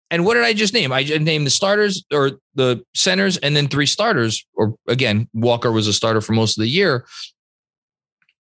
and 0.10 0.26
what 0.26 0.36
did 0.36 0.43
I 0.43 0.54
just 0.54 0.74
name? 0.74 0.91
I 0.91 1.04
just 1.04 1.22
named 1.22 1.46
the 1.46 1.52
starters 1.52 2.04
or 2.13 2.39
the 2.56 2.84
centers 2.96 3.38
and 3.38 3.56
then 3.56 3.67
three 3.67 3.86
starters. 3.86 4.46
Or 4.56 4.76
again, 4.88 5.28
Walker 5.34 5.72
was 5.72 5.88
a 5.88 5.93
starter 5.93 6.22
for 6.22 6.34
most 6.34 6.58
of 6.58 6.62
the 6.62 6.70
year. 6.70 7.06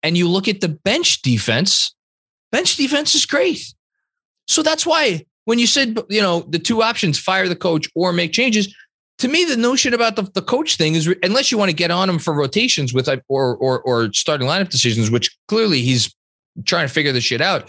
And 0.03 0.17
you 0.17 0.29
look 0.29 0.47
at 0.47 0.61
the 0.61 0.69
bench 0.69 1.23
defense, 1.23 1.95
bench 2.53 2.77
defense 2.77 3.15
is 3.15 3.27
great. 3.27 3.75
So 4.47 4.63
that's 4.63 4.87
why 4.87 5.27
when 5.47 5.59
you 5.59 5.67
said, 5.67 5.99
you 6.09 6.23
know, 6.23 6.41
the 6.49 6.59
two 6.59 6.83
options, 6.83 7.19
fire 7.19 7.49
the 7.49 7.57
coach 7.57 7.89
or 7.95 8.13
make 8.13 8.33
changes, 8.33 8.75
to 9.19 9.27
me, 9.27 9.45
the 9.45 9.57
notion 9.57 9.95
about 9.95 10.15
the, 10.15 10.23
the 10.35 10.43
coach 10.43 10.77
thing 10.77 10.95
is 10.95 11.13
unless 11.25 11.51
you 11.51 11.59
want 11.59 11.71
to 11.71 11.77
get 11.77 11.91
on 11.91 12.09
him 12.09 12.21
for 12.21 12.33
rotations 12.33 12.95
with 12.95 13.09
or 13.29 13.57
or 13.57 13.81
or 13.81 14.13
starting 14.13 14.47
lineup 14.47 14.69
decisions, 14.69 15.11
which 15.11 15.37
clearly 15.49 15.81
he's 15.81 16.15
trying 16.65 16.87
to 16.87 16.93
figure 16.93 17.13
this 17.13 17.25
shit 17.25 17.41
out. 17.41 17.69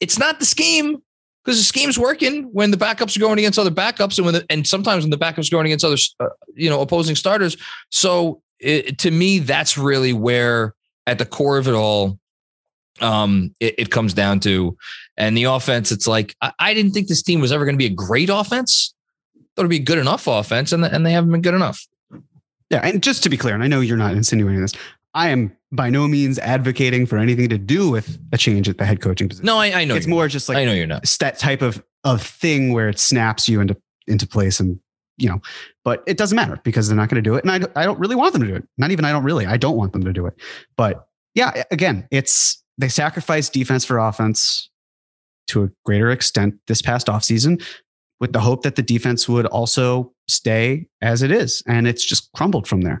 It's 0.00 0.18
not 0.18 0.40
the 0.40 0.44
scheme. 0.44 1.02
Because 1.44 1.58
the 1.58 1.64
scheme's 1.64 1.98
working 1.98 2.44
when 2.52 2.70
the 2.70 2.76
backups 2.76 3.16
are 3.16 3.20
going 3.20 3.38
against 3.38 3.58
other 3.58 3.70
backups 3.70 4.18
and 4.18 4.24
when 4.24 4.34
the, 4.34 4.46
and 4.50 4.66
sometimes 4.66 5.04
when 5.04 5.10
the 5.10 5.18
backups 5.18 5.50
are 5.50 5.56
going 5.56 5.66
against 5.66 5.84
other 5.84 5.96
uh, 6.20 6.28
you 6.54 6.68
know 6.68 6.80
opposing 6.80 7.16
starters. 7.16 7.56
So 7.90 8.42
it, 8.58 8.98
to 8.98 9.10
me, 9.10 9.38
that's 9.38 9.78
really 9.78 10.12
where 10.12 10.74
at 11.06 11.18
the 11.18 11.26
core 11.26 11.58
of 11.58 11.66
it 11.66 11.74
all, 11.74 12.18
um, 13.00 13.54
it, 13.60 13.74
it 13.78 13.90
comes 13.90 14.14
down 14.14 14.40
to. 14.40 14.76
And 15.16 15.36
the 15.36 15.44
offense, 15.44 15.90
it's 15.90 16.06
like 16.06 16.34
I, 16.42 16.52
I 16.58 16.74
didn't 16.74 16.92
think 16.92 17.08
this 17.08 17.22
team 17.22 17.40
was 17.40 17.52
ever 17.52 17.64
going 17.64 17.74
to 17.74 17.78
be 17.78 17.86
a 17.86 17.94
great 17.94 18.30
offense. 18.30 18.94
Thought 19.56 19.62
it'd 19.62 19.70
be 19.70 19.76
a 19.76 19.80
good 19.80 19.98
enough 19.98 20.26
offense, 20.26 20.72
and 20.72 20.84
and 20.84 21.04
they 21.04 21.12
haven't 21.12 21.32
been 21.32 21.42
good 21.42 21.54
enough. 21.54 21.86
Yeah, 22.70 22.80
and 22.84 23.02
just 23.02 23.22
to 23.24 23.28
be 23.28 23.36
clear, 23.36 23.54
and 23.54 23.64
I 23.64 23.66
know 23.66 23.80
you're 23.80 23.96
not 23.96 24.14
insinuating 24.14 24.60
this, 24.60 24.74
I 25.14 25.28
am 25.28 25.56
by 25.72 25.90
no 25.90 26.06
means 26.08 26.38
advocating 26.38 27.06
for 27.06 27.18
anything 27.18 27.48
to 27.48 27.58
do 27.58 27.90
with 27.90 28.18
a 28.32 28.38
change 28.38 28.68
at 28.68 28.78
the 28.78 28.84
head 28.84 29.00
coaching 29.00 29.28
position. 29.28 29.46
No, 29.46 29.58
I, 29.58 29.80
I 29.80 29.84
know 29.84 29.94
it's 29.94 30.06
more 30.06 30.28
just 30.28 30.48
like 30.48 30.58
I 30.58 30.64
know 30.64 30.72
you're 30.72 30.86
not 30.86 31.04
that 31.20 31.38
type 31.38 31.62
of 31.62 31.82
of 32.04 32.22
thing 32.22 32.72
where 32.72 32.88
it 32.88 32.98
snaps 32.98 33.48
you 33.48 33.60
into 33.60 33.76
into 34.06 34.26
place 34.26 34.60
and 34.60 34.78
you 35.16 35.28
know, 35.28 35.40
but 35.84 36.02
it 36.06 36.16
doesn't 36.16 36.34
matter 36.34 36.58
because 36.64 36.88
they're 36.88 36.96
not 36.96 37.08
going 37.08 37.22
to 37.22 37.28
do 37.28 37.34
it, 37.34 37.44
and 37.44 37.50
I 37.50 37.80
I 37.80 37.84
don't 37.84 37.98
really 37.98 38.16
want 38.16 38.32
them 38.32 38.42
to 38.42 38.48
do 38.48 38.54
it. 38.54 38.66
Not 38.78 38.90
even 38.90 39.04
I 39.04 39.12
don't 39.12 39.24
really 39.24 39.46
I 39.46 39.56
don't 39.56 39.76
want 39.76 39.92
them 39.92 40.04
to 40.04 40.12
do 40.12 40.26
it. 40.26 40.34
But 40.76 41.06
yeah, 41.34 41.62
again, 41.70 42.08
it's 42.10 42.62
they 42.78 42.88
sacrifice 42.88 43.48
defense 43.48 43.84
for 43.84 43.98
offense 43.98 44.70
to 45.48 45.64
a 45.64 45.68
greater 45.84 46.10
extent 46.10 46.54
this 46.68 46.80
past 46.80 47.08
offseason 47.08 47.62
with 48.20 48.32
the 48.32 48.40
hope 48.40 48.62
that 48.62 48.76
the 48.76 48.82
defense 48.82 49.28
would 49.28 49.46
also 49.46 50.12
stay 50.28 50.86
as 51.02 51.22
it 51.22 51.30
is, 51.30 51.62
and 51.66 51.86
it's 51.86 52.04
just 52.04 52.32
crumbled 52.32 52.66
from 52.66 52.80
there. 52.80 53.00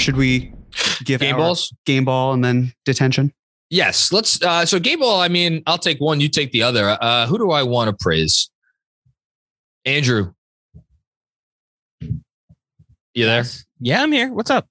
Should 0.00 0.16
we 0.16 0.52
give 1.04 1.20
Game 1.20 1.34
our 1.34 1.40
balls? 1.40 1.72
game 1.86 2.04
ball 2.04 2.32
and 2.32 2.44
then 2.44 2.72
detention? 2.84 3.32
Yes, 3.70 4.12
let's. 4.12 4.42
Uh, 4.42 4.66
so 4.66 4.78
game 4.80 4.98
ball. 5.00 5.20
I 5.20 5.28
mean, 5.28 5.62
I'll 5.66 5.78
take 5.78 5.98
one. 6.00 6.20
You 6.20 6.28
take 6.28 6.50
the 6.52 6.62
other. 6.62 6.96
Uh, 7.00 7.26
who 7.26 7.38
do 7.38 7.50
I 7.52 7.62
want 7.62 7.88
to 7.90 7.96
praise? 8.04 8.50
Andrew, 9.84 10.32
you 12.00 13.26
there? 13.26 13.44
Yeah, 13.80 14.02
I'm 14.02 14.12
here. 14.12 14.32
What's 14.32 14.50
up? 14.50 14.66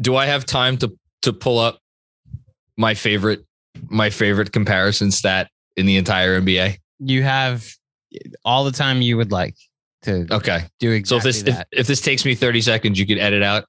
Do 0.00 0.16
I 0.16 0.26
have 0.26 0.44
time 0.44 0.76
to 0.78 0.92
to 1.22 1.32
pull 1.32 1.58
up 1.58 1.78
my 2.76 2.94
favorite 2.94 3.44
my 3.88 4.10
favorite 4.10 4.52
comparison 4.52 5.10
stat 5.10 5.48
in 5.76 5.86
the 5.86 5.96
entire 5.96 6.40
NBA? 6.40 6.78
You 7.00 7.22
have 7.22 7.66
all 8.44 8.64
the 8.64 8.72
time 8.72 9.02
you 9.02 9.16
would 9.16 9.32
like 9.32 9.56
to 10.02 10.26
Okay. 10.30 10.64
do 10.80 10.90
exactly 10.90 11.04
So 11.04 11.16
exactly 11.16 11.16
if 11.16 11.22
this 11.22 11.38
if, 11.42 11.54
that. 11.56 11.68
if 11.72 11.86
this 11.86 12.00
takes 12.00 12.24
me 12.24 12.34
30 12.34 12.60
seconds, 12.60 12.98
you 12.98 13.06
could 13.06 13.18
edit 13.18 13.42
out. 13.42 13.64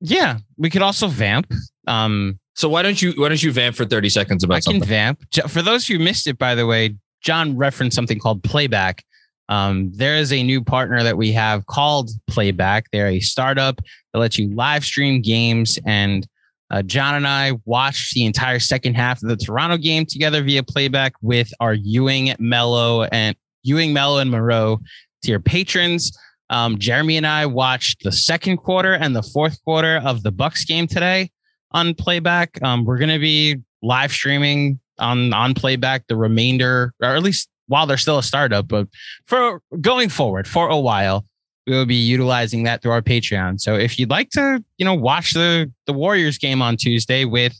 Yeah, 0.00 0.38
we 0.56 0.70
could 0.70 0.82
also 0.82 1.08
vamp. 1.08 1.52
Um, 1.86 2.38
So 2.54 2.68
why 2.68 2.82
don't 2.82 3.00
you 3.00 3.12
why 3.16 3.28
don't 3.28 3.42
you 3.42 3.52
vamp 3.52 3.76
for 3.76 3.84
30 3.84 4.08
seconds 4.08 4.44
about 4.44 4.56
I 4.56 4.60
can 4.60 4.82
vamp. 4.82 5.22
For 5.48 5.62
those 5.62 5.86
who 5.86 5.98
missed 5.98 6.26
it, 6.26 6.38
by 6.38 6.54
the 6.54 6.66
way, 6.66 6.96
John 7.22 7.56
referenced 7.56 7.94
something 7.94 8.18
called 8.18 8.42
Playback. 8.42 9.02
Um, 9.48 9.90
there 9.92 10.16
is 10.16 10.32
a 10.32 10.42
new 10.42 10.62
partner 10.62 11.02
that 11.02 11.16
we 11.16 11.32
have 11.32 11.66
called 11.66 12.10
Playback. 12.28 12.86
They're 12.92 13.08
a 13.08 13.20
startup 13.20 13.80
that 14.12 14.18
lets 14.20 14.38
you 14.38 14.54
live 14.54 14.84
stream 14.84 15.20
games. 15.22 15.78
And 15.84 16.26
uh, 16.70 16.82
John 16.82 17.16
and 17.16 17.26
I 17.26 17.52
watched 17.64 18.14
the 18.14 18.24
entire 18.24 18.60
second 18.60 18.94
half 18.94 19.22
of 19.22 19.28
the 19.28 19.36
Toronto 19.36 19.76
game 19.76 20.06
together 20.06 20.42
via 20.42 20.62
Playback 20.62 21.14
with 21.20 21.50
our 21.58 21.74
Ewing, 21.74 22.34
Melo, 22.38 23.02
and 23.04 23.34
Ewing, 23.64 23.92
Melo, 23.92 24.18
and 24.18 24.30
Moreau 24.30 24.78
tier 25.22 25.40
patrons. 25.40 26.16
Um, 26.50 26.78
Jeremy 26.78 27.16
and 27.16 27.26
I 27.26 27.46
watched 27.46 28.02
the 28.02 28.12
second 28.12 28.58
quarter 28.58 28.92
and 28.92 29.14
the 29.16 29.22
fourth 29.22 29.62
quarter 29.64 30.02
of 30.04 30.22
the 30.22 30.32
Bucks 30.32 30.64
game 30.64 30.86
today 30.86 31.30
on 31.70 31.94
playback. 31.94 32.60
Um, 32.62 32.84
we're 32.84 32.98
going 32.98 33.10
to 33.10 33.20
be 33.20 33.56
live 33.82 34.12
streaming 34.12 34.80
on 34.98 35.32
on 35.32 35.54
playback 35.54 36.06
the 36.08 36.16
remainder, 36.16 36.92
or 37.00 37.16
at 37.16 37.22
least 37.22 37.48
while 37.68 37.86
they're 37.86 37.96
still 37.96 38.18
a 38.18 38.22
startup, 38.22 38.66
but 38.66 38.88
for 39.26 39.62
going 39.80 40.08
forward 40.08 40.48
for 40.48 40.68
a 40.68 40.78
while, 40.78 41.24
we 41.68 41.72
will 41.72 41.86
be 41.86 41.94
utilizing 41.94 42.64
that 42.64 42.82
through 42.82 42.90
our 42.90 43.00
Patreon. 43.00 43.60
So 43.60 43.76
if 43.76 43.96
you'd 43.96 44.10
like 44.10 44.30
to, 44.30 44.62
you 44.76 44.84
know, 44.84 44.94
watch 44.94 45.32
the 45.34 45.72
the 45.86 45.92
Warriors 45.92 46.36
game 46.36 46.62
on 46.62 46.76
Tuesday 46.76 47.24
with, 47.24 47.58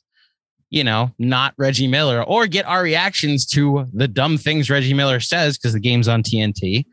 you 0.68 0.82
know, 0.82 1.12
not 1.20 1.54
Reggie 1.56 1.86
Miller, 1.86 2.24
or 2.24 2.48
get 2.48 2.66
our 2.66 2.82
reactions 2.82 3.46
to 3.46 3.86
the 3.92 4.08
dumb 4.08 4.36
things 4.36 4.68
Reggie 4.68 4.94
Miller 4.94 5.20
says 5.20 5.56
because 5.56 5.74
the 5.74 5.80
game's 5.80 6.08
on 6.08 6.24
TNT. 6.24 6.86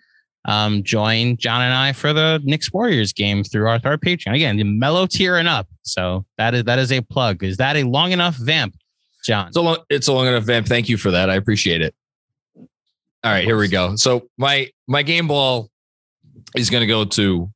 Um, 0.47 0.81
join 0.81 1.35
John 1.37 1.61
and 1.61 1.73
I 1.73 1.91
for 1.91 2.13
the 2.13 2.41
Knicks 2.43 2.71
Warriors 2.71 3.11
game 3.11 3.43
through 3.43 3.67
our, 3.67 3.81
our 3.83 3.97
Patreon. 3.97 4.33
Again, 4.33 4.55
the 4.55 4.63
mellow 4.63 5.05
tearing 5.05 5.45
up. 5.45 5.67
So 5.83 6.25
that 6.37 6.55
is 6.55 6.63
that 6.63 6.79
is 6.79 6.91
a 6.91 7.01
plug. 7.01 7.43
Is 7.43 7.57
that 7.57 7.75
a 7.75 7.83
long 7.83 8.11
enough 8.11 8.35
vamp, 8.35 8.75
John? 9.25 9.47
It's 9.49 9.57
a 9.57 9.61
long, 9.61 9.77
it's 9.89 10.07
a 10.07 10.13
long 10.13 10.27
enough 10.27 10.43
vamp. 10.43 10.67
Thank 10.67 10.87
you 10.87 10.97
for 10.97 11.11
that. 11.11 11.29
I 11.29 11.35
appreciate 11.35 11.81
it. 11.81 11.93
All 13.23 13.33
right, 13.33 13.43
here 13.43 13.57
we 13.57 13.67
go. 13.67 13.95
So 13.97 14.29
my 14.37 14.69
my 14.87 15.03
game 15.03 15.27
ball 15.27 15.69
is 16.55 16.69
going 16.69 16.81
to 16.81 16.87
go 16.87 17.03
to, 17.03 17.49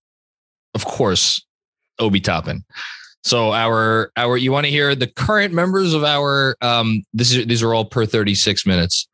of 0.73 0.84
course, 0.86 1.45
Obi 1.97 2.19
Toppin. 2.19 2.65
So 3.23 3.54
our 3.54 4.12
our 4.17 4.36
you 4.36 4.51
want 4.51 4.65
to 4.65 4.71
hear 4.71 4.95
the 4.95 5.08
current 5.08 5.54
members 5.54 5.93
of 5.93 6.04
our 6.04 6.58
um 6.62 7.04
this 7.13 7.32
is 7.32 7.45
these 7.45 7.63
are 7.63 7.73
all 7.73 7.86
per 7.86 8.06
36 8.06 8.65
minutes. 8.65 9.08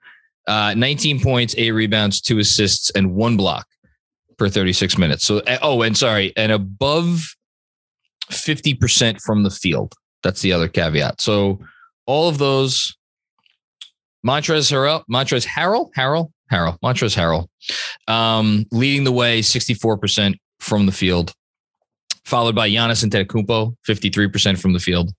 Uh 0.48 0.74
19 0.76 1.20
points, 1.20 1.54
8 1.58 1.72
rebounds, 1.72 2.22
2 2.22 2.40
assists 2.40 2.90
and 2.92 3.14
1 3.14 3.38
block 3.38 3.68
per 4.38 4.50
36 4.50 4.98
minutes. 4.98 5.26
So 5.26 5.40
eh, 5.40 5.58
oh 5.62 5.82
and 5.82 5.98
sorry, 5.98 6.34
and 6.38 6.52
above 6.52 7.36
50% 8.32 9.22
from 9.22 9.44
the 9.44 9.50
field. 9.50 9.94
That's 10.24 10.42
the 10.42 10.54
other 10.54 10.68
caveat. 10.68 11.22
So 11.22 11.60
all 12.06 12.30
of 12.30 12.38
those 12.38 12.96
Montrezl 14.26 14.72
Harrell, 14.72 15.04
Montrezl 15.12 15.48
Harrell, 15.48 15.90
Harrell, 15.96 16.32
Harrell, 16.52 16.78
Montrezl 16.80 17.16
Harrell, 17.16 18.14
um, 18.14 18.66
leading 18.72 19.04
the 19.04 19.12
way 19.12 19.42
64% 19.42 20.36
from 20.60 20.86
the 20.86 20.92
field 20.92 21.34
followed 22.28 22.56
by 22.56 22.70
Giannis 22.70 23.06
Antetokounmpo, 23.06 23.74
53% 23.88 24.60
from 24.60 24.74
the 24.74 24.80
field. 24.80 25.14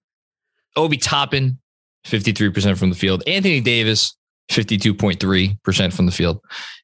Obi 0.76 0.98
Toppin, 0.98 1.58
53% 2.06 2.76
from 2.76 2.90
the 2.90 2.96
field. 2.96 3.22
Anthony 3.26 3.62
Davis, 3.62 4.14
52.3% 4.50 5.92
from 5.92 6.06
the 6.06 6.12
field. 6.12 6.40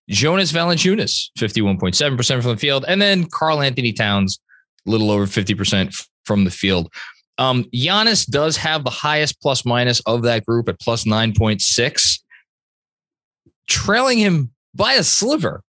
Jonas 0.08 0.52
Valanciunas, 0.52 1.30
51.7% 1.38 2.42
from 2.42 2.50
the 2.50 2.56
field. 2.56 2.84
And 2.86 3.00
then 3.00 3.24
Karl-Anthony 3.24 3.92
Towns, 3.92 4.38
a 4.86 4.90
little 4.90 5.10
over 5.10 5.26
50% 5.26 6.06
from 6.24 6.44
the 6.44 6.50
field. 6.50 6.92
Um, 7.38 7.64
Giannis 7.74 8.28
does 8.28 8.56
have 8.58 8.84
the 8.84 8.90
highest 8.90 9.40
plus 9.40 9.64
minus 9.64 10.00
of 10.00 10.22
that 10.22 10.46
group 10.46 10.68
at 10.68 10.78
plus 10.78 11.04
9.6, 11.04 12.20
trailing 13.68 14.18
him 14.18 14.52
by 14.74 14.94
a 14.94 15.02
sliver. 15.02 15.62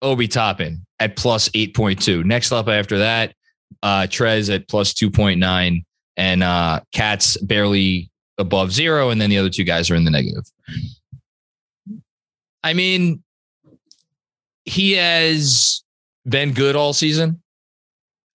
Obi 0.00 0.26
Toppin 0.26 0.84
at 0.98 1.16
plus 1.16 1.48
8.2. 1.50 2.24
Next 2.24 2.50
up 2.50 2.68
after 2.68 2.98
that, 2.98 3.34
uh, 3.82 4.02
Trez 4.02 4.52
at 4.52 4.68
plus 4.68 4.92
2.9, 4.94 5.84
and 6.16 6.42
uh, 6.42 6.80
KAT's 6.92 7.36
barely 7.38 8.10
above 8.38 8.72
zero. 8.72 9.10
And 9.10 9.20
then 9.20 9.30
the 9.30 9.38
other 9.38 9.50
two 9.50 9.64
guys 9.64 9.90
are 9.90 9.94
in 9.94 10.04
the 10.04 10.10
negative. 10.10 10.44
I 12.62 12.74
mean, 12.74 13.22
he 14.64 14.92
has 14.92 15.82
been 16.26 16.52
good 16.52 16.76
all 16.76 16.92
season. 16.92 17.42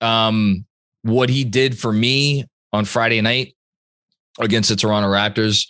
Um, 0.01 0.65
what 1.03 1.29
he 1.29 1.43
did 1.43 1.77
for 1.77 1.91
me 1.93 2.45
on 2.73 2.85
Friday 2.85 3.21
night 3.21 3.55
against 4.39 4.69
the 4.69 4.75
Toronto 4.75 5.09
Raptors, 5.09 5.67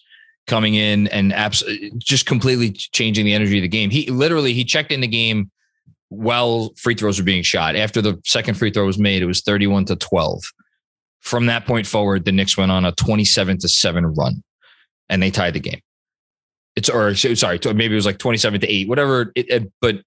coming 0.48 0.76
in 0.76 1.08
and 1.08 1.34
abs- 1.34 1.64
just 1.98 2.26
completely 2.26 2.72
changing 2.72 3.26
the 3.26 3.34
energy 3.34 3.58
of 3.58 3.62
the 3.62 3.68
game. 3.68 3.90
He 3.90 4.10
literally 4.10 4.54
he 4.54 4.64
checked 4.64 4.92
in 4.92 5.02
the 5.02 5.08
game 5.08 5.52
while 6.10 6.74
free 6.78 6.96
throws 6.96 7.20
were 7.20 7.26
being 7.26 7.44
shot. 7.44 7.76
After 7.76 8.02
the 8.02 8.20
second 8.26 8.56
free 8.56 8.72
throw 8.72 8.86
was 8.86 8.98
made, 8.98 9.22
it 9.22 9.26
was 9.26 9.42
31 9.42 9.86
to 9.86 9.96
12. 9.96 10.42
From 11.22 11.48
that 11.48 11.66
point 11.66 11.86
forward, 11.86 12.24
the 12.26 12.32
Knicks 12.32 12.58
went 12.58 12.72
on 12.72 12.86
a 12.86 12.94
27 12.94 13.58
to 13.60 13.68
7 13.68 14.06
run 14.06 14.44
and 15.10 15.22
they 15.22 15.32
tied 15.32 15.54
the 15.54 15.60
game. 15.60 15.82
It's 16.78 16.90
or 16.90 17.16
sorry, 17.16 17.60
maybe 17.66 17.94
it 17.94 17.96
was 17.96 18.06
like 18.06 18.20
27 18.20 18.62
to 18.62 18.68
8, 18.68 18.88
whatever 18.88 19.32
it, 19.36 19.50
it 19.50 19.72
but 19.82 19.98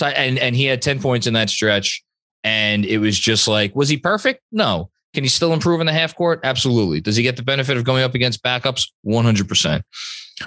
and 0.00 0.38
and 0.38 0.54
he 0.54 0.64
had 0.64 0.80
10 0.80 1.00
points 1.00 1.26
in 1.26 1.34
that 1.34 1.50
stretch 1.50 2.02
and 2.44 2.86
it 2.86 2.98
was 2.98 3.18
just 3.18 3.48
like 3.48 3.74
was 3.74 3.88
he 3.88 3.98
perfect? 3.98 4.40
No. 4.52 4.90
Can 5.12 5.24
he 5.24 5.28
still 5.28 5.52
improve 5.52 5.80
in 5.80 5.86
the 5.86 5.92
half 5.92 6.14
court? 6.14 6.40
Absolutely. 6.44 7.00
Does 7.00 7.16
he 7.16 7.22
get 7.22 7.36
the 7.36 7.42
benefit 7.42 7.76
of 7.76 7.84
going 7.84 8.02
up 8.02 8.14
against 8.14 8.42
backups? 8.42 8.88
100%. 9.06 9.82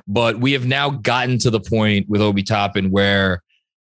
But 0.07 0.39
we 0.39 0.53
have 0.53 0.65
now 0.65 0.89
gotten 0.89 1.37
to 1.39 1.49
the 1.49 1.59
point 1.59 2.09
with 2.09 2.21
Obi 2.21 2.43
Toppin 2.43 2.89
where 2.89 3.41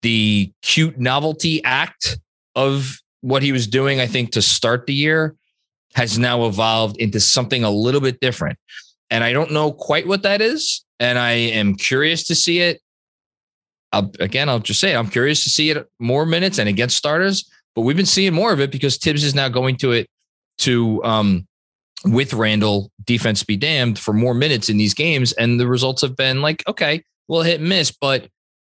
the 0.02 0.52
cute 0.62 0.98
novelty 1.00 1.64
act 1.64 2.20
of 2.56 2.98
what 3.22 3.44
he 3.44 3.52
was 3.52 3.68
doing, 3.68 4.00
I 4.00 4.08
think, 4.08 4.32
to 4.32 4.42
start 4.42 4.88
the 4.88 4.94
year 4.94 5.36
has 5.96 6.20
now 6.20 6.46
evolved 6.46 6.98
into 6.98 7.20
something 7.20 7.64
a 7.64 7.72
little 7.72 8.02
bit 8.02 8.20
different. 8.20 8.60
And 9.10 9.24
I 9.24 9.34
don't 9.34 9.52
know 9.52 9.72
quite 9.72 10.08
what 10.08 10.24
that 10.24 10.42
is. 10.42 10.84
And 11.00 11.20
I 11.20 11.32
am 11.32 11.76
curious 11.76 12.26
to 12.28 12.36
see 12.36 12.60
it. 12.60 12.82
I'll, 13.92 14.12
again, 14.20 14.50
I'll 14.50 14.60
just 14.60 14.80
say 14.80 14.96
I'm 14.96 15.10
curious 15.10 15.44
to 15.44 15.50
see 15.50 15.70
it 15.70 15.88
more 16.00 16.26
minutes 16.26 16.58
and 16.58 16.68
against 16.68 16.98
starters. 16.98 17.50
But 17.76 17.82
we've 17.82 17.96
been 17.96 18.06
seeing 18.06 18.34
more 18.34 18.52
of 18.52 18.60
it 18.60 18.72
because 18.72 18.98
Tibbs 18.98 19.24
is 19.24 19.36
now 19.36 19.50
going 19.50 19.78
to 19.78 19.92
it 19.92 20.10
to 20.60 21.04
um, 21.04 21.48
with 22.06 22.34
Randle 22.34 22.92
defense 23.06 23.44
be 23.44 23.56
damned 23.56 24.00
for 24.00 24.14
more 24.14 24.34
minutes 24.34 24.70
in 24.70 24.78
these 24.78 24.94
games, 24.94 25.32
and 25.34 25.60
the 25.60 25.68
results 25.68 26.02
have 26.02 26.16
been 26.16 26.42
like 26.42 26.68
okay, 26.68 27.04
well 27.28 27.44
hit 27.44 27.60
and 27.60 27.70
miss, 27.70 27.92
but 27.92 28.28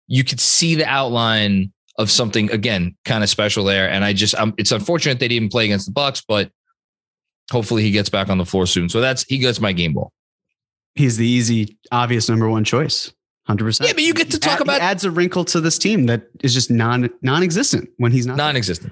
you 0.07 0.23
could 0.23 0.39
see 0.39 0.75
the 0.75 0.85
outline 0.85 1.71
of 1.97 2.11
something 2.11 2.51
again 2.51 2.95
kind 3.05 3.23
of 3.23 3.29
special 3.29 3.63
there. 3.63 3.89
And 3.89 4.03
I 4.03 4.13
just, 4.13 4.35
um, 4.35 4.53
it's 4.57 4.71
unfortunate 4.71 5.19
they 5.19 5.27
didn't 5.27 5.51
play 5.51 5.65
against 5.65 5.85
the 5.85 5.93
Bucks, 5.93 6.21
but 6.27 6.51
hopefully 7.51 7.83
he 7.83 7.91
gets 7.91 8.09
back 8.09 8.29
on 8.29 8.37
the 8.37 8.45
floor 8.45 8.65
soon. 8.65 8.89
So 8.89 9.01
that's 9.01 9.23
he 9.23 9.37
gets 9.37 9.59
my 9.59 9.71
game 9.71 9.93
ball. 9.93 10.11
He's 10.95 11.17
the 11.17 11.27
easy, 11.27 11.77
obvious 11.91 12.29
number 12.29 12.49
one 12.49 12.63
choice. 12.63 13.11
Hundred 13.47 13.65
percent. 13.65 13.89
Yeah, 13.89 13.93
but 13.93 14.03
you 14.03 14.13
get 14.13 14.31
to 14.31 14.39
talk 14.39 14.55
Add, 14.55 14.61
about 14.61 14.81
adds 14.81 15.03
a 15.03 15.11
wrinkle 15.11 15.45
to 15.45 15.61
this 15.61 15.77
team 15.77 16.07
that 16.07 16.23
is 16.41 16.53
just 16.53 16.71
non 16.71 17.09
non-existent 17.21 17.89
when 17.97 18.11
he's 18.11 18.25
not 18.25 18.37
non-existent. 18.37 18.91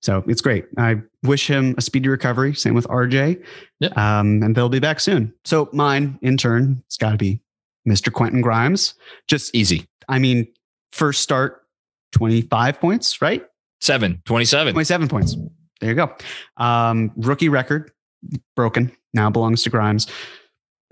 So 0.00 0.24
it's 0.26 0.40
great. 0.40 0.64
I 0.78 0.96
wish 1.22 1.46
him 1.46 1.74
a 1.78 1.82
speedy 1.82 2.08
recovery. 2.08 2.54
Same 2.54 2.74
with 2.74 2.86
RJ. 2.88 3.44
Yeah. 3.80 3.88
Um, 3.90 4.42
and 4.42 4.54
they'll 4.54 4.68
be 4.68 4.80
back 4.80 4.98
soon. 4.98 5.32
So 5.44 5.68
mine, 5.72 6.18
in 6.22 6.36
turn, 6.36 6.82
it's 6.86 6.96
got 6.96 7.12
to 7.12 7.16
be 7.16 7.40
Mr. 7.88 8.12
Quentin 8.12 8.40
Grimes. 8.40 8.94
Just 9.28 9.54
easy. 9.54 9.86
I 10.08 10.18
mean, 10.18 10.48
first 10.90 11.22
start, 11.22 11.62
25 12.12 12.80
points, 12.80 13.22
right? 13.22 13.44
Seven, 13.80 14.20
27. 14.24 14.72
27 14.72 15.08
points. 15.08 15.36
There 15.80 15.90
you 15.90 15.96
go. 15.96 16.14
Um, 16.56 17.12
rookie 17.16 17.48
record 17.48 17.92
broken 18.56 18.90
now 19.14 19.30
belongs 19.30 19.62
to 19.64 19.70
Grimes. 19.70 20.06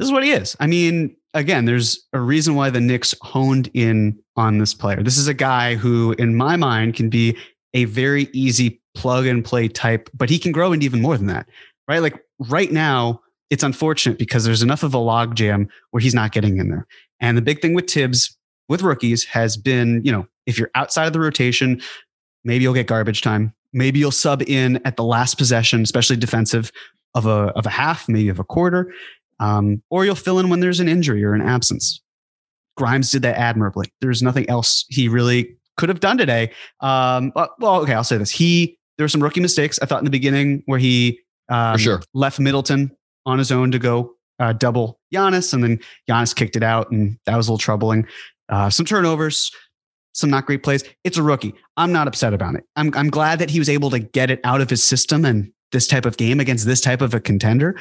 This 0.00 0.06
is 0.06 0.12
what 0.12 0.24
he 0.24 0.30
is. 0.30 0.56
I 0.60 0.66
mean, 0.66 1.14
again, 1.34 1.66
there's 1.66 2.08
a 2.14 2.20
reason 2.20 2.54
why 2.54 2.70
the 2.70 2.80
Knicks 2.80 3.14
honed 3.20 3.70
in 3.74 4.18
on 4.34 4.56
this 4.56 4.72
player. 4.72 5.02
This 5.02 5.18
is 5.18 5.28
a 5.28 5.34
guy 5.34 5.74
who, 5.74 6.12
in 6.12 6.34
my 6.34 6.56
mind, 6.56 6.94
can 6.94 7.10
be 7.10 7.36
a 7.74 7.84
very 7.84 8.30
easy 8.32 8.80
plug 8.94 9.26
and 9.26 9.44
play 9.44 9.68
type, 9.68 10.08
but 10.14 10.30
he 10.30 10.38
can 10.38 10.52
grow 10.52 10.72
into 10.72 10.86
even 10.86 11.02
more 11.02 11.18
than 11.18 11.26
that, 11.26 11.46
right? 11.86 12.00
Like 12.00 12.18
right 12.48 12.72
now, 12.72 13.20
it's 13.50 13.62
unfortunate 13.62 14.18
because 14.18 14.42
there's 14.42 14.62
enough 14.62 14.82
of 14.82 14.94
a 14.94 14.96
logjam 14.96 15.68
where 15.90 16.00
he's 16.00 16.14
not 16.14 16.32
getting 16.32 16.56
in 16.56 16.70
there. 16.70 16.86
And 17.20 17.36
the 17.36 17.42
big 17.42 17.60
thing 17.60 17.74
with 17.74 17.84
Tibbs, 17.84 18.34
with 18.70 18.80
rookies 18.80 19.26
has 19.26 19.58
been, 19.58 20.00
you 20.02 20.10
know, 20.10 20.26
if 20.46 20.58
you're 20.58 20.70
outside 20.74 21.08
of 21.08 21.12
the 21.12 21.20
rotation, 21.20 21.78
maybe 22.42 22.62
you'll 22.62 22.72
get 22.72 22.86
garbage 22.86 23.20
time. 23.20 23.52
Maybe 23.74 23.98
you'll 23.98 24.12
sub 24.12 24.40
in 24.48 24.80
at 24.86 24.96
the 24.96 25.04
last 25.04 25.36
possession, 25.36 25.82
especially 25.82 26.16
defensive 26.16 26.72
of 27.14 27.26
a 27.26 27.52
of 27.56 27.66
a 27.66 27.70
half, 27.70 28.08
maybe 28.08 28.28
of 28.28 28.38
a 28.38 28.44
quarter, 28.44 28.92
um, 29.40 29.82
or 29.90 30.04
you'll 30.04 30.14
fill 30.14 30.38
in 30.38 30.48
when 30.48 30.60
there's 30.60 30.78
an 30.78 30.88
injury 30.88 31.24
or 31.24 31.34
an 31.34 31.42
absence. 31.42 32.00
Grimes 32.76 33.10
did 33.10 33.22
that 33.22 33.36
admirably. 33.36 33.92
There's 34.00 34.22
nothing 34.22 34.48
else 34.48 34.84
he 34.88 35.08
really 35.08 35.56
could 35.76 35.88
have 35.88 36.00
done 36.00 36.16
today. 36.16 36.52
Um, 36.80 37.32
but, 37.34 37.50
well, 37.58 37.82
okay, 37.82 37.94
I'll 37.94 38.04
say 38.04 38.16
this: 38.16 38.30
he 38.30 38.78
there 38.96 39.04
were 39.04 39.08
some 39.08 39.22
rookie 39.22 39.40
mistakes 39.40 39.78
I 39.82 39.86
thought 39.86 39.98
in 39.98 40.04
the 40.04 40.10
beginning 40.10 40.62
where 40.66 40.78
he 40.78 41.18
um, 41.48 41.76
sure. 41.76 42.00
left 42.14 42.38
Middleton 42.38 42.96
on 43.26 43.38
his 43.38 43.50
own 43.50 43.72
to 43.72 43.78
go 43.78 44.14
uh, 44.38 44.52
double 44.52 45.00
Giannis, 45.12 45.52
and 45.52 45.64
then 45.64 45.80
Giannis 46.08 46.34
kicked 46.34 46.54
it 46.54 46.62
out, 46.62 46.90
and 46.90 47.18
that 47.26 47.36
was 47.36 47.48
a 47.48 47.50
little 47.50 47.58
troubling 47.58 48.06
uh, 48.50 48.68
some 48.68 48.84
turnovers, 48.84 49.50
some 50.12 50.28
not 50.28 50.46
great 50.46 50.62
plays. 50.62 50.84
It's 51.04 51.16
a 51.16 51.22
rookie. 51.22 51.54
I'm 51.76 51.92
not 51.92 52.08
upset 52.08 52.34
about 52.34 52.56
it. 52.56 52.64
I'm, 52.76 52.92
I'm 52.94 53.08
glad 53.08 53.38
that 53.38 53.50
he 53.50 53.58
was 53.58 53.68
able 53.68 53.90
to 53.90 53.98
get 53.98 54.30
it 54.30 54.40
out 54.44 54.60
of 54.60 54.68
his 54.68 54.82
system 54.82 55.24
and 55.24 55.52
this 55.72 55.86
type 55.86 56.04
of 56.04 56.16
game 56.16 56.40
against 56.40 56.66
this 56.66 56.80
type 56.80 57.00
of 57.00 57.14
a 57.14 57.20
contender. 57.20 57.80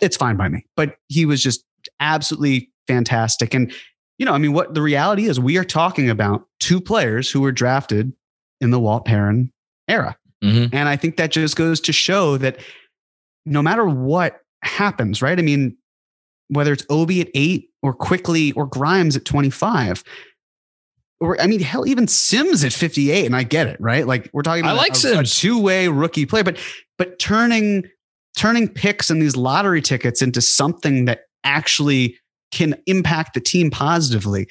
It's 0.00 0.16
fine 0.16 0.36
by 0.36 0.48
me, 0.48 0.64
but 0.76 0.96
he 1.08 1.26
was 1.26 1.42
just 1.42 1.64
absolutely 2.00 2.70
fantastic. 2.86 3.54
And, 3.54 3.72
you 4.18 4.26
know, 4.26 4.32
I 4.32 4.38
mean, 4.38 4.52
what 4.52 4.74
the 4.74 4.82
reality 4.82 5.26
is, 5.26 5.38
we 5.38 5.56
are 5.58 5.64
talking 5.64 6.10
about 6.10 6.46
two 6.60 6.80
players 6.80 7.30
who 7.30 7.40
were 7.40 7.52
drafted 7.52 8.12
in 8.60 8.70
the 8.70 8.80
Walt 8.80 9.04
Perrin 9.04 9.52
era. 9.88 10.16
Mm-hmm. 10.42 10.74
And 10.74 10.88
I 10.88 10.96
think 10.96 11.16
that 11.16 11.30
just 11.30 11.56
goes 11.56 11.80
to 11.80 11.92
show 11.92 12.36
that 12.38 12.58
no 13.46 13.62
matter 13.62 13.84
what 13.84 14.40
happens, 14.62 15.22
right? 15.22 15.38
I 15.38 15.42
mean, 15.42 15.76
whether 16.48 16.72
it's 16.72 16.84
Obi 16.90 17.20
at 17.20 17.28
eight 17.34 17.70
or 17.82 17.92
Quickley 17.92 18.52
or 18.52 18.66
Grimes 18.66 19.16
at 19.16 19.24
25. 19.24 20.04
Or 21.20 21.40
I 21.40 21.46
mean, 21.46 21.60
hell, 21.60 21.86
even 21.86 22.08
Sims 22.08 22.64
at 22.64 22.72
58, 22.72 23.24
and 23.24 23.36
I 23.36 23.44
get 23.44 23.66
it, 23.66 23.80
right? 23.80 24.06
Like 24.06 24.28
we're 24.32 24.42
talking 24.42 24.64
about 24.64 24.74
I 24.74 24.78
like 24.78 24.92
a, 24.92 24.96
Sims. 24.96 25.32
a 25.32 25.34
two-way 25.40 25.88
rookie 25.88 26.26
player, 26.26 26.44
but 26.44 26.58
but 26.98 27.18
turning 27.18 27.88
turning 28.36 28.68
picks 28.68 29.10
and 29.10 29.20
these 29.20 29.36
lottery 29.36 29.80
tickets 29.80 30.22
into 30.22 30.40
something 30.40 31.04
that 31.04 31.20
actually 31.44 32.16
can 32.50 32.74
impact 32.86 33.34
the 33.34 33.40
team 33.40 33.70
positively, 33.70 34.46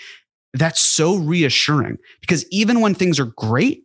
that's 0.53 0.81
so 0.81 1.15
reassuring. 1.15 1.97
Because 2.21 2.45
even 2.51 2.81
when 2.81 2.93
things 2.93 3.19
are 3.19 3.31
great, 3.37 3.83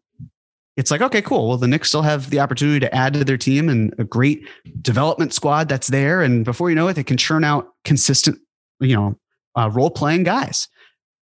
it's 0.76 0.92
like, 0.92 1.00
okay, 1.00 1.22
cool. 1.22 1.48
Well, 1.48 1.56
the 1.56 1.66
Knicks 1.66 1.88
still 1.88 2.02
have 2.02 2.30
the 2.30 2.38
opportunity 2.38 2.78
to 2.80 2.94
add 2.94 3.14
to 3.14 3.24
their 3.24 3.36
team 3.36 3.68
and 3.68 3.92
a 3.98 4.04
great 4.04 4.46
development 4.80 5.34
squad 5.34 5.68
that's 5.68 5.88
there. 5.88 6.22
And 6.22 6.44
before 6.44 6.70
you 6.70 6.76
know 6.76 6.86
it, 6.86 6.94
they 6.94 7.02
can 7.02 7.16
churn 7.16 7.42
out 7.42 7.68
consistent, 7.84 8.38
you 8.78 8.94
know, 8.94 9.18
uh, 9.56 9.70
role 9.70 9.90
playing 9.90 10.22
guys. 10.22 10.68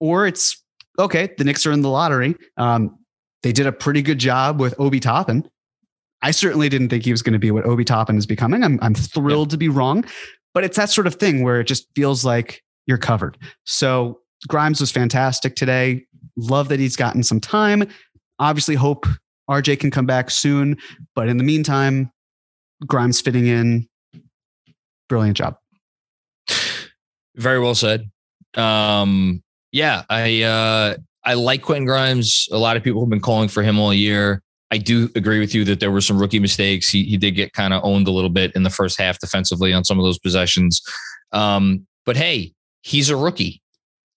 Or 0.01 0.27
it's 0.27 0.61
okay, 0.99 1.29
the 1.37 1.45
Knicks 1.45 1.65
are 1.65 1.71
in 1.71 1.81
the 1.81 1.89
lottery. 1.89 2.35
Um, 2.57 2.97
they 3.43 3.53
did 3.53 3.67
a 3.67 3.71
pretty 3.71 4.01
good 4.01 4.19
job 4.19 4.59
with 4.59 4.77
Obi 4.79 4.99
Toppin. 4.99 5.49
I 6.21 6.31
certainly 6.31 6.69
didn't 6.69 6.89
think 6.89 7.05
he 7.05 7.11
was 7.11 7.21
going 7.21 7.33
to 7.33 7.39
be 7.39 7.51
what 7.51 7.65
Obi 7.65 7.85
Toppin 7.85 8.17
is 8.17 8.25
becoming. 8.25 8.63
I'm, 8.63 8.79
I'm 8.81 8.95
thrilled 8.95 9.49
yeah. 9.49 9.51
to 9.51 9.57
be 9.57 9.69
wrong, 9.69 10.03
but 10.53 10.63
it's 10.63 10.77
that 10.77 10.89
sort 10.89 11.07
of 11.07 11.15
thing 11.15 11.43
where 11.43 11.59
it 11.59 11.65
just 11.65 11.87
feels 11.95 12.25
like 12.25 12.63
you're 12.87 12.97
covered. 12.97 13.37
So 13.65 14.21
Grimes 14.47 14.79
was 14.79 14.91
fantastic 14.91 15.55
today. 15.55 16.05
Love 16.35 16.69
that 16.69 16.79
he's 16.79 16.95
gotten 16.95 17.23
some 17.23 17.39
time. 17.39 17.87
Obviously, 18.39 18.75
hope 18.75 19.05
RJ 19.49 19.79
can 19.79 19.91
come 19.91 20.05
back 20.05 20.29
soon. 20.29 20.77
But 21.15 21.27
in 21.27 21.37
the 21.37 21.43
meantime, 21.43 22.11
Grimes 22.85 23.21
fitting 23.21 23.47
in. 23.47 23.87
Brilliant 25.09 25.37
job. 25.37 25.57
Very 27.35 27.59
well 27.59 27.75
said. 27.75 28.09
Um, 28.55 29.43
yeah, 29.71 30.03
I 30.09 30.41
uh, 30.43 30.95
I 31.23 31.33
like 31.35 31.61
Quentin 31.61 31.85
Grimes. 31.85 32.47
A 32.51 32.57
lot 32.57 32.77
of 32.77 32.83
people 32.83 33.01
have 33.01 33.09
been 33.09 33.21
calling 33.21 33.47
for 33.47 33.63
him 33.63 33.79
all 33.79 33.93
year. 33.93 34.41
I 34.71 34.77
do 34.77 35.09
agree 35.15 35.39
with 35.39 35.55
you 35.55 35.63
that 35.65 35.79
there 35.79 35.91
were 35.91 36.01
some 36.01 36.19
rookie 36.19 36.39
mistakes. 36.39 36.89
He, 36.89 37.03
he 37.03 37.17
did 37.17 37.31
get 37.31 37.53
kind 37.53 37.73
of 37.73 37.83
owned 37.83 38.07
a 38.07 38.11
little 38.11 38.29
bit 38.29 38.51
in 38.53 38.63
the 38.63 38.69
first 38.69 38.99
half 38.99 39.19
defensively 39.19 39.73
on 39.73 39.83
some 39.83 39.97
of 39.97 40.03
those 40.03 40.19
possessions. 40.19 40.81
Um, 41.31 41.87
but 42.05 42.17
hey, 42.17 42.53
he's 42.81 43.09
a 43.09 43.15
rookie. 43.15 43.61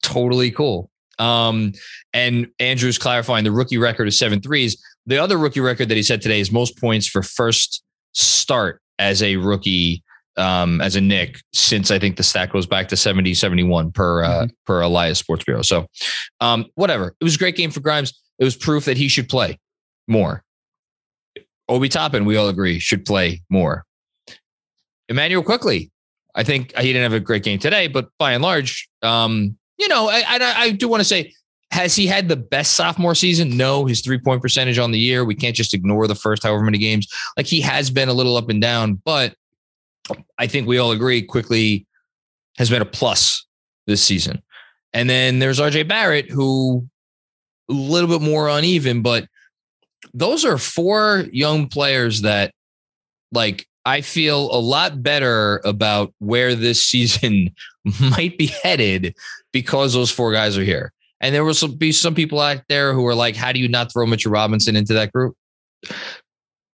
Totally 0.03 0.51
cool. 0.51 0.91
Um, 1.19 1.73
and 2.13 2.49
Andrew's 2.59 2.99
clarifying 2.99 3.45
the 3.45 3.53
rookie 3.53 3.79
record 3.79 4.09
is 4.09 4.19
seven 4.19 4.41
threes. 4.41 4.83
The 5.07 5.19
other 5.19 5.39
rookie 5.39 5.61
record 5.61 5.89
that 5.89 5.97
he 5.97 6.03
said 6.03 6.23
today 6.23 6.41
is 6.41 6.51
most 6.51 6.79
points 6.79 7.07
for 7.07 7.23
first 7.23 7.83
start 8.13 8.81
as 8.99 9.23
a 9.23 9.37
rookie, 9.37 10.03
um, 10.37 10.81
as 10.81 10.97
a 10.97 11.01
Knick, 11.01 11.41
since 11.53 11.91
I 11.91 11.99
think 11.99 12.17
the 12.17 12.23
stat 12.23 12.51
goes 12.51 12.67
back 12.67 12.89
to 12.89 12.97
70, 12.97 13.35
71 13.35 13.93
per, 13.93 14.25
uh, 14.25 14.29
mm-hmm. 14.29 14.47
per 14.67 14.81
Elias 14.81 15.19
Sports 15.19 15.45
Bureau. 15.45 15.63
So, 15.63 15.87
um, 16.41 16.67
whatever. 16.75 17.15
It 17.21 17.25
was 17.25 17.37
a 17.37 17.39
great 17.39 17.57
game 17.57 17.71
for 17.71 17.81
Grimes. 17.81 18.19
It 18.39 18.45
was 18.45 18.57
proof 18.57 18.87
that 18.87 18.97
he 18.97 19.09
should 19.09 19.29
play 19.29 19.59
more. 20.09 20.43
Obi 21.69 21.89
Toppin, 21.89 22.25
we 22.25 22.37
all 22.37 22.49
agree, 22.49 22.79
should 22.79 23.05
play 23.05 23.43
more. 23.49 23.85
Immanuel 25.09 25.43
Quickley. 25.43 25.91
I 26.35 26.45
think 26.45 26.77
he 26.77 26.93
didn't 26.93 27.03
have 27.03 27.13
a 27.13 27.21
great 27.21 27.43
game 27.43 27.59
today, 27.59 27.89
but 27.89 28.09
by 28.19 28.33
and 28.33 28.43
large, 28.43 28.89
um, 29.03 29.57
you 29.79 29.89
know, 29.89 30.09
I, 30.09 30.23
I, 30.27 30.55
I 30.57 30.71
do 30.71 30.89
want 30.89 31.01
to 31.01 31.05
say, 31.05 31.33
has 31.73 31.95
he 31.95 32.07
had 32.07 32.29
the 32.29 32.37
best 32.37 32.73
sophomore 32.73 33.15
season? 33.15 33.57
No, 33.57 33.85
his 33.85 34.01
three 34.01 34.19
point 34.19 34.43
percentage 34.43 34.79
on 34.79 34.91
the 34.91 34.99
year. 34.99 35.25
We 35.25 35.35
can't 35.35 35.55
just 35.55 35.75
ignore 35.75 36.07
the 36.07 36.15
first 36.15 36.43
however 36.43 36.63
many 36.63 36.79
games. 36.79 37.09
Like 37.37 37.47
he 37.47 37.61
has 37.61 37.91
been 37.91 38.09
a 38.09 38.13
little 38.13 38.37
up 38.37 38.49
and 38.49 38.61
down, 38.61 39.01
but 39.05 39.35
I 40.39 40.47
think 40.47 40.67
we 40.67 40.79
all 40.79 40.91
agree 40.91 41.23
quickly 41.23 41.87
has 42.59 42.71
been 42.71 42.83
a 42.83 42.87
plus 42.87 43.47
this 43.87 44.03
season. 44.03 44.43
And 44.93 45.09
then 45.09 45.39
there's 45.39 45.61
RJ 45.61 45.87
Barrett, 45.87 46.31
who 46.31 46.89
a 47.71 47.73
little 47.73 48.09
bit 48.09 48.21
more 48.21 48.49
uneven, 48.49 49.03
but 49.03 49.29
those 50.15 50.45
are 50.45 50.59
four 50.59 51.27
young 51.33 51.69
players 51.69 52.23
that 52.23 52.53
like 53.33 53.67
I 53.85 54.01
feel 54.03 54.55
a 54.55 54.61
lot 54.61 55.03
better 55.03 55.61
about 55.65 56.13
where 56.19 56.55
this 56.55 56.85
season 56.87 57.55
might 58.01 58.37
be 58.39 58.47
headed 58.47 59.15
because 59.53 59.95
those 59.95 60.11
four 60.11 60.33
guys 60.33 60.57
are 60.59 60.65
here. 60.65 60.93
And 61.21 61.35
there 61.35 61.45
will 61.45 61.55
be 61.77 61.93
some 61.93 62.15
people 62.15 62.41
out 62.41 62.63
there 62.69 62.95
who 62.95 63.07
are 63.07 63.15
like, 63.15 63.37
how 63.37 63.53
do 63.53 63.61
you 63.61 63.69
not 63.69 63.93
throw 63.93 64.07
Mitchell 64.07 64.33
Robinson 64.33 64.75
into 64.75 64.95
that 64.95 65.13
group? 65.13 65.37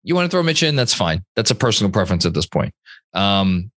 You 0.02 0.16
want 0.16 0.28
to 0.28 0.34
throw 0.34 0.42
Mitch 0.42 0.64
in? 0.64 0.74
That's 0.74 0.94
fine. 0.94 1.24
That's 1.36 1.52
a 1.52 1.54
personal 1.54 1.92
preference 1.92 2.26
at 2.26 2.34
this 2.34 2.46
point. 2.46 2.74
Um, 3.14 3.70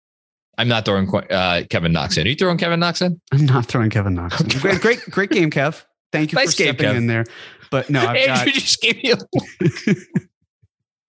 I'm 0.57 0.69
not 0.69 0.87
throwing 0.87 1.15
uh, 1.31 1.65
Kevin 1.69 1.93
Knox 1.93 2.17
in. 2.17 2.27
Are 2.27 2.31
you 2.31 2.37
throwing 2.37 2.57
Kevin 2.57 2.81
Knox 2.81 3.03
in? 3.03 3.21
I'm 3.33 3.45
not 3.45 3.67
throwing 3.67 3.91
Kevin 3.91 4.15
Knox 4.15 4.41
in. 4.41 4.49
Great, 4.61 4.81
great, 4.81 5.11
great 5.11 5.31
game, 5.31 5.51
Kev. 5.51 5.85
Thank 6.13 6.33
you 6.33 6.37
nice 6.37 6.55
for 6.55 6.63
game, 6.63 6.75
stepping 6.75 6.95
Kev. 6.95 6.97
in 6.97 7.07
there. 7.09 7.25
But 7.75 7.91
no, 7.91 7.99
I've 7.99 8.15
Andrew 8.15 8.53
got, 8.53 8.55
just 8.55 8.81
gave 8.81 9.03
you. 9.03 9.17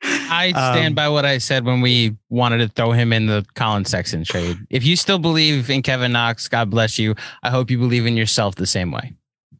I 0.01 0.49
stand 0.49 0.87
um, 0.87 0.95
by 0.95 1.09
what 1.09 1.23
I 1.23 1.37
said 1.37 1.63
when 1.63 1.79
we 1.79 2.17
wanted 2.29 2.57
to 2.57 2.69
throw 2.69 2.91
him 2.91 3.13
in 3.13 3.27
the 3.27 3.45
Collin 3.53 3.85
Sexton 3.85 4.23
trade. 4.23 4.57
If 4.71 4.83
you 4.83 4.95
still 4.95 5.19
believe 5.19 5.69
in 5.69 5.83
Kevin 5.83 6.13
Knox, 6.13 6.47
God 6.47 6.71
bless 6.71 6.97
you. 6.97 7.13
I 7.43 7.51
hope 7.51 7.69
you 7.69 7.77
believe 7.77 8.07
in 8.07 8.17
yourself 8.17 8.55
the 8.55 8.65
same 8.65 8.91
way. 8.91 9.13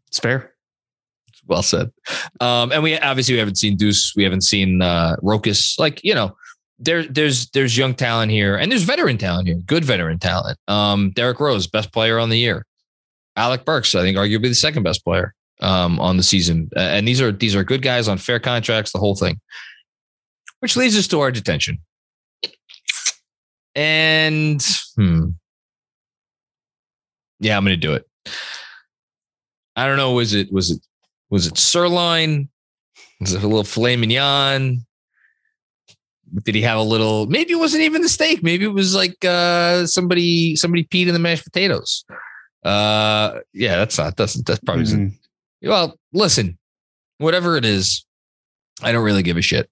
It's 0.07 0.17
fair. 0.17 0.51
Well 1.45 1.61
said. 1.61 1.91
Um, 2.41 2.71
and 2.71 2.81
we 2.81 2.97
obviously 2.97 3.35
we 3.35 3.39
haven't 3.39 3.59
seen 3.59 3.77
Deuce. 3.77 4.15
We 4.15 4.23
haven't 4.23 4.41
seen 4.41 4.81
uh, 4.81 5.17
Rokas. 5.21 5.77
Like 5.77 6.03
you 6.03 6.15
know, 6.15 6.35
there 6.79 7.03
there's 7.03 7.51
there's 7.51 7.77
young 7.77 7.93
talent 7.93 8.31
here, 8.31 8.55
and 8.55 8.71
there's 8.71 8.81
veteran 8.81 9.19
talent 9.19 9.47
here. 9.47 9.57
Good 9.57 9.85
veteran 9.85 10.17
talent. 10.17 10.57
Um, 10.67 11.11
Derrick 11.11 11.39
Rose, 11.39 11.67
best 11.67 11.93
player 11.93 12.17
on 12.17 12.29
the 12.29 12.39
year. 12.39 12.65
Alec 13.35 13.63
Burks, 13.63 13.93
I 13.93 14.01
think, 14.01 14.17
arguably 14.17 14.49
the 14.49 14.55
second 14.55 14.81
best 14.81 15.03
player 15.03 15.35
um, 15.61 15.99
on 15.99 16.17
the 16.17 16.23
season. 16.23 16.69
Uh, 16.75 16.79
and 16.79 17.07
these 17.07 17.21
are 17.21 17.31
these 17.31 17.55
are 17.55 17.63
good 17.63 17.81
guys 17.81 18.07
on 18.07 18.17
fair 18.17 18.39
contracts. 18.39 18.91
The 18.91 18.99
whole 18.99 19.15
thing 19.15 19.39
which 20.65 20.75
leads 20.75 20.97
us 20.97 21.05
to 21.05 21.19
our 21.19 21.31
detention. 21.31 21.77
And 23.75 24.65
hmm. 24.95 25.29
Yeah, 27.39 27.55
I'm 27.55 27.63
gonna 27.63 27.77
do 27.77 27.93
it. 27.93 28.03
I 29.75 29.85
don't 29.85 29.97
know. 29.97 30.13
Was 30.13 30.33
it 30.33 30.51
was 30.51 30.71
it 30.71 30.79
was 31.29 31.45
it 31.45 31.59
sirloin? 31.59 32.49
Was 33.19 33.33
it 33.33 33.43
a 33.43 33.47
little 33.47 33.63
filet 33.63 33.95
mignon? 33.95 34.87
Did 36.43 36.55
he 36.55 36.63
have 36.63 36.79
a 36.79 36.81
little? 36.81 37.27
Maybe 37.27 37.51
it 37.51 37.57
wasn't 37.57 37.83
even 37.83 38.01
the 38.01 38.09
steak. 38.09 38.41
Maybe 38.41 38.65
it 38.65 38.69
was 38.73 38.95
like 38.95 39.23
uh, 39.23 39.85
somebody 39.85 40.55
somebody 40.55 40.85
peed 40.85 41.05
in 41.05 41.13
the 41.13 41.19
mashed 41.19 41.43
potatoes. 41.43 42.05
Uh, 42.63 43.41
yeah, 43.53 43.75
that's 43.75 43.99
not 43.99 44.17
that's 44.17 44.33
that's 44.41 44.61
probably. 44.61 44.85
Mm-hmm. 44.85 45.15
Well, 45.61 45.97
listen, 46.13 46.57
whatever 47.17 47.57
it 47.57 47.65
is, 47.65 48.05
I 48.81 48.91
don't 48.91 49.03
really 49.03 49.23
give 49.23 49.37
a 49.37 49.41
shit. 49.41 49.69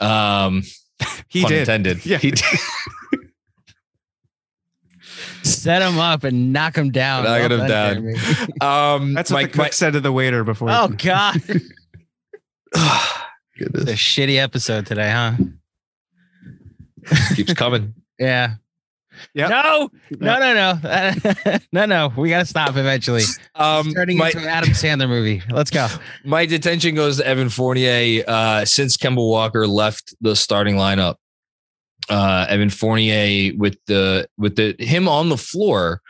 Um, 0.00 0.62
he 1.28 1.44
did. 1.44 1.60
Intended. 1.60 2.04
Yeah, 2.04 2.18
he 2.18 2.32
did. 2.32 2.44
Set 5.42 5.82
him 5.82 5.98
up 5.98 6.24
and 6.24 6.52
knock 6.52 6.76
him 6.76 6.90
down. 6.90 7.24
Knock 7.24 7.50
him 7.50 7.66
down. 7.66 7.96
um, 8.60 9.14
That's 9.14 9.30
what 9.30 9.38
my, 9.38 9.42
the 9.44 9.48
cook 9.48 9.58
my, 9.58 9.70
said 9.70 9.92
to 9.94 10.00
the 10.00 10.12
waiter 10.12 10.44
before. 10.44 10.68
Oh 10.70 10.88
God! 10.96 11.40
Goodness. 13.58 13.84
a 13.84 13.94
shitty 13.94 14.36
episode 14.36 14.86
today, 14.86 15.10
huh? 15.10 15.34
Keeps 17.34 17.52
coming. 17.54 17.94
yeah. 18.18 18.54
Yeah. 19.34 19.48
No, 19.48 19.90
no, 20.18 20.38
no, 20.38 20.78
no, 21.44 21.58
no, 21.72 21.86
no. 21.86 22.12
We 22.16 22.30
got 22.30 22.40
to 22.40 22.46
stop 22.46 22.70
eventually. 22.70 23.22
Um, 23.54 23.92
turning 23.92 24.18
my, 24.18 24.28
into 24.28 24.38
an 24.38 24.48
Adam 24.48 24.70
Sandler 24.70 25.08
movie. 25.08 25.42
Let's 25.50 25.70
go. 25.70 25.88
My 26.24 26.46
detention 26.46 26.94
goes 26.94 27.18
to 27.18 27.26
Evan 27.26 27.48
Fournier. 27.48 28.24
Uh, 28.26 28.64
since 28.64 28.96
Kemba 28.96 29.16
Walker 29.16 29.66
left 29.66 30.14
the 30.20 30.36
starting 30.36 30.76
lineup, 30.76 31.16
uh, 32.08 32.46
Evan 32.48 32.70
Fournier 32.70 33.52
with 33.56 33.76
the 33.86 34.28
with 34.38 34.56
the 34.56 34.74
him 34.78 35.08
on 35.08 35.28
the 35.28 35.36
floor, 35.36 36.00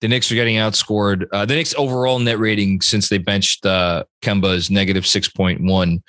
the 0.00 0.08
Knicks 0.08 0.30
are 0.30 0.34
getting 0.36 0.56
outscored. 0.56 1.26
Uh, 1.32 1.44
the 1.46 1.54
Knicks 1.54 1.74
overall 1.76 2.18
net 2.18 2.38
rating 2.38 2.80
since 2.80 3.08
they 3.08 3.18
benched 3.18 3.64
uh, 3.66 4.04
Kemba 4.22 4.54
is 4.54 4.70
negative 4.70 5.06
six 5.06 5.28
point 5.28 5.62
one. 5.62 6.02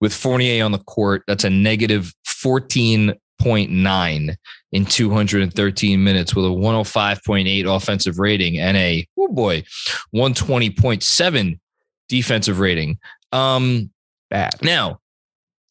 With 0.00 0.14
Fournier 0.14 0.64
on 0.64 0.72
the 0.72 0.78
court, 0.78 1.24
that's 1.26 1.44
a 1.44 1.50
negative 1.50 2.14
fourteen 2.24 3.14
105.9 3.40 4.36
in 4.72 4.84
213 4.84 6.04
minutes 6.04 6.34
with 6.34 6.44
a 6.44 6.48
105.8 6.48 7.76
offensive 7.76 8.18
rating 8.18 8.58
and 8.58 8.76
a, 8.76 9.06
oh 9.18 9.28
boy, 9.28 9.62
120.7 10.14 11.58
defensive 12.08 12.60
rating. 12.60 12.98
Um, 13.32 13.90
Bad. 14.30 14.62
Now, 14.62 15.00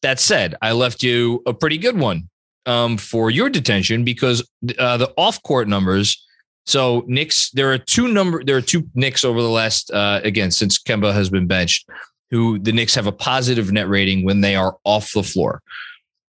that 0.02 0.20
said, 0.20 0.54
I 0.60 0.72
left 0.72 1.02
you 1.02 1.42
a 1.46 1.54
pretty 1.54 1.78
good 1.78 1.98
one 1.98 2.28
um, 2.66 2.98
for 2.98 3.30
your 3.30 3.48
detention 3.48 4.04
because 4.04 4.46
uh, 4.78 4.98
the 4.98 5.12
off 5.16 5.42
court 5.42 5.66
numbers. 5.66 6.26
So 6.66 7.04
Knicks, 7.06 7.50
there 7.50 7.72
are 7.72 7.78
two 7.78 8.08
number, 8.08 8.44
there 8.44 8.56
are 8.56 8.62
two 8.62 8.88
Knicks 8.94 9.24
over 9.24 9.40
the 9.40 9.48
last 9.48 9.90
uh, 9.90 10.20
again 10.22 10.50
since 10.50 10.78
Kemba 10.78 11.12
has 11.14 11.30
been 11.30 11.46
benched, 11.46 11.88
who 12.30 12.58
the 12.58 12.72
Knicks 12.72 12.94
have 12.94 13.06
a 13.06 13.12
positive 13.12 13.72
net 13.72 13.88
rating 13.88 14.24
when 14.24 14.42
they 14.42 14.56
are 14.56 14.76
off 14.84 15.12
the 15.12 15.22
floor. 15.22 15.62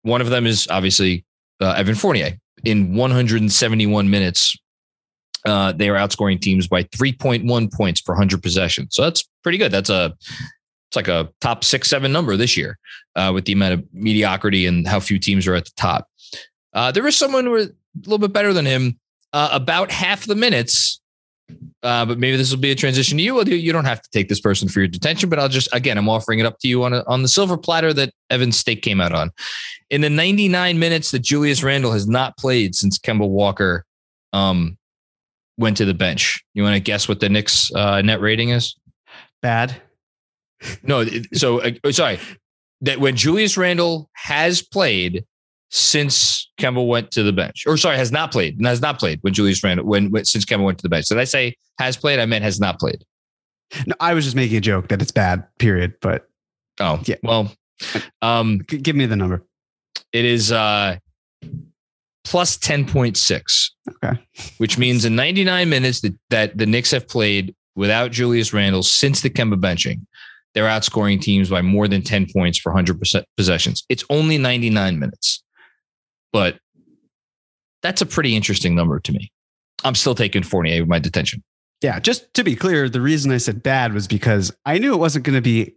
One 0.04 0.22
of 0.22 0.30
them 0.30 0.48
is 0.48 0.68
obviously 0.70 1.26
uh, 1.60 1.74
Evan 1.74 1.96
Fournier. 1.96 2.38
In 2.64 2.94
171 2.94 4.10
minutes, 4.10 4.56
uh, 5.46 5.72
they 5.72 5.90
are 5.90 5.96
outscoring 5.96 6.40
teams 6.40 6.68
by 6.68 6.84
3.1 6.84 7.74
points 7.74 8.02
per 8.02 8.14
100 8.14 8.44
possessions. 8.44 8.96
So 8.96 9.02
that's 9.04 9.28
pretty 9.44 9.58
good. 9.58 9.72
That's 9.72 9.90
a 9.90 10.16
it's 10.92 10.96
like 10.98 11.08
a 11.08 11.30
top 11.40 11.64
six, 11.64 11.90
seven 11.90 12.12
number 12.12 12.36
this 12.36 12.58
year 12.58 12.78
uh, 13.16 13.32
with 13.34 13.46
the 13.46 13.54
amount 13.54 13.76
of 13.76 13.86
mediocrity 13.94 14.66
and 14.66 14.86
how 14.86 15.00
few 15.00 15.20
teams 15.20 15.48
are 15.48 15.56
at 15.56 15.64
the 15.64 15.72
top. 15.78 16.08
Uh, 16.74 16.92
there 16.92 17.08
is 17.08 17.16
someone 17.16 17.46
who 17.46 17.56
a 17.56 17.70
little 18.04 18.18
bit 18.18 18.34
better 18.34 18.54
than 18.54 18.66
him. 18.66 19.00
Uh, 19.34 19.50
about 19.54 19.90
half 19.90 20.26
the 20.26 20.36
minutes 20.36 21.01
uh, 21.84 22.06
but 22.06 22.20
maybe 22.20 22.38
this 22.38 22.52
will 22.52 22.60
be 22.60 22.72
a 22.72 22.76
transition 22.76 23.18
to 23.18 23.24
you. 23.24 23.42
You 23.44 23.74
don't 23.74 23.86
have 23.86 24.02
to 24.02 24.10
take 24.12 24.30
this 24.30 24.40
person 24.40 24.68
for 24.68 24.80
your 24.80 24.88
detention, 24.88 25.30
but 25.30 25.40
I'll 25.40 25.50
just 25.50 25.68
again, 25.74 25.98
I'm 25.98 26.10
offering 26.10 26.40
it 26.40 26.46
up 26.46 26.60
to 26.60 26.68
you 26.68 26.84
on 26.84 26.94
a, 26.94 27.04
on 27.08 27.22
the 27.24 27.28
silver 27.28 27.58
platter 27.58 27.94
that 27.94 28.14
Evan's 28.30 28.58
steak 28.58 28.82
came 28.82 29.02
out 29.02 29.14
on. 29.14 29.32
In 29.90 30.02
the 30.02 30.10
99 30.10 30.78
minutes 30.78 31.12
that 31.12 31.20
Julius 31.20 31.64
Randle 31.64 31.92
has 31.92 32.08
not 32.08 32.38
played 32.38 32.76
since 32.76 33.00
Kemba 33.00 33.28
Walker 33.28 33.86
um, 34.32 34.78
went 35.58 35.78
to 35.78 35.86
the 35.86 35.94
bench, 35.94 36.44
you 36.54 36.64
want 36.64 36.76
to 36.76 36.80
guess 36.80 37.08
what 37.08 37.20
the 37.20 37.30
Knicks 37.30 37.74
uh, 37.74 38.02
net 38.02 38.22
rating 38.22 38.50
is? 38.50 38.76
Bad. 39.42 39.82
No, 40.84 41.04
so 41.34 41.62
uh, 41.62 41.92
sorry. 41.92 42.20
that 42.82 43.00
when 43.00 43.16
Julius 43.16 43.58
Randle 43.58 44.10
has 44.14 44.62
played 44.62 45.26
since 45.72 46.52
Kemba 46.60 46.86
went 46.86 47.12
to 47.12 47.24
the 47.24 47.34
bench, 47.34 47.64
or 47.66 47.78
sorry, 47.78 47.98
has 47.98 48.12
not 48.12 48.32
played, 48.32 48.60
has 48.64 48.82
not 48.82 49.00
played 49.00 49.20
when 49.22 49.34
Julius 49.34 49.64
Randle 49.64 49.86
when, 49.86 50.12
when 50.12 50.26
since 50.26 50.46
Kemba 50.46 50.64
went 50.64 50.78
to 50.80 50.84
the 50.84 50.90
bench. 50.90 51.08
Did 51.08 51.18
I 51.18 51.24
say 51.24 51.56
has 51.80 51.98
played? 51.98 52.20
I 52.20 52.26
meant 52.26 52.44
has 52.44 52.60
not 52.60 52.80
played. 52.80 53.04
No, 53.88 53.96
I 54.00 54.14
was 54.14 54.26
just 54.26 54.36
making 54.36 54.58
a 54.58 54.62
joke 54.62 54.90
that 54.90 55.02
it's 55.02 55.12
bad. 55.12 55.46
Period. 55.58 55.94
But 56.02 56.28
Oh, 56.80 57.00
Yeah. 57.06 57.16
Well, 57.24 57.54
um, 58.22 58.60
give 58.68 58.96
me 58.96 59.06
the 59.06 59.16
number. 59.16 59.44
it 60.12 60.26
is 60.26 60.52
uh 60.52 60.98
plus 62.24 62.58
ten 62.58 62.86
point 62.86 63.18
six. 63.18 63.74
Okay. 64.04 64.20
which 64.58 64.78
means 64.78 65.06
in 65.06 65.16
99 65.16 65.68
minutes 65.70 66.02
that, 66.02 66.14
that 66.30 66.58
the 66.58 66.66
Knicks 66.66 66.92
have 66.92 67.08
played 67.08 67.56
without 67.76 68.12
Julius 68.12 68.54
Randle 68.54 68.84
since 68.84 69.22
the 69.22 69.30
Kemba 69.30 69.56
benching, 69.56 70.06
they're 70.54 70.68
outscoring 70.68 71.20
teams 71.22 71.50
by 71.50 71.62
more 71.62 71.88
than 71.88 72.02
10 72.02 72.28
points 72.32 72.58
for 72.60 72.72
100% 72.72 73.24
possessions. 73.38 73.84
It's 73.90 74.04
only 74.10 74.38
99 74.38 75.00
minutes, 75.00 75.41
but 76.32 76.60
that's 77.82 78.02
a 78.02 78.06
pretty 78.06 78.36
interesting 78.36 78.76
number 78.76 79.00
to 79.00 79.12
me. 79.12 79.32
I'm 79.84 79.96
still 79.96 80.16
taking 80.16 80.44
Fournier 80.44 80.82
with 80.82 80.90
my 80.90 81.00
detention. 81.00 81.44
Yeah, 81.82 82.00
just 82.00 82.32
to 82.36 82.44
be 82.44 82.56
clear, 82.56 82.88
the 82.90 83.02
reason 83.02 83.32
I 83.32 83.38
said 83.38 83.64
bad 83.64 83.94
was 83.94 84.08
because 84.08 84.52
I 84.66 84.78
knew 84.78 84.94
it 84.94 84.98
wasn't 84.98 85.26
going 85.26 85.36
to 85.36 85.42
be 85.42 85.74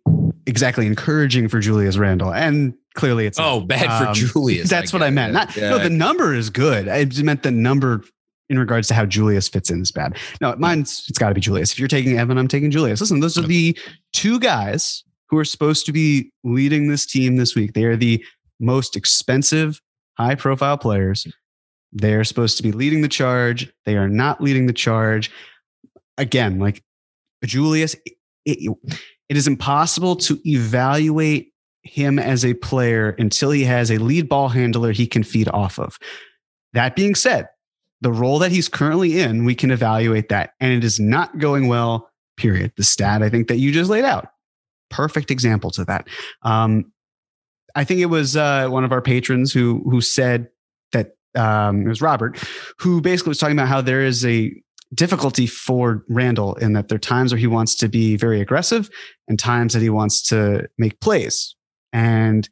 exactly 0.47 0.87
encouraging 0.87 1.49
for 1.49 1.61
Julius 1.61 1.97
Randle, 1.97 2.33
and 2.35 2.75
clearly 2.95 3.25
it's 3.25 3.39
not. 3.39 3.51
Oh, 3.51 3.61
bad 3.61 3.87
for 4.03 4.09
Um, 4.09 4.15
Julius. 4.15 4.69
That's 4.69 4.93
what 4.93 5.03
I 5.03 5.09
meant. 5.09 5.33
Not 5.33 5.57
Yeah. 5.57 5.71
no, 5.71 5.79
the 5.79 5.89
number 5.89 6.35
is 6.35 6.51
good. 6.51 6.89
I 6.89 7.07
meant 7.23 7.43
the 7.43 7.51
number 7.51 8.05
in 8.51 8.59
regards 8.59 8.89
to 8.89 8.95
how 8.95 9.07
Julius 9.07 9.49
fits 9.49 9.71
in 9.71 9.81
is 9.81 9.91
bad. 9.91 10.19
No, 10.43 10.55
mine's 10.59 11.07
it's 11.09 11.19
got 11.19 11.31
to 11.31 11.35
be 11.35 11.41
Julius. 11.41 11.73
If 11.73 11.79
you're 11.79 11.89
taking 11.89 12.19
Evan, 12.19 12.37
I'm 12.37 12.49
taking 12.49 12.71
Julius. 12.71 13.01
Listen, 13.01 13.21
those 13.21 13.39
are 13.39 13.43
the 13.43 13.77
two 14.13 14.39
guys 14.39 15.03
who 15.31 15.39
are 15.39 15.45
supposed 15.47 15.87
to 15.87 15.93
be 15.93 16.31
leading 16.45 16.89
this 16.89 17.07
team 17.07 17.37
this 17.37 17.55
week. 17.55 17.73
They 17.73 17.85
are 17.85 17.97
the 17.97 18.23
most 18.61 18.95
expensive, 18.97 19.81
high 20.17 20.35
profile 20.35 20.79
players. 20.79 21.27
They 21.93 22.15
are 22.15 22.25
supposed 22.25 22.57
to 22.57 22.63
be 22.63 22.73
leading 22.73 23.03
the 23.03 23.09
charge. 23.09 23.73
They 23.85 23.97
are 23.97 24.09
not 24.09 24.41
leading 24.41 24.67
the 24.67 24.73
charge. 24.73 25.31
Again, 26.19 26.59
like 26.59 26.83
Julius, 27.45 27.95
it, 28.45 28.77
it 29.29 29.37
is 29.37 29.47
impossible 29.47 30.17
to 30.17 30.41
evaluate 30.49 31.53
him 31.83 32.19
as 32.19 32.45
a 32.45 32.55
player 32.55 33.11
until 33.19 33.51
he 33.51 33.65
has 33.65 33.91
a 33.91 33.99
lead 33.99 34.29
ball 34.29 34.49
handler 34.49 34.93
he 34.93 35.07
can 35.07 35.23
feed 35.23 35.49
off 35.49 35.79
of. 35.79 35.99
That 36.73 36.97
being 36.97 37.15
said, 37.15 37.49
the 38.01 38.13
role 38.13 38.39
that 38.41 38.51
he's 38.51 38.69
currently 38.69 39.21
in, 39.21 39.45
we 39.45 39.55
can 39.55 39.71
evaluate 39.71 40.29
that. 40.31 40.55
And 40.61 40.73
it 40.73 40.83
is 40.83 40.99
not 40.99 41.39
going 41.39 41.69
well, 41.69 42.11
period. 42.37 42.73
The 42.77 42.85
stat 42.85 43.23
I 43.23 43.31
think 43.31 43.49
that 43.49 43.59
you 43.59 43.71
just 43.71 43.91
laid 43.91 44.05
out, 44.05 44.29
perfect 44.91 45.31
example 45.31 45.71
to 45.73 45.85
that. 45.85 46.09
Um, 46.43 46.93
I 47.75 47.85
think 47.85 48.01
it 48.01 48.07
was 48.07 48.37
uh, 48.37 48.69
one 48.69 48.85
of 48.85 48.93
our 48.93 49.03
patrons 49.03 49.53
who 49.53 49.83
who 49.91 50.01
said 50.01 50.49
that 50.93 51.17
um, 51.35 51.83
it 51.87 51.89
was 51.89 52.01
Robert, 52.01 52.39
who 52.79 53.01
basically 53.01 53.31
was 53.31 53.39
talking 53.39 53.57
about 53.57 53.69
how 53.69 53.81
there 53.81 54.03
is 54.03 54.25
a 54.25 54.53
difficulty 54.95 55.47
for 55.47 56.05
Randle 56.09 56.55
in 56.57 56.73
that 56.75 56.89
there 56.89 56.97
are 56.97 57.01
times 57.01 57.33
where 57.33 57.39
he 57.39 57.47
wants 57.47 57.75
to 57.77 57.89
be 57.89 58.17
very 58.17 58.41
aggressive 58.41 58.89
and 59.29 59.39
times 59.39 59.73
that 59.73 59.83
he 59.83 59.91
wants 59.91 60.23
to 60.29 60.69
make 60.79 61.01
plays. 61.01 61.55
And 61.93 62.49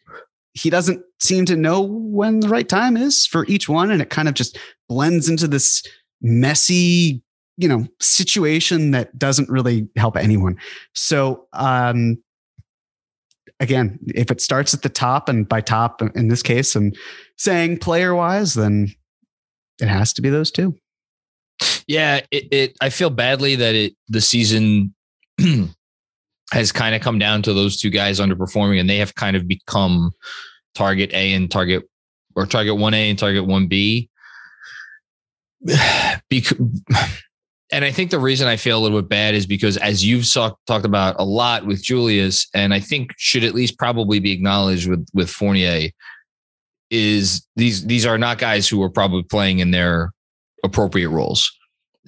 he 0.54 0.70
doesn't 0.70 1.02
seem 1.20 1.44
to 1.46 1.56
know 1.56 1.80
when 1.80 2.40
the 2.40 2.48
right 2.48 2.68
time 2.68 2.96
is 2.96 3.26
for 3.26 3.46
each 3.46 3.68
one. 3.68 3.90
And 3.90 4.02
it 4.02 4.10
kind 4.10 4.28
of 4.28 4.34
just 4.34 4.58
blends 4.88 5.28
into 5.28 5.48
this 5.48 5.82
messy, 6.20 7.22
you 7.56 7.68
know, 7.68 7.86
situation 8.00 8.90
that 8.90 9.16
doesn't 9.18 9.48
really 9.48 9.88
help 9.96 10.16
anyone. 10.16 10.58
So, 10.94 11.46
um, 11.52 12.22
again, 13.60 13.98
if 14.14 14.30
it 14.30 14.40
starts 14.40 14.74
at 14.74 14.82
the 14.82 14.88
top, 14.88 15.28
and 15.28 15.48
by 15.48 15.60
top 15.60 16.02
in 16.14 16.28
this 16.28 16.42
case, 16.42 16.74
I'm 16.74 16.92
saying 17.36 17.78
player 17.78 18.14
wise, 18.14 18.54
then 18.54 18.94
it 19.80 19.88
has 19.88 20.12
to 20.14 20.22
be 20.22 20.30
those 20.30 20.50
two. 20.50 20.76
Yeah, 21.86 22.20
it, 22.30 22.52
it 22.52 22.76
I 22.80 22.88
feel 22.88 23.10
badly 23.10 23.56
that 23.56 23.74
it 23.74 23.94
the 24.08 24.20
season 24.20 24.94
has 26.52 26.72
kind 26.72 26.94
of 26.94 27.00
come 27.00 27.18
down 27.18 27.42
to 27.42 27.52
those 27.52 27.76
two 27.76 27.90
guys 27.90 28.20
underperforming 28.20 28.80
and 28.80 28.88
they 28.88 28.98
have 28.98 29.14
kind 29.14 29.36
of 29.36 29.48
become 29.48 30.12
target 30.74 31.12
A 31.12 31.32
and 31.32 31.50
target 31.50 31.88
or 32.34 32.46
target 32.46 32.74
1A 32.74 33.10
and 33.10 33.18
target 33.18 33.44
1B. 33.44 34.08
Because 36.28 36.56
and 37.72 37.86
I 37.86 37.90
think 37.90 38.10
the 38.10 38.18
reason 38.18 38.46
I 38.46 38.56
feel 38.56 38.78
a 38.78 38.82
little 38.82 39.00
bit 39.00 39.08
bad 39.08 39.34
is 39.34 39.46
because 39.46 39.78
as 39.78 40.04
you've 40.04 40.30
talked 40.30 40.84
about 40.84 41.16
a 41.18 41.24
lot 41.24 41.64
with 41.66 41.82
Julius, 41.82 42.46
and 42.54 42.74
I 42.74 42.80
think 42.80 43.14
should 43.16 43.44
at 43.44 43.54
least 43.54 43.78
probably 43.78 44.20
be 44.20 44.30
acknowledged 44.30 44.88
with 44.88 45.08
with 45.14 45.30
Fournier, 45.30 45.88
is 46.90 47.46
these 47.56 47.86
these 47.86 48.04
are 48.04 48.18
not 48.18 48.36
guys 48.36 48.68
who 48.68 48.82
are 48.82 48.90
probably 48.90 49.22
playing 49.22 49.60
in 49.60 49.70
their 49.70 50.12
appropriate 50.62 51.08
roles 51.08 51.50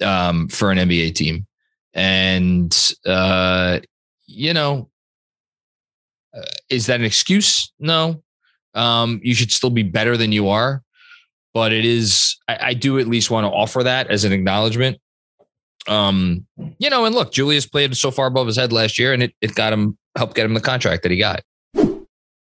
um, 0.01 0.47
for 0.49 0.71
an 0.71 0.77
NBA 0.77 1.15
team, 1.15 1.47
and 1.95 2.93
uh, 3.07 3.79
you 4.27 4.53
know, 4.53 4.87
is 6.69 6.85
that 6.85 6.99
an 6.99 7.05
excuse? 7.07 7.73
No, 7.79 8.21
um, 8.75 9.19
you 9.23 9.33
should 9.33 9.51
still 9.51 9.71
be 9.71 9.83
better 9.83 10.15
than 10.15 10.31
you 10.31 10.47
are, 10.49 10.83
but 11.55 11.73
it 11.73 11.85
is. 11.85 12.37
I, 12.47 12.57
I 12.61 12.73
do 12.75 12.99
at 12.99 13.07
least 13.07 13.31
want 13.31 13.45
to 13.45 13.49
offer 13.49 13.81
that 13.81 14.11
as 14.11 14.25
an 14.25 14.31
acknowledgement 14.31 14.99
um, 15.87 16.45
you 16.77 16.89
know, 16.89 17.05
and 17.05 17.15
look, 17.15 17.31
Julius 17.31 17.65
played 17.65 17.95
so 17.95 18.11
far 18.11 18.27
above 18.27 18.47
his 18.47 18.57
head 18.57 18.71
last 18.71 18.99
year, 18.99 19.13
and 19.13 19.23
it, 19.23 19.33
it 19.41 19.55
got 19.55 19.73
him 19.73 19.97
helped 20.15 20.35
get 20.35 20.45
him 20.45 20.53
the 20.53 20.61
contract 20.61 21.03
that 21.03 21.11
he 21.11 21.17
got. 21.17 21.41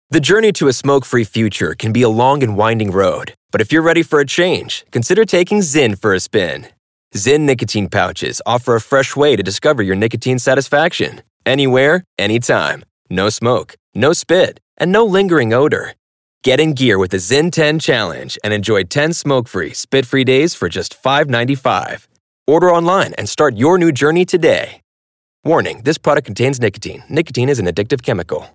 The 0.09 0.21
journey 0.21 0.53
to 0.53 0.69
a 0.69 0.73
smoke 0.73 1.03
free 1.03 1.25
future 1.25 1.75
can 1.75 1.91
be 1.91 2.01
a 2.01 2.09
long 2.09 2.41
and 2.41 2.55
winding 2.55 2.91
road, 2.91 3.33
but 3.51 3.59
if 3.59 3.73
you're 3.73 3.81
ready 3.81 4.03
for 4.03 4.19
a 4.19 4.25
change, 4.25 4.85
consider 4.91 5.25
taking 5.25 5.59
Zyn 5.59 5.99
for 5.99 6.13
a 6.13 6.19
spin. 6.19 6.67
Zyn 7.13 7.41
nicotine 7.41 7.89
pouches 7.89 8.41
offer 8.45 8.75
a 8.75 8.81
fresh 8.81 9.15
way 9.15 9.35
to 9.35 9.43
discover 9.43 9.81
your 9.81 9.95
nicotine 9.95 10.39
satisfaction 10.39 11.21
anywhere, 11.45 12.03
anytime. 12.17 12.83
No 13.09 13.29
smoke, 13.29 13.75
no 13.95 14.13
spit, 14.13 14.59
and 14.77 14.91
no 14.91 15.05
lingering 15.05 15.53
odor. 15.53 15.93
Get 16.43 16.59
in 16.59 16.73
gear 16.73 16.97
with 16.99 17.11
the 17.11 17.17
Zyn 17.17 17.51
10 17.51 17.79
Challenge 17.79 18.37
and 18.43 18.53
enjoy 18.53 18.83
10 18.83 19.13
smoke 19.13 19.47
free, 19.47 19.73
spit 19.73 20.05
free 20.05 20.23
days 20.23 20.53
for 20.53 20.69
just 20.69 21.01
$5.95. 21.01 22.07
Order 22.47 22.71
online 22.71 23.13
and 23.15 23.27
start 23.27 23.57
your 23.57 23.77
new 23.77 23.91
journey 23.91 24.23
today. 24.23 24.81
Warning 25.43 25.81
this 25.83 25.97
product 25.97 26.25
contains 26.25 26.59
nicotine. 26.59 27.03
Nicotine 27.09 27.49
is 27.49 27.59
an 27.59 27.65
addictive 27.65 28.03
chemical. 28.03 28.47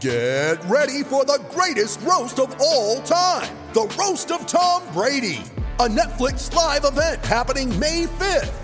Get 0.00 0.62
ready 0.64 1.02
for 1.02 1.24
the 1.24 1.42
greatest 1.50 2.00
roast 2.02 2.38
of 2.38 2.54
all 2.60 3.00
time 3.02 3.56
the 3.74 3.92
Roast 3.98 4.30
of 4.30 4.46
Tom 4.46 4.82
Brady, 4.92 5.42
a 5.80 5.88
Netflix 5.88 6.52
live 6.54 6.84
event 6.84 7.24
happening 7.24 7.76
May 7.78 8.04
5th. 8.04 8.63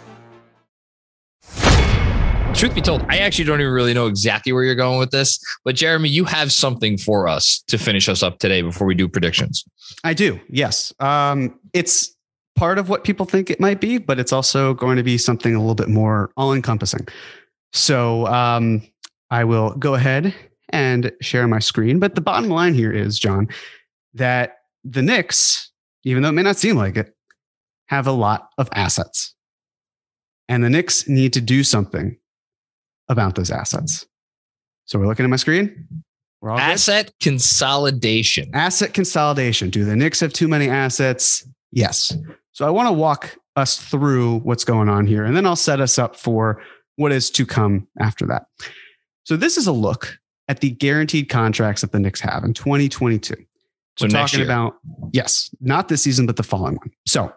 Truth 2.53 2.75
be 2.75 2.81
told, 2.81 3.03
I 3.09 3.17
actually 3.17 3.45
don't 3.45 3.59
even 3.59 3.73
really 3.73 3.93
know 3.93 4.05
exactly 4.05 4.53
where 4.53 4.63
you're 4.63 4.75
going 4.75 4.99
with 4.99 5.09
this, 5.09 5.39
but 5.63 5.75
Jeremy, 5.75 6.09
you 6.09 6.25
have 6.25 6.51
something 6.51 6.97
for 6.97 7.27
us 7.27 7.63
to 7.67 7.77
finish 7.77 8.07
us 8.07 8.21
up 8.21 8.37
today 8.37 8.61
before 8.61 8.85
we 8.85 8.93
do 8.93 9.07
predictions. 9.07 9.63
I 10.03 10.13
do. 10.13 10.39
Yes. 10.47 10.93
Um, 10.99 11.59
it's 11.73 12.15
part 12.55 12.77
of 12.77 12.87
what 12.87 13.03
people 13.03 13.25
think 13.25 13.49
it 13.49 13.59
might 13.59 13.81
be, 13.81 13.97
but 13.97 14.19
it's 14.19 14.31
also 14.31 14.75
going 14.75 14.97
to 14.97 15.03
be 15.03 15.17
something 15.17 15.55
a 15.55 15.59
little 15.59 15.73
bit 15.75 15.89
more 15.89 16.29
all 16.37 16.53
encompassing. 16.53 17.07
So 17.73 18.27
um, 18.27 18.83
I 19.31 19.43
will 19.43 19.71
go 19.71 19.95
ahead 19.95 20.35
and 20.69 21.11
share 21.21 21.47
my 21.47 21.59
screen. 21.59 21.99
But 21.99 22.13
the 22.13 22.21
bottom 22.21 22.49
line 22.49 22.75
here 22.75 22.91
is, 22.91 23.17
John, 23.17 23.47
that 24.13 24.57
the 24.83 25.01
Knicks, 25.01 25.71
even 26.03 26.21
though 26.21 26.29
it 26.29 26.33
may 26.33 26.43
not 26.43 26.57
seem 26.57 26.75
like 26.75 26.95
it, 26.95 27.15
have 27.87 28.05
a 28.05 28.11
lot 28.11 28.49
of 28.59 28.69
assets. 28.73 29.33
And 30.47 30.63
the 30.63 30.69
Knicks 30.69 31.07
need 31.07 31.33
to 31.33 31.41
do 31.41 31.63
something 31.63 32.17
about 33.09 33.35
those 33.35 33.51
assets. 33.51 34.05
So 34.85 34.99
we're 34.99 35.07
looking 35.07 35.23
at 35.23 35.29
my 35.29 35.37
screen. 35.37 35.87
We're 36.41 36.51
all 36.51 36.57
good? 36.57 36.63
Asset 36.63 37.13
consolidation. 37.21 38.49
Asset 38.53 38.93
consolidation. 38.93 39.69
Do 39.69 39.85
the 39.85 39.95
Knicks 39.95 40.19
have 40.19 40.33
too 40.33 40.47
many 40.47 40.69
assets? 40.69 41.47
Yes. 41.71 42.15
So 42.51 42.65
I 42.65 42.69
want 42.69 42.87
to 42.87 42.93
walk 42.93 43.37
us 43.55 43.77
through 43.77 44.39
what's 44.39 44.63
going 44.63 44.89
on 44.89 45.05
here, 45.05 45.23
and 45.25 45.35
then 45.35 45.45
I'll 45.45 45.55
set 45.55 45.79
us 45.79 45.99
up 45.99 46.15
for 46.15 46.61
what 46.95 47.11
is 47.11 47.29
to 47.31 47.45
come 47.45 47.87
after 47.99 48.25
that. 48.27 48.47
So 49.23 49.37
this 49.37 49.57
is 49.57 49.67
a 49.67 49.71
look 49.71 50.17
at 50.47 50.59
the 50.59 50.71
guaranteed 50.71 51.29
contracts 51.29 51.81
that 51.81 51.91
the 51.91 51.99
Knicks 51.99 52.19
have 52.21 52.43
in 52.43 52.53
2022. 52.53 53.35
So 53.97 54.05
We're 54.05 54.09
talking 54.09 54.39
year. 54.39 54.47
about 54.47 54.77
yes, 55.13 55.53
not 55.59 55.89
this 55.89 56.01
season, 56.01 56.25
but 56.25 56.37
the 56.37 56.43
following 56.43 56.75
one. 56.75 56.91
So 57.05 57.31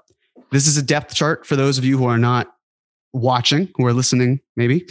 this 0.50 0.66
is 0.66 0.76
a 0.76 0.82
depth 0.82 1.14
chart 1.14 1.46
for 1.46 1.56
those 1.56 1.78
of 1.78 1.84
you 1.84 1.98
who 1.98 2.06
are 2.06 2.18
not 2.18 2.54
watching, 3.12 3.68
who 3.76 3.86
are 3.86 3.92
listening, 3.92 4.40
maybe. 4.56 4.86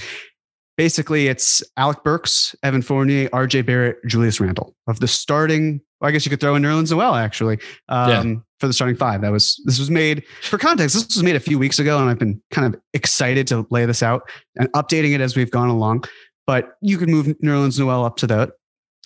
Basically, 0.76 1.28
it's 1.28 1.62
Alec 1.78 2.04
Burks, 2.04 2.56
Evan 2.64 2.82
Fournier, 2.82 3.30
RJ 3.30 3.66
Barrett, 3.66 3.98
Julius 4.08 4.40
Randle 4.40 4.76
of 4.88 5.00
the 5.00 5.08
starting. 5.08 5.80
Well, 6.02 6.10
I 6.10 6.12
guess 6.12 6.26
you 6.26 6.32
could 6.32 6.40
throw 6.40 6.56
in 6.56 6.64
Nerlens 6.64 6.90
Noel 6.90 7.16
actually 7.16 7.60
um, 7.90 8.10
yeah. 8.10 8.36
for 8.60 8.68
the 8.68 8.74
starting 8.74 8.96
five. 8.96 9.22
That 9.22 9.32
was 9.32 9.62
this 9.66 9.78
was 9.78 9.92
made 9.92 10.24
for 10.42 10.58
context. 10.58 10.96
This 10.96 11.16
was 11.16 11.24
made 11.24 11.36
a 11.36 11.40
few 11.40 11.60
weeks 11.60 11.78
ago, 11.78 12.00
and 12.00 12.10
I've 12.10 12.18
been 12.18 12.42
kind 12.50 12.74
of 12.74 12.82
excited 12.94 13.46
to 13.48 13.68
lay 13.70 13.86
this 13.86 14.02
out 14.02 14.28
and 14.56 14.72
updating 14.74 15.14
it 15.14 15.22
as 15.22 15.36
we've 15.36 15.52
gone 15.52 15.70
along. 15.70 16.06
But 16.48 16.74
you 16.82 16.98
could 16.98 17.10
move 17.10 17.28
Nerlens 17.44 17.78
Noel 17.78 18.04
up 18.04 18.18
to 18.18 18.28
that, 18.28 18.52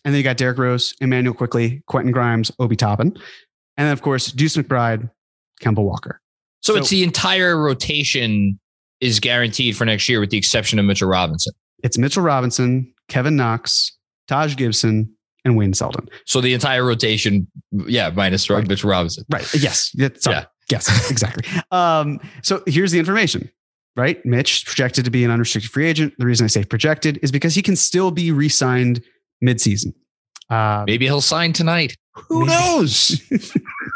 and 0.05 0.13
then 0.13 0.15
you 0.15 0.23
got 0.23 0.37
Derrick 0.37 0.57
Rose, 0.57 0.93
Immanuel 1.01 1.35
Quickley, 1.35 1.83
Quentin 1.87 2.13
Grimes, 2.13 2.49
Obi 2.59 2.77
Toppin, 2.77 3.07
and 3.75 3.87
then 3.87 3.91
of 3.91 4.01
course 4.01 4.31
Deuce 4.31 4.55
McBride, 4.55 5.09
Kemba 5.61 5.83
Walker. 5.83 6.21
So, 6.61 6.73
so, 6.73 6.79
it's 6.79 6.89
the 6.89 7.03
entire 7.03 7.61
rotation 7.61 8.59
is 9.01 9.19
guaranteed 9.19 9.75
for 9.77 9.85
next 9.85 10.09
year, 10.09 10.19
with 10.19 10.29
the 10.29 10.37
exception 10.37 10.79
of 10.79 10.85
Mitchell 10.85 11.07
Robinson. 11.07 11.53
It's 11.83 11.97
Mitchell 11.97 12.23
Robinson, 12.23 12.93
Kevin 13.07 13.35
Knox, 13.35 13.91
Taj 14.27 14.55
Gibson, 14.55 15.13
and 15.45 15.55
Wayne 15.55 15.73
Selden. 15.73 16.09
So 16.25 16.41
the 16.41 16.53
entire 16.53 16.83
rotation, 16.83 17.47
yeah, 17.71 18.09
minus 18.09 18.49
right. 18.49 18.67
Mitchell 18.67 18.89
Robinson. 18.89 19.25
Right. 19.29 19.47
Yes. 19.53 19.95
Yeah. 20.27 20.45
Yes. 20.69 21.09
Exactly. 21.09 21.49
um, 21.71 22.19
so 22.43 22.61
here's 22.67 22.91
the 22.91 22.99
information. 22.99 23.49
Right. 23.95 24.23
Mitch 24.25 24.65
projected 24.65 25.05
to 25.05 25.11
be 25.11 25.23
an 25.23 25.31
unrestricted 25.31 25.71
free 25.71 25.87
agent. 25.87 26.13
The 26.17 26.25
reason 26.25 26.43
I 26.43 26.47
say 26.47 26.63
projected 26.65 27.19
is 27.23 27.31
because 27.31 27.55
he 27.55 27.61
can 27.61 27.75
still 27.75 28.11
be 28.11 28.31
re-signed 28.31 29.01
midseason. 29.43 29.93
Uh, 30.49 30.83
maybe 30.85 31.05
he'll 31.05 31.21
sign 31.21 31.53
tonight. 31.53 31.95
Who 32.27 32.45
knows? 32.45 33.21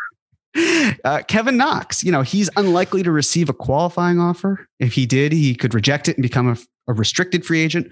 Uh, 1.03 1.21
Kevin 1.27 1.57
Knox, 1.57 2.03
you 2.03 2.11
know, 2.11 2.21
he's 2.21 2.49
unlikely 2.57 3.03
to 3.03 3.11
receive 3.11 3.49
a 3.49 3.53
qualifying 3.53 4.19
offer. 4.19 4.67
If 4.79 4.93
he 4.93 5.05
did, 5.05 5.31
he 5.31 5.55
could 5.55 5.73
reject 5.73 6.09
it 6.09 6.17
and 6.17 6.21
become 6.21 6.49
a, 6.49 6.57
a, 6.91 6.93
restricted 6.93 7.45
free 7.45 7.61
agent. 7.61 7.91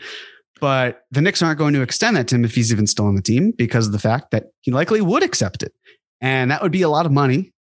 But 0.59 1.03
the 1.09 1.21
Knicks 1.21 1.41
aren't 1.41 1.57
going 1.57 1.73
to 1.73 1.81
extend 1.81 2.17
that 2.17 2.27
to 2.27 2.35
him 2.35 2.43
if 2.43 2.55
he's 2.55 2.71
even 2.71 2.85
still 2.85 3.05
on 3.05 3.15
the 3.15 3.21
team 3.21 3.53
because 3.57 3.87
of 3.87 3.93
the 3.93 3.99
fact 3.99 4.31
that 4.31 4.51
he 4.61 4.71
likely 4.71 4.99
would 4.99 5.23
accept 5.23 5.63
it. 5.63 5.73
And 6.21 6.51
that 6.51 6.61
would 6.61 6.71
be 6.71 6.81
a 6.81 6.89
lot 6.89 7.05
of 7.05 7.11
money 7.11 7.53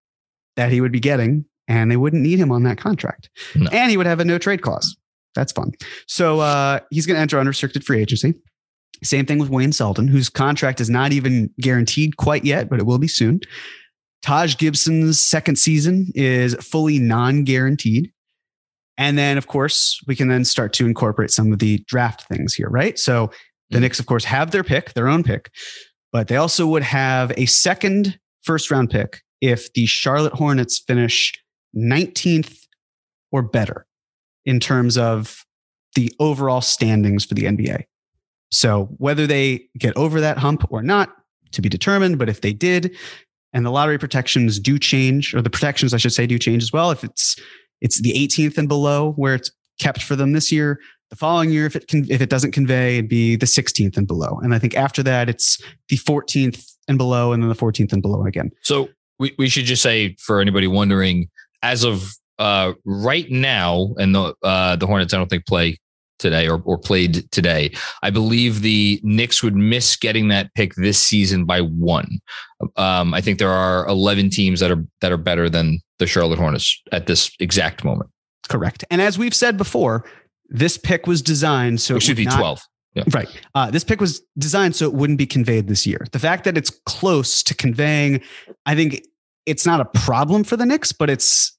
that 0.56 0.72
he 0.72 0.80
would 0.80 0.90
be 0.90 0.98
getting, 0.98 1.44
and 1.68 1.90
they 1.90 1.96
wouldn't 1.96 2.22
need 2.22 2.40
him 2.40 2.50
on 2.50 2.64
that 2.64 2.78
contract. 2.78 3.30
No. 3.54 3.70
And 3.70 3.90
he 3.90 3.96
would 3.96 4.06
have 4.06 4.18
a 4.18 4.24
no 4.24 4.36
trade 4.36 4.62
clause. 4.62 4.96
That's 5.36 5.52
fun. 5.52 5.72
So 6.08 6.40
uh, 6.40 6.80
he's 6.90 7.06
going 7.06 7.14
to 7.14 7.20
enter 7.20 7.38
unrestricted 7.38 7.84
free 7.84 8.00
agency. 8.00 8.34
Same 9.04 9.26
thing 9.26 9.38
with 9.38 9.50
Wayne 9.50 9.70
Selden, 9.70 10.08
whose 10.08 10.28
contract 10.28 10.80
is 10.80 10.90
not 10.90 11.12
even 11.12 11.50
guaranteed 11.60 12.16
quite 12.16 12.44
yet, 12.44 12.68
but 12.68 12.80
it 12.80 12.86
will 12.86 12.98
be 12.98 13.06
soon. 13.06 13.40
Taj 14.22 14.56
Gibson's 14.56 15.20
second 15.20 15.56
season 15.56 16.10
is 16.14 16.54
fully 16.56 16.98
non 16.98 17.44
guaranteed. 17.44 18.12
And 18.96 19.16
then, 19.16 19.38
of 19.38 19.46
course, 19.46 20.00
we 20.06 20.16
can 20.16 20.28
then 20.28 20.44
start 20.44 20.72
to 20.74 20.86
incorporate 20.86 21.30
some 21.30 21.52
of 21.52 21.60
the 21.60 21.78
draft 21.86 22.22
things 22.22 22.54
here, 22.54 22.68
right? 22.68 22.98
So 22.98 23.30
the 23.70 23.76
mm-hmm. 23.76 23.82
Knicks, 23.82 24.00
of 24.00 24.06
course, 24.06 24.24
have 24.24 24.50
their 24.50 24.64
pick, 24.64 24.92
their 24.94 25.08
own 25.08 25.22
pick, 25.22 25.50
but 26.12 26.28
they 26.28 26.36
also 26.36 26.66
would 26.66 26.82
have 26.82 27.32
a 27.36 27.46
second 27.46 28.18
first 28.42 28.70
round 28.70 28.90
pick 28.90 29.22
if 29.40 29.72
the 29.74 29.86
Charlotte 29.86 30.32
Hornets 30.32 30.78
finish 30.78 31.32
19th 31.76 32.58
or 33.30 33.42
better 33.42 33.86
in 34.44 34.58
terms 34.58 34.98
of 34.98 35.44
the 35.94 36.12
overall 36.18 36.60
standings 36.60 37.24
for 37.24 37.34
the 37.34 37.44
NBA. 37.44 37.84
So 38.50 38.86
whether 38.96 39.26
they 39.26 39.68
get 39.78 39.96
over 39.96 40.20
that 40.20 40.38
hump 40.38 40.64
or 40.70 40.82
not, 40.82 41.14
to 41.52 41.62
be 41.62 41.68
determined. 41.68 42.18
But 42.18 42.28
if 42.28 42.40
they 42.40 42.52
did, 42.52 42.96
and 43.52 43.64
the 43.64 43.70
lottery 43.70 43.98
protections 43.98 44.58
do 44.58 44.78
change, 44.78 45.34
or 45.34 45.42
the 45.42 45.50
protections 45.50 45.94
I 45.94 45.96
should 45.96 46.12
say 46.12 46.26
do 46.26 46.38
change 46.38 46.62
as 46.62 46.72
well. 46.72 46.90
If 46.90 47.04
it's 47.04 47.36
it's 47.80 48.00
the 48.00 48.12
18th 48.12 48.58
and 48.58 48.68
below 48.68 49.12
where 49.12 49.34
it's 49.34 49.50
kept 49.78 50.02
for 50.02 50.16
them 50.16 50.32
this 50.32 50.50
year. 50.50 50.80
The 51.10 51.16
following 51.16 51.50
year, 51.50 51.64
if 51.64 51.74
it 51.74 51.88
can, 51.88 52.10
if 52.10 52.20
it 52.20 52.28
doesn't 52.28 52.52
convey, 52.52 52.98
it'd 52.98 53.08
be 53.08 53.36
the 53.36 53.46
16th 53.46 53.96
and 53.96 54.06
below. 54.06 54.38
And 54.42 54.54
I 54.54 54.58
think 54.58 54.76
after 54.76 55.02
that, 55.04 55.28
it's 55.28 55.58
the 55.88 55.96
14th 55.96 56.70
and 56.86 56.98
below, 56.98 57.32
and 57.32 57.42
then 57.42 57.48
the 57.48 57.54
14th 57.54 57.92
and 57.92 58.02
below 58.02 58.26
again. 58.26 58.50
So 58.62 58.90
we, 59.18 59.34
we 59.38 59.48
should 59.48 59.64
just 59.64 59.82
say 59.82 60.16
for 60.18 60.40
anybody 60.40 60.66
wondering, 60.66 61.30
as 61.62 61.82
of 61.82 62.12
uh, 62.38 62.72
right 62.84 63.30
now, 63.30 63.94
and 63.98 64.14
the 64.14 64.34
uh, 64.42 64.76
the 64.76 64.86
Hornets, 64.86 65.14
I 65.14 65.16
don't 65.16 65.28
think 65.28 65.46
play 65.46 65.78
today 66.18 66.48
or, 66.48 66.62
or 66.64 66.78
played 66.78 67.30
today. 67.32 67.72
I 68.02 68.10
believe 68.10 68.62
the 68.62 69.00
Knicks 69.02 69.42
would 69.42 69.56
miss 69.56 69.96
getting 69.96 70.28
that 70.28 70.52
pick 70.54 70.74
this 70.74 71.02
season 71.02 71.44
by 71.44 71.60
one. 71.60 72.20
Um, 72.76 73.14
I 73.14 73.20
think 73.20 73.38
there 73.38 73.50
are 73.50 73.86
11 73.88 74.30
teams 74.30 74.60
that 74.60 74.70
are 74.70 74.84
that 75.00 75.12
are 75.12 75.18
better 75.18 75.48
than 75.48 75.80
the 75.98 76.06
Charlotte 76.06 76.38
Hornets 76.38 76.80
at 76.92 77.06
this 77.06 77.30
exact 77.40 77.84
moment. 77.84 78.10
Correct. 78.48 78.84
And 78.90 79.00
as 79.00 79.18
we've 79.18 79.34
said 79.34 79.56
before, 79.56 80.04
this 80.48 80.78
pick 80.78 81.06
was 81.06 81.22
designed 81.22 81.80
so 81.80 81.94
it, 81.94 81.98
it 81.98 82.02
should 82.02 82.16
be 82.16 82.24
not, 82.24 82.38
12. 82.38 82.62
Yeah. 82.94 83.04
Right. 83.12 83.28
Uh, 83.54 83.70
this 83.70 83.84
pick 83.84 84.00
was 84.00 84.22
designed 84.38 84.74
so 84.74 84.86
it 84.86 84.94
wouldn't 84.94 85.18
be 85.18 85.26
conveyed 85.26 85.68
this 85.68 85.86
year. 85.86 86.06
The 86.12 86.18
fact 86.18 86.44
that 86.44 86.56
it's 86.56 86.70
close 86.86 87.42
to 87.44 87.54
conveying, 87.54 88.22
I 88.66 88.74
think 88.74 89.02
it's 89.46 89.66
not 89.66 89.80
a 89.80 89.84
problem 89.84 90.44
for 90.44 90.56
the 90.56 90.66
Knicks, 90.66 90.92
but 90.92 91.10
it's 91.10 91.56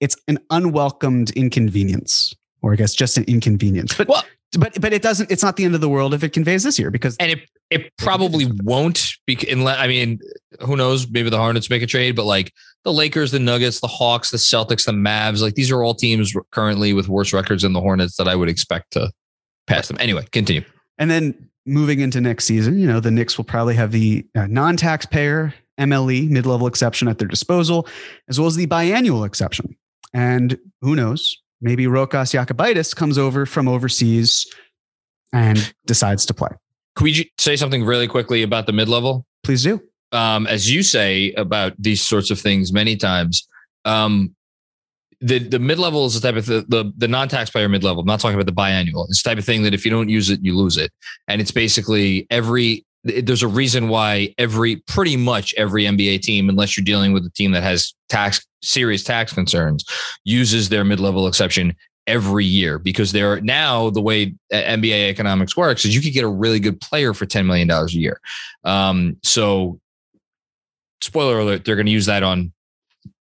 it's 0.00 0.16
an 0.28 0.38
unwelcomed 0.50 1.30
inconvenience 1.30 2.34
or 2.66 2.72
I 2.72 2.76
guess 2.76 2.94
just 2.94 3.16
an 3.16 3.24
inconvenience. 3.24 3.94
But 3.94 4.08
well, 4.08 4.24
but 4.58 4.80
but 4.80 4.92
it 4.92 5.02
doesn't. 5.02 5.30
It's 5.30 5.42
not 5.42 5.56
the 5.56 5.64
end 5.64 5.76
of 5.76 5.80
the 5.80 5.88
world 5.88 6.12
if 6.14 6.24
it 6.24 6.32
conveys 6.32 6.64
this 6.64 6.78
year 6.78 6.90
because 6.90 7.16
and 7.18 7.30
it 7.30 7.48
it 7.70 7.96
probably 7.96 8.50
won't. 8.64 9.12
Be, 9.26 9.38
unless, 9.50 9.78
I 9.78 9.86
mean, 9.86 10.18
who 10.60 10.76
knows? 10.76 11.08
Maybe 11.08 11.30
the 11.30 11.38
Hornets 11.38 11.70
make 11.70 11.82
a 11.82 11.86
trade, 11.86 12.16
but 12.16 12.24
like 12.24 12.52
the 12.84 12.92
Lakers, 12.92 13.30
the 13.30 13.38
Nuggets, 13.38 13.80
the 13.80 13.86
Hawks, 13.86 14.30
the 14.30 14.36
Celtics, 14.36 14.84
the 14.84 14.92
Mavs, 14.92 15.42
like 15.42 15.54
these 15.54 15.70
are 15.70 15.82
all 15.82 15.94
teams 15.94 16.34
currently 16.50 16.92
with 16.92 17.08
worse 17.08 17.32
records 17.32 17.62
than 17.62 17.72
the 17.72 17.80
Hornets 17.80 18.16
that 18.16 18.26
I 18.26 18.34
would 18.34 18.48
expect 18.48 18.92
to 18.92 19.12
pass 19.68 19.86
them. 19.86 19.96
Anyway, 20.00 20.26
continue. 20.32 20.64
And 20.98 21.08
then 21.08 21.48
moving 21.64 22.00
into 22.00 22.20
next 22.20 22.46
season, 22.46 22.78
you 22.78 22.86
know, 22.86 23.00
the 23.00 23.10
Knicks 23.10 23.36
will 23.36 23.44
probably 23.44 23.74
have 23.74 23.92
the 23.92 24.26
uh, 24.34 24.46
non-taxpayer 24.46 25.54
MLE 25.78 26.30
mid-level 26.30 26.66
exception 26.66 27.06
at 27.08 27.18
their 27.18 27.28
disposal, 27.28 27.86
as 28.28 28.40
well 28.40 28.46
as 28.46 28.56
the 28.56 28.66
biannual 28.66 29.26
exception. 29.26 29.76
And 30.14 30.58
who 30.80 30.96
knows? 30.96 31.36
Maybe 31.66 31.86
Rokas 31.86 32.32
Jokubaitis 32.32 32.94
comes 32.94 33.18
over 33.18 33.44
from 33.44 33.66
overseas 33.66 34.46
and 35.32 35.74
decides 35.84 36.24
to 36.26 36.32
play. 36.32 36.50
Could 36.94 37.04
we 37.04 37.32
say 37.38 37.56
something 37.56 37.84
really 37.84 38.06
quickly 38.06 38.42
about 38.44 38.66
the 38.66 38.72
mid 38.72 38.88
level? 38.88 39.26
Please 39.42 39.64
do. 39.64 39.82
Um, 40.12 40.46
as 40.46 40.70
you 40.70 40.84
say 40.84 41.32
about 41.32 41.72
these 41.76 42.00
sorts 42.00 42.30
of 42.30 42.38
things 42.38 42.72
many 42.72 42.96
times, 42.96 43.46
um, 43.84 44.34
the 45.20 45.40
the 45.40 45.58
mid 45.58 45.80
level 45.80 46.06
is 46.06 46.18
the 46.18 46.26
type 46.26 46.36
of 46.36 46.46
the 46.46 46.64
the, 46.68 46.92
the 46.96 47.08
non 47.08 47.28
taxpayer 47.28 47.68
mid 47.68 47.82
level. 47.82 48.00
I'm 48.00 48.06
not 48.06 48.20
talking 48.20 48.36
about 48.36 48.46
the 48.46 48.52
biannual. 48.52 49.06
It's 49.08 49.22
the 49.22 49.30
type 49.30 49.38
of 49.38 49.44
thing 49.44 49.64
that 49.64 49.74
if 49.74 49.84
you 49.84 49.90
don't 49.90 50.08
use 50.08 50.30
it, 50.30 50.40
you 50.42 50.56
lose 50.56 50.76
it, 50.76 50.92
and 51.28 51.40
it's 51.40 51.50
basically 51.50 52.26
every. 52.30 52.84
There's 53.06 53.42
a 53.42 53.48
reason 53.48 53.88
why 53.88 54.34
every 54.38 54.76
pretty 54.76 55.16
much 55.16 55.54
every 55.54 55.84
NBA 55.84 56.22
team, 56.22 56.48
unless 56.48 56.76
you're 56.76 56.84
dealing 56.84 57.12
with 57.12 57.24
a 57.24 57.30
team 57.30 57.52
that 57.52 57.62
has 57.62 57.94
tax 58.08 58.44
serious 58.62 59.04
tax 59.04 59.32
concerns 59.32 59.84
uses 60.24 60.68
their 60.68 60.84
mid-level 60.84 61.26
exception 61.26 61.74
every 62.06 62.44
year 62.44 62.78
because 62.78 63.12
they're 63.12 63.40
now 63.40 63.90
the 63.90 64.00
way 64.00 64.34
NBA 64.52 65.08
economics 65.08 65.56
works 65.56 65.84
is 65.84 65.94
you 65.94 66.00
could 66.00 66.12
get 66.12 66.24
a 66.24 66.28
really 66.28 66.60
good 66.60 66.80
player 66.80 67.12
for 67.12 67.26
$10 67.26 67.46
million 67.46 67.70
a 67.70 67.86
year. 67.88 68.20
Um, 68.64 69.16
so 69.22 69.80
spoiler 71.00 71.38
alert, 71.38 71.64
they're 71.64 71.76
going 71.76 71.86
to 71.86 71.92
use 71.92 72.06
that 72.06 72.22
on 72.22 72.52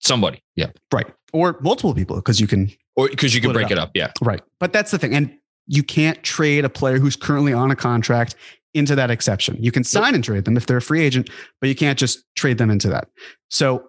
somebody. 0.00 0.42
Yeah. 0.56 0.70
Right. 0.92 1.06
Or 1.32 1.58
multiple 1.60 1.94
people 1.94 2.16
because 2.16 2.40
you 2.40 2.46
can, 2.46 2.70
or 2.96 3.08
because 3.08 3.34
you 3.34 3.40
can 3.40 3.52
break 3.52 3.70
it 3.70 3.78
up. 3.78 3.90
it 3.94 4.02
up. 4.02 4.12
Yeah. 4.20 4.26
Right. 4.26 4.42
But 4.60 4.72
that's 4.72 4.90
the 4.90 4.98
thing. 4.98 5.14
And 5.14 5.36
you 5.66 5.82
can't 5.82 6.22
trade 6.22 6.64
a 6.64 6.70
player 6.70 6.98
who's 6.98 7.16
currently 7.16 7.52
on 7.52 7.70
a 7.70 7.76
contract 7.76 8.34
into 8.78 8.94
that 8.94 9.10
exception. 9.10 9.56
You 9.60 9.70
can 9.70 9.84
sign 9.84 10.14
and 10.14 10.24
trade 10.24 10.44
them 10.44 10.56
if 10.56 10.66
they're 10.66 10.78
a 10.78 10.82
free 10.82 11.02
agent, 11.02 11.30
but 11.60 11.68
you 11.68 11.74
can't 11.74 11.98
just 11.98 12.24
trade 12.36 12.58
them 12.58 12.70
into 12.70 12.88
that. 12.88 13.08
So 13.50 13.88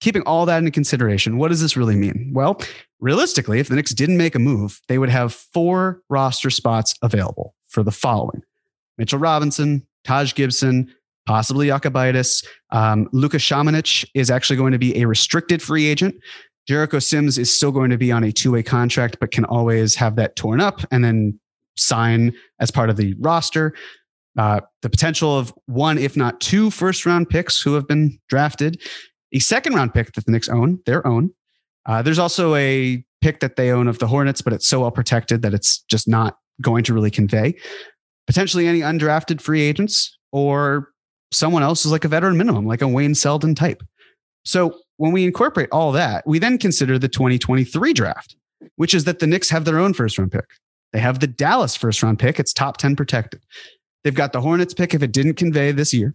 keeping 0.00 0.22
all 0.22 0.44
that 0.46 0.58
into 0.58 0.70
consideration, 0.70 1.38
what 1.38 1.48
does 1.48 1.60
this 1.60 1.76
really 1.76 1.96
mean? 1.96 2.32
Well, 2.34 2.60
realistically, 3.00 3.60
if 3.60 3.68
the 3.68 3.76
Knicks 3.76 3.94
didn't 3.94 4.16
make 4.16 4.34
a 4.34 4.38
move, 4.38 4.80
they 4.88 4.98
would 4.98 5.08
have 5.08 5.32
four 5.32 6.02
roster 6.10 6.50
spots 6.50 6.94
available 7.02 7.54
for 7.68 7.82
the 7.82 7.92
following 7.92 8.42
Mitchell 8.98 9.18
Robinson, 9.18 9.86
Taj 10.04 10.34
Gibson, 10.34 10.92
possibly 11.26 11.68
Jokubaitis. 11.68 12.44
Um, 12.70 13.08
Luka 13.12 13.38
Samanic 13.38 14.04
is 14.14 14.30
actually 14.30 14.56
going 14.56 14.72
to 14.72 14.78
be 14.78 15.00
a 15.00 15.06
restricted 15.06 15.62
free 15.62 15.86
agent. 15.86 16.14
Jericho 16.66 16.98
Sims 16.98 17.38
is 17.38 17.54
still 17.54 17.72
going 17.72 17.90
to 17.90 17.98
be 17.98 18.10
on 18.10 18.24
a 18.24 18.32
two 18.32 18.52
way 18.52 18.62
contract, 18.62 19.18
but 19.20 19.30
can 19.30 19.44
always 19.44 19.94
have 19.94 20.16
that 20.16 20.36
torn 20.36 20.60
up 20.60 20.80
and 20.90 21.04
then 21.04 21.38
sign 21.76 22.32
as 22.60 22.70
part 22.70 22.90
of 22.90 22.96
the 22.96 23.14
roster. 23.20 23.74
Uh, 24.36 24.60
the 24.82 24.90
potential 24.90 25.38
of 25.38 25.54
one, 25.66 25.96
if 25.98 26.16
not 26.16 26.40
two 26.40 26.70
first 26.70 27.06
round 27.06 27.28
picks 27.28 27.60
who 27.60 27.74
have 27.74 27.86
been 27.86 28.18
drafted 28.28 28.80
a 29.34 29.40
second 29.40 29.74
round 29.74 29.92
pick 29.92 30.12
that 30.12 30.24
the 30.24 30.32
Knicks 30.32 30.48
own, 30.48 30.80
their 30.86 31.06
own. 31.06 31.30
Uh, 31.86 32.00
there's 32.00 32.18
also 32.18 32.54
a 32.54 33.04
pick 33.20 33.40
that 33.40 33.56
they 33.56 33.70
own 33.70 33.88
of 33.88 33.98
the 33.98 34.06
Hornets, 34.06 34.40
but 34.40 34.52
it's 34.52 34.68
so 34.68 34.80
well 34.80 34.90
protected 34.90 35.42
that 35.42 35.52
it's 35.52 35.80
just 35.90 36.08
not 36.08 36.38
going 36.62 36.84
to 36.84 36.94
really 36.94 37.10
convey. 37.10 37.54
Potentially 38.26 38.66
any 38.66 38.80
undrafted 38.80 39.40
free 39.40 39.60
agents 39.60 40.16
or 40.32 40.90
someone 41.32 41.62
else 41.62 41.84
is 41.84 41.92
like 41.92 42.04
a 42.04 42.08
veteran 42.08 42.38
minimum, 42.38 42.64
like 42.64 42.80
a 42.80 42.88
Wayne 42.88 43.14
Selden 43.14 43.54
type. 43.54 43.82
So 44.44 44.78
when 44.96 45.12
we 45.12 45.24
incorporate 45.24 45.68
all 45.72 45.90
that, 45.92 46.26
we 46.26 46.38
then 46.38 46.56
consider 46.56 46.98
the 46.98 47.08
2023 47.08 47.92
draft. 47.92 48.36
which 48.76 48.94
is 48.94 49.04
that 49.04 49.18
the 49.18 49.26
Knicks 49.26 49.50
have 49.50 49.66
their 49.66 49.78
own 49.78 49.92
first 49.92 50.16
round 50.16 50.32
pick. 50.32 50.46
They 50.92 51.00
have 51.00 51.20
the 51.20 51.26
Dallas 51.26 51.76
first 51.76 52.02
round 52.02 52.18
pick. 52.18 52.38
It's 52.40 52.52
top 52.52 52.76
10 52.76 52.96
protected. 52.96 53.42
They've 54.04 54.14
got 54.14 54.32
the 54.32 54.40
Hornets 54.40 54.74
pick 54.74 54.94
if 54.94 55.02
it 55.02 55.12
didn't 55.12 55.34
convey 55.34 55.72
this 55.72 55.92
year. 55.92 56.14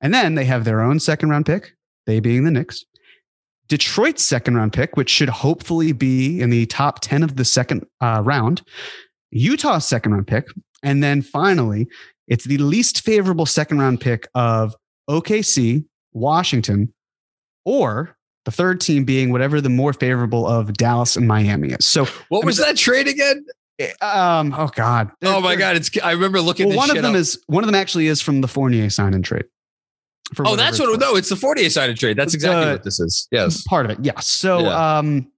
And 0.00 0.12
then 0.12 0.34
they 0.34 0.46
have 0.46 0.64
their 0.64 0.80
own 0.80 0.98
second 0.98 1.28
round 1.28 1.46
pick, 1.46 1.74
they 2.06 2.18
being 2.18 2.44
the 2.44 2.50
Knicks. 2.50 2.84
Detroit's 3.68 4.24
second 4.24 4.56
round 4.56 4.72
pick, 4.72 4.96
which 4.96 5.10
should 5.10 5.28
hopefully 5.28 5.92
be 5.92 6.40
in 6.40 6.50
the 6.50 6.66
top 6.66 7.00
10 7.00 7.22
of 7.22 7.36
the 7.36 7.44
second 7.44 7.86
uh, 8.00 8.20
round. 8.24 8.62
Utah's 9.30 9.86
second 9.86 10.12
round 10.12 10.26
pick. 10.26 10.46
And 10.82 11.02
then 11.02 11.22
finally, 11.22 11.86
it's 12.26 12.44
the 12.44 12.58
least 12.58 13.02
favorable 13.02 13.46
second 13.46 13.78
round 13.78 14.00
pick 14.00 14.26
of 14.34 14.74
OKC, 15.08 15.84
Washington, 16.12 16.92
or 17.64 18.16
the 18.44 18.50
third 18.50 18.80
team 18.80 19.04
being 19.04 19.30
whatever 19.30 19.60
the 19.60 19.68
more 19.68 19.92
favorable 19.92 20.46
of 20.46 20.72
Dallas 20.72 21.14
and 21.16 21.28
Miami 21.28 21.68
is. 21.68 21.86
So 21.86 22.06
what 22.28 22.44
was 22.44 22.56
that 22.56 22.76
trade 22.76 23.06
again? 23.06 23.44
Um. 24.00 24.54
Oh 24.56 24.68
God. 24.68 25.10
oh 25.22 25.40
my 25.40 25.56
God. 25.56 25.76
It's. 25.76 25.90
I 26.02 26.12
remember 26.12 26.40
looking. 26.40 26.68
Well, 26.68 26.76
one 26.76 26.90
of 26.90 26.96
them 26.96 27.14
up. 27.14 27.16
is 27.16 27.42
one 27.46 27.64
of 27.64 27.68
them 27.68 27.74
actually 27.74 28.06
is 28.06 28.20
from 28.20 28.40
the 28.40 28.48
Fournier 28.48 28.90
sign 28.90 29.14
and 29.14 29.24
trade. 29.24 29.44
oh, 30.38 30.56
that's 30.56 30.78
what. 30.78 30.98
No, 31.00 31.16
it's 31.16 31.28
the 31.28 31.36
Fournier 31.36 31.70
sign 31.70 31.90
and 31.90 31.98
trade. 31.98 32.16
That's 32.16 32.34
exactly 32.34 32.72
what 32.72 32.84
this 32.84 33.00
is. 33.00 33.28
Yes, 33.30 33.62
part 33.64 33.86
of 33.86 33.92
it. 33.92 33.98
Yeah. 34.04 34.18
So, 34.20 34.60
yeah. 34.60 34.98
um, 34.98 35.30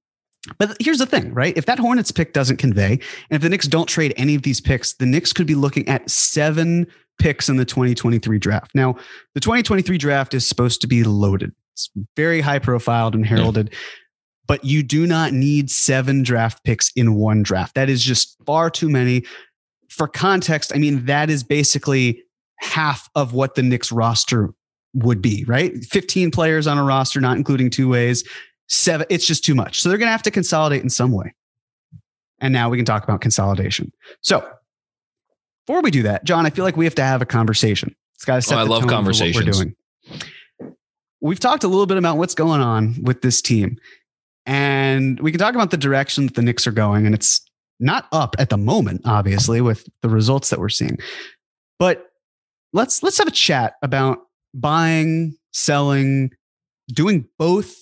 but 0.58 0.76
here's 0.80 0.98
the 0.98 1.06
thing, 1.06 1.32
right? 1.32 1.56
If 1.56 1.66
that 1.66 1.78
Hornets 1.78 2.10
pick 2.10 2.32
doesn't 2.32 2.56
convey, 2.56 2.92
and 2.92 3.00
if 3.30 3.42
the 3.42 3.48
Knicks 3.48 3.66
don't 3.66 3.86
trade 3.86 4.12
any 4.16 4.34
of 4.34 4.42
these 4.42 4.60
picks, 4.60 4.94
the 4.94 5.06
Knicks 5.06 5.32
could 5.32 5.46
be 5.46 5.54
looking 5.54 5.88
at 5.88 6.08
seven 6.10 6.86
picks 7.18 7.48
in 7.48 7.56
the 7.56 7.64
2023 7.64 8.38
draft. 8.38 8.72
Now, 8.74 8.96
the 9.34 9.40
2023 9.40 9.98
draft 9.98 10.34
is 10.34 10.48
supposed 10.48 10.80
to 10.80 10.88
be 10.88 11.04
loaded. 11.04 11.52
It's 11.74 11.90
very 12.16 12.40
high 12.40 12.58
profiled 12.58 13.14
and 13.14 13.24
heralded. 13.24 13.70
Yeah 13.70 13.78
but 14.46 14.64
you 14.64 14.82
do 14.82 15.06
not 15.06 15.32
need 15.32 15.70
seven 15.70 16.22
draft 16.22 16.64
picks 16.64 16.90
in 16.96 17.14
one 17.14 17.42
draft. 17.42 17.74
That 17.74 17.88
is 17.88 18.02
just 18.02 18.36
far 18.44 18.70
too 18.70 18.88
many. 18.88 19.24
For 19.88 20.08
context, 20.08 20.72
I 20.74 20.78
mean, 20.78 21.06
that 21.06 21.30
is 21.30 21.42
basically 21.42 22.22
half 22.58 23.08
of 23.14 23.34
what 23.34 23.54
the 23.54 23.62
Knicks 23.62 23.92
roster 23.92 24.54
would 24.94 25.22
be, 25.22 25.44
right? 25.46 25.76
15 25.84 26.30
players 26.30 26.66
on 26.66 26.78
a 26.78 26.84
roster, 26.84 27.20
not 27.20 27.36
including 27.36 27.70
two 27.70 27.88
ways. 27.88 28.26
Seven, 28.68 29.06
it's 29.10 29.26
just 29.26 29.44
too 29.44 29.54
much. 29.54 29.80
So 29.80 29.88
they're 29.88 29.98
going 29.98 30.06
to 30.06 30.12
have 30.12 30.22
to 30.22 30.30
consolidate 30.30 30.82
in 30.82 30.90
some 30.90 31.12
way. 31.12 31.34
And 32.40 32.52
now 32.52 32.70
we 32.70 32.76
can 32.76 32.86
talk 32.86 33.04
about 33.04 33.20
consolidation. 33.20 33.92
So 34.20 34.46
before 35.66 35.82
we 35.82 35.90
do 35.90 36.02
that, 36.02 36.24
John, 36.24 36.46
I 36.46 36.50
feel 36.50 36.64
like 36.64 36.76
we 36.76 36.84
have 36.86 36.94
to 36.96 37.04
have 37.04 37.22
a 37.22 37.26
conversation. 37.26 37.94
It's 38.16 38.24
got 38.24 38.34
to 38.34 38.38
oh, 38.38 38.40
set 38.40 38.58
oh, 38.58 38.60
I 38.60 38.64
love 38.64 38.86
conversations. 38.86 39.44
we're 39.44 39.52
doing. 39.52 39.76
We've 41.20 41.38
talked 41.38 41.62
a 41.62 41.68
little 41.68 41.86
bit 41.86 41.98
about 41.98 42.16
what's 42.16 42.34
going 42.34 42.60
on 42.60 42.96
with 43.02 43.22
this 43.22 43.40
team. 43.40 43.78
And 44.46 45.20
we 45.20 45.30
can 45.30 45.38
talk 45.38 45.54
about 45.54 45.70
the 45.70 45.76
direction 45.76 46.26
that 46.26 46.34
the 46.34 46.42
Knicks 46.42 46.66
are 46.66 46.72
going. 46.72 47.06
And 47.06 47.14
it's 47.14 47.40
not 47.78 48.06
up 48.12 48.36
at 48.38 48.50
the 48.50 48.56
moment, 48.56 49.02
obviously, 49.04 49.60
with 49.60 49.88
the 50.02 50.08
results 50.08 50.50
that 50.50 50.58
we're 50.58 50.68
seeing. 50.68 50.98
But 51.78 52.06
let's 52.72 53.02
let's 53.02 53.18
have 53.18 53.28
a 53.28 53.32
chat 53.32 53.74
about 53.82 54.18
buying, 54.54 55.36
selling, 55.52 56.30
doing 56.88 57.26
both, 57.38 57.74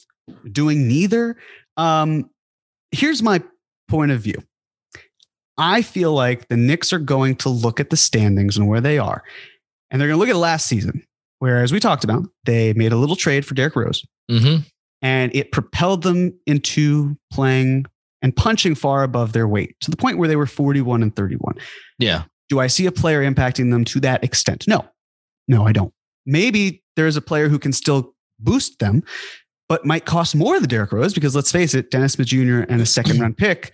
doing 0.51 0.89
neither. 0.89 1.37
Um, 1.77 2.31
here's 2.93 3.23
my 3.23 3.43
point 3.89 4.11
of 4.13 4.21
view. 4.21 4.43
I 5.59 5.83
feel 5.83 6.13
like 6.13 6.49
the 6.49 6.57
Knicks 6.57 6.93
are 6.93 6.99
going 6.99 7.37
to 7.37 7.51
look 7.51 7.81
at 7.81 7.91
the 7.91 7.97
standings 7.97 8.57
and 8.57 8.67
where 8.69 8.81
they 8.81 8.99
are, 8.99 9.23
and 9.91 10.01
they're 10.01 10.09
going 10.09 10.19
to 10.19 10.21
look 10.21 10.35
at 10.35 10.41
last 10.41 10.67
season, 10.67 11.05
where, 11.39 11.63
as 11.63 11.73
we 11.73 11.81
talked 11.81 12.05
about, 12.05 12.25
they 12.45 12.73
made 12.73 12.93
a 12.93 12.97
little 12.97 13.17
trade 13.17 13.45
for 13.45 13.55
Derrick 13.55 13.77
Rose. 13.77 14.05
Mm-hmm 14.31 14.63
and 15.03 15.35
it 15.35 15.53
propelled 15.53 16.03
them 16.03 16.39
into 16.47 17.17
playing 17.33 17.87
and 18.23 18.35
punching 18.37 18.75
far 18.75 19.03
above 19.03 19.33
their 19.33 19.49
weight 19.49 19.75
to 19.81 19.91
the 19.91 19.97
point 19.97 20.19
where 20.19 20.29
they 20.29 20.37
were 20.37 20.47
41 20.47 21.03
and 21.03 21.15
31. 21.17 21.55
Yeah. 21.99 22.25
Do 22.49 22.61
I 22.61 22.67
see 22.67 22.87
a 22.87 22.93
player 22.93 23.23
impacting 23.23 23.71
them 23.71 23.85
to 23.87 24.01
that 24.01 24.23
extent? 24.25 24.67
No. 24.69 24.85
No, 25.49 25.67
I 25.67 25.73
don't. 25.73 25.93
Maybe 26.27 26.83
there's 26.97 27.17
a 27.17 27.23
player 27.23 27.49
who 27.49 27.59
can 27.59 27.73
still 27.73 28.15
boost 28.39 28.79
them, 28.79 29.03
but 29.69 29.87
might 29.87 30.05
cost 30.05 30.35
more 30.35 30.59
than 30.61 30.69
Derrick 30.69 30.93
Rose 30.93 31.15
because 31.15 31.35
let's 31.35 31.51
face 31.51 31.75
it, 31.75 31.91
Dennis 31.91 32.15
Smith 32.15 32.29
Jr. 32.29 32.61
and 32.69 32.81
a 32.81 32.87
second 32.87 33.21
round 33.21 33.37
pick, 33.37 33.73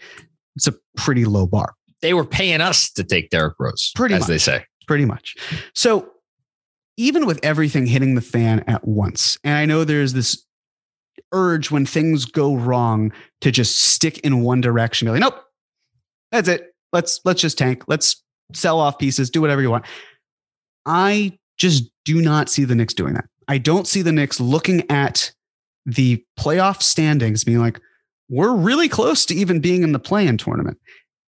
it's 0.55 0.67
a 0.67 0.75
pretty 0.97 1.25
low 1.25 1.47
bar. 1.47 1.75
They 2.03 2.15
were 2.15 2.25
paying 2.25 2.61
us 2.61 2.93
to 2.93 3.05
take 3.05 3.31
Derrick 3.31 3.55
Rose, 3.59 3.93
pretty 3.97 4.15
as 4.15 4.21
much, 4.21 4.29
they 4.29 4.39
say. 4.39 4.65
Pretty 4.87 5.07
much. 5.07 5.35
So 5.75 6.11
even 6.97 7.27
with 7.27 7.41
everything 7.43 7.87
hitting 7.87 8.15
the 8.15 8.21
fan 8.21 8.61
at 8.67 8.87
once, 8.87 9.39
and 9.43 9.55
I 9.55 9.65
know 9.65 9.85
there's 9.85 10.13
this 10.13 10.45
urge 11.33 11.71
when 11.71 11.87
things 11.87 12.25
go 12.25 12.55
wrong 12.55 13.13
to 13.41 13.51
just 13.51 13.79
stick 13.79 14.19
in 14.19 14.43
one 14.43 14.61
direction. 14.61 15.07
Be 15.07 15.13
like, 15.13 15.21
nope, 15.21 15.43
that's 16.33 16.49
it. 16.49 16.75
Let's 16.93 17.21
let's 17.25 17.41
just 17.41 17.59
tank. 17.59 17.85
Let's 17.89 18.23
sell 18.53 18.81
off 18.81 18.99
pieces. 18.99 19.31
Do 19.31 19.41
whatever 19.41 19.61
you 19.61 19.71
want. 19.71 19.85
I 20.85 21.39
just 21.59 21.91
do 22.05 22.21
not 22.21 22.49
see 22.49 22.65
the 22.65 22.75
Knicks 22.75 22.95
doing 22.95 23.15
that. 23.15 23.27
I 23.49 23.59
don't 23.59 23.87
see 23.87 24.03
the 24.03 24.13
Knicks 24.13 24.41
looking 24.41 24.89
at 24.91 25.33
the 25.85 26.25
playoff 26.39 26.83
standings 26.83 27.45
being 27.45 27.61
like, 27.61 27.81
we're 28.29 28.55
really 28.55 28.89
close 28.89 29.25
to 29.27 29.35
even 29.35 29.61
being 29.61 29.83
in 29.83 29.93
the 29.93 29.99
play-in 29.99 30.37
tournament. 30.37 30.79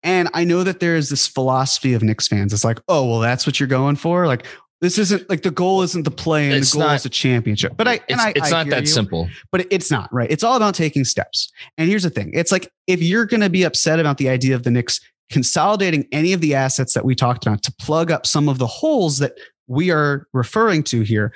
And 0.03 0.29
I 0.35 0.45
know 0.45 0.65
that 0.65 0.81
there 0.81 0.97
is 0.97 1.09
this 1.09 1.27
philosophy 1.27 1.95
of 1.95 2.03
Knicks 2.03 2.27
fans. 2.27 2.53
It's 2.53 2.65
like, 2.65 2.81
oh, 2.89 3.09
well, 3.09 3.21
that's 3.21 3.47
what 3.47 3.61
you're 3.61 3.69
going 3.69 3.97
for. 3.97 4.27
Like, 4.27 4.47
this 4.81 4.97
isn't 4.99 5.29
like 5.29 5.43
the 5.43 5.51
goal 5.51 5.83
isn't 5.83 6.05
the 6.05 6.11
play 6.11 6.51
and 6.51 6.63
the 6.63 6.71
goal 6.73 6.83
not, 6.83 6.97
is 6.97 7.05
a 7.05 7.11
championship. 7.11 7.77
But 7.77 7.87
I 7.87 8.01
it's, 8.09 8.23
I, 8.23 8.31
it's 8.31 8.47
I 8.47 8.51
not 8.51 8.71
that 8.71 8.81
you, 8.83 8.87
simple. 8.87 9.29
But 9.53 9.67
it's 9.71 9.91
not 9.91 10.13
right. 10.13 10.31
It's 10.31 10.43
all 10.43 10.57
about 10.57 10.75
taking 10.75 11.05
steps. 11.05 11.53
And 11.77 11.89
here's 11.89 12.03
the 12.03 12.11
thing: 12.11 12.31
it's 12.33 12.51
like 12.51 12.71
if 12.87 13.03
you're 13.03 13.27
going 13.27 13.43
to 13.43 13.51
be 13.51 13.63
upset 13.63 14.01
about 14.01 14.19
the 14.19 14.29
idea 14.29 14.55
of 14.55 14.63
the 14.63 14.71
Knicks 14.71 15.01
consolidating 15.31 16.07
any 16.13 16.33
of 16.33 16.41
the 16.41 16.55
assets 16.55 16.95
that 16.95 17.05
we 17.05 17.15
talked 17.15 17.47
about 17.47 17.63
to 17.63 17.73
plug 17.73 18.11
up 18.11 18.27
some 18.27 18.49
of 18.49 18.59
the 18.59 18.67
holes 18.67 19.19
that 19.19 19.33
we 19.69 19.91
are 19.91 20.27
referring 20.33 20.83
to 20.83 21.03
here. 21.03 21.33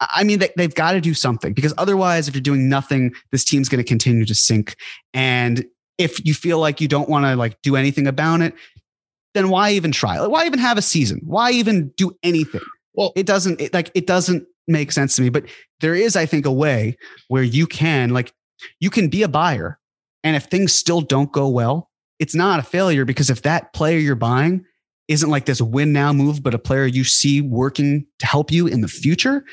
I 0.00 0.22
mean, 0.22 0.38
they, 0.38 0.50
they've 0.56 0.74
got 0.74 0.92
to 0.92 1.00
do 1.00 1.14
something 1.14 1.54
because 1.54 1.72
otherwise, 1.78 2.28
if 2.28 2.34
you're 2.34 2.42
doing 2.42 2.68
nothing, 2.68 3.14
this 3.30 3.44
team's 3.44 3.68
going 3.70 3.82
to 3.82 3.88
continue 3.88 4.26
to 4.26 4.34
sink. 4.34 4.76
And 5.14 5.64
if 5.96 6.24
you 6.26 6.34
feel 6.34 6.58
like 6.58 6.80
you 6.80 6.88
don't 6.88 7.08
want 7.08 7.24
to 7.24 7.36
like 7.36 7.60
do 7.62 7.76
anything 7.76 8.06
about 8.06 8.42
it, 8.42 8.54
then 9.34 9.48
why 9.48 9.72
even 9.72 9.92
try? 9.92 10.18
Like, 10.18 10.30
why 10.30 10.46
even 10.46 10.58
have 10.58 10.78
a 10.78 10.82
season? 10.82 11.20
Why 11.24 11.50
even 11.52 11.88
do 11.96 12.16
anything? 12.22 12.60
Well, 12.94 13.12
it 13.16 13.26
doesn't 13.26 13.60
it, 13.60 13.74
like 13.74 13.90
it 13.94 14.06
doesn't 14.06 14.46
make 14.66 14.92
sense 14.92 15.16
to 15.16 15.22
me. 15.22 15.28
But 15.28 15.44
there 15.80 15.94
is, 15.94 16.16
I 16.16 16.26
think, 16.26 16.46
a 16.46 16.52
way 16.52 16.96
where 17.28 17.42
you 17.42 17.66
can 17.66 18.10
like 18.10 18.32
you 18.80 18.90
can 18.90 19.08
be 19.08 19.22
a 19.22 19.28
buyer, 19.28 19.78
and 20.22 20.36
if 20.36 20.44
things 20.44 20.72
still 20.72 21.00
don't 21.00 21.32
go 21.32 21.48
well, 21.48 21.90
it's 22.18 22.34
not 22.34 22.60
a 22.60 22.62
failure 22.62 23.04
because 23.04 23.30
if 23.30 23.42
that 23.42 23.72
player 23.72 23.98
you're 23.98 24.14
buying 24.14 24.64
isn't 25.08 25.30
like 25.30 25.46
this 25.46 25.60
win 25.60 25.92
now 25.92 26.12
move, 26.12 26.42
but 26.42 26.54
a 26.54 26.58
player 26.58 26.86
you 26.86 27.04
see 27.04 27.40
working 27.40 28.06
to 28.18 28.26
help 28.26 28.52
you 28.52 28.66
in 28.66 28.80
the 28.80 28.88
future, 28.88 29.44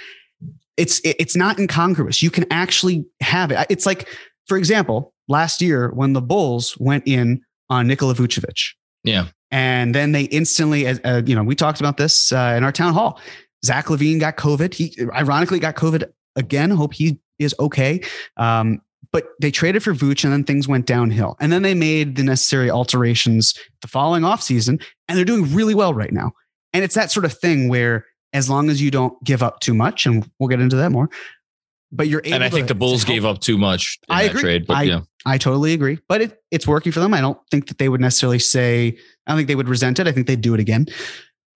it's 0.77 1.01
it's 1.03 1.35
not 1.35 1.59
incongruous. 1.59 2.21
You 2.21 2.29
can 2.29 2.45
actually 2.51 3.05
have 3.21 3.51
it. 3.51 3.65
It's 3.69 3.85
like, 3.85 4.07
for 4.47 4.57
example, 4.57 5.13
last 5.27 5.61
year 5.61 5.89
when 5.93 6.13
the 6.13 6.21
Bulls 6.21 6.77
went 6.77 7.07
in 7.07 7.41
on 7.69 7.87
Nikola 7.87 8.13
Vucevic. 8.13 8.73
Yeah. 9.03 9.27
And 9.51 9.95
then 9.95 10.11
they 10.11 10.23
instantly, 10.23 10.87
uh, 10.87 11.23
you 11.25 11.35
know, 11.35 11.43
we 11.43 11.55
talked 11.55 11.79
about 11.79 11.97
this 11.97 12.31
uh, 12.31 12.53
in 12.55 12.63
our 12.63 12.71
town 12.71 12.93
hall. 12.93 13.19
Zach 13.65 13.85
LaVine 13.87 14.19
got 14.19 14.37
COVID. 14.37 14.73
He 14.73 14.95
ironically 15.13 15.59
got 15.59 15.75
COVID 15.75 16.09
again. 16.35 16.69
Hope 16.69 16.93
he 16.93 17.19
is 17.39 17.55
okay. 17.59 18.01
Um, 18.37 18.81
but 19.11 19.29
they 19.41 19.49
traded 19.49 19.83
for 19.83 19.93
Vooch 19.93 20.23
and 20.23 20.31
then 20.31 20.43
things 20.43 20.67
went 20.67 20.85
downhill. 20.85 21.35
And 21.39 21.51
then 21.51 21.63
they 21.63 21.73
made 21.73 22.15
the 22.15 22.23
necessary 22.23 22.69
alterations 22.69 23.57
the 23.81 23.87
following 23.87 24.23
offseason, 24.23 24.83
and 25.07 25.17
they're 25.17 25.25
doing 25.25 25.53
really 25.53 25.73
well 25.73 25.93
right 25.93 26.11
now. 26.11 26.31
And 26.73 26.83
it's 26.83 26.95
that 26.95 27.11
sort 27.11 27.25
of 27.25 27.33
thing 27.33 27.69
where 27.69 28.05
as 28.33 28.49
long 28.49 28.69
as 28.69 28.81
you 28.81 28.91
don't 28.91 29.21
give 29.23 29.41
up 29.41 29.59
too 29.61 29.73
much, 29.73 30.05
and 30.05 30.29
we'll 30.37 30.49
get 30.49 30.61
into 30.61 30.75
that 30.75 30.91
more, 30.91 31.09
but 31.91 32.07
you're 32.07 32.21
able 32.23 32.35
and 32.35 32.43
I 32.43 32.49
think 32.49 32.67
the 32.67 32.75
Bulls 32.75 33.03
gave 33.03 33.25
up 33.25 33.39
too 33.39 33.57
much 33.57 33.99
I 34.09 34.23
agree. 34.23 34.41
trade. 34.41 34.67
But 34.67 34.77
I, 34.77 34.83
yeah. 34.83 35.01
I 35.25 35.37
totally 35.37 35.73
agree. 35.73 35.99
But 36.07 36.21
it, 36.21 36.43
it's 36.51 36.67
working 36.67 36.91
for 36.91 36.99
them. 36.99 37.13
I 37.13 37.21
don't 37.21 37.39
think 37.49 37.67
that 37.67 37.77
they 37.77 37.89
would 37.89 38.01
necessarily 38.01 38.39
say, 38.39 38.97
I 39.25 39.31
don't 39.31 39.37
think 39.37 39.47
they 39.47 39.55
would 39.55 39.69
resent 39.69 39.99
it. 39.99 40.07
I 40.07 40.11
think 40.11 40.27
they'd 40.27 40.41
do 40.41 40.53
it 40.53 40.59
again. 40.59 40.87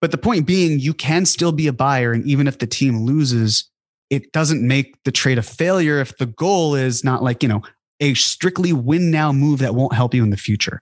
But 0.00 0.10
the 0.10 0.18
point 0.18 0.46
being, 0.46 0.80
you 0.80 0.92
can 0.92 1.24
still 1.24 1.52
be 1.52 1.66
a 1.66 1.72
buyer. 1.72 2.12
And 2.12 2.26
even 2.26 2.46
if 2.46 2.58
the 2.58 2.66
team 2.66 3.02
loses, 3.02 3.70
it 4.10 4.32
doesn't 4.32 4.66
make 4.66 5.02
the 5.04 5.12
trade 5.12 5.38
a 5.38 5.42
failure 5.42 6.00
if 6.00 6.16
the 6.18 6.26
goal 6.26 6.74
is 6.74 7.04
not 7.04 7.22
like, 7.22 7.42
you 7.42 7.48
know, 7.48 7.62
a 8.00 8.14
strictly 8.14 8.72
win 8.72 9.10
now 9.10 9.32
move 9.32 9.60
that 9.60 9.74
won't 9.74 9.94
help 9.94 10.14
you 10.14 10.22
in 10.22 10.30
the 10.30 10.36
future. 10.36 10.80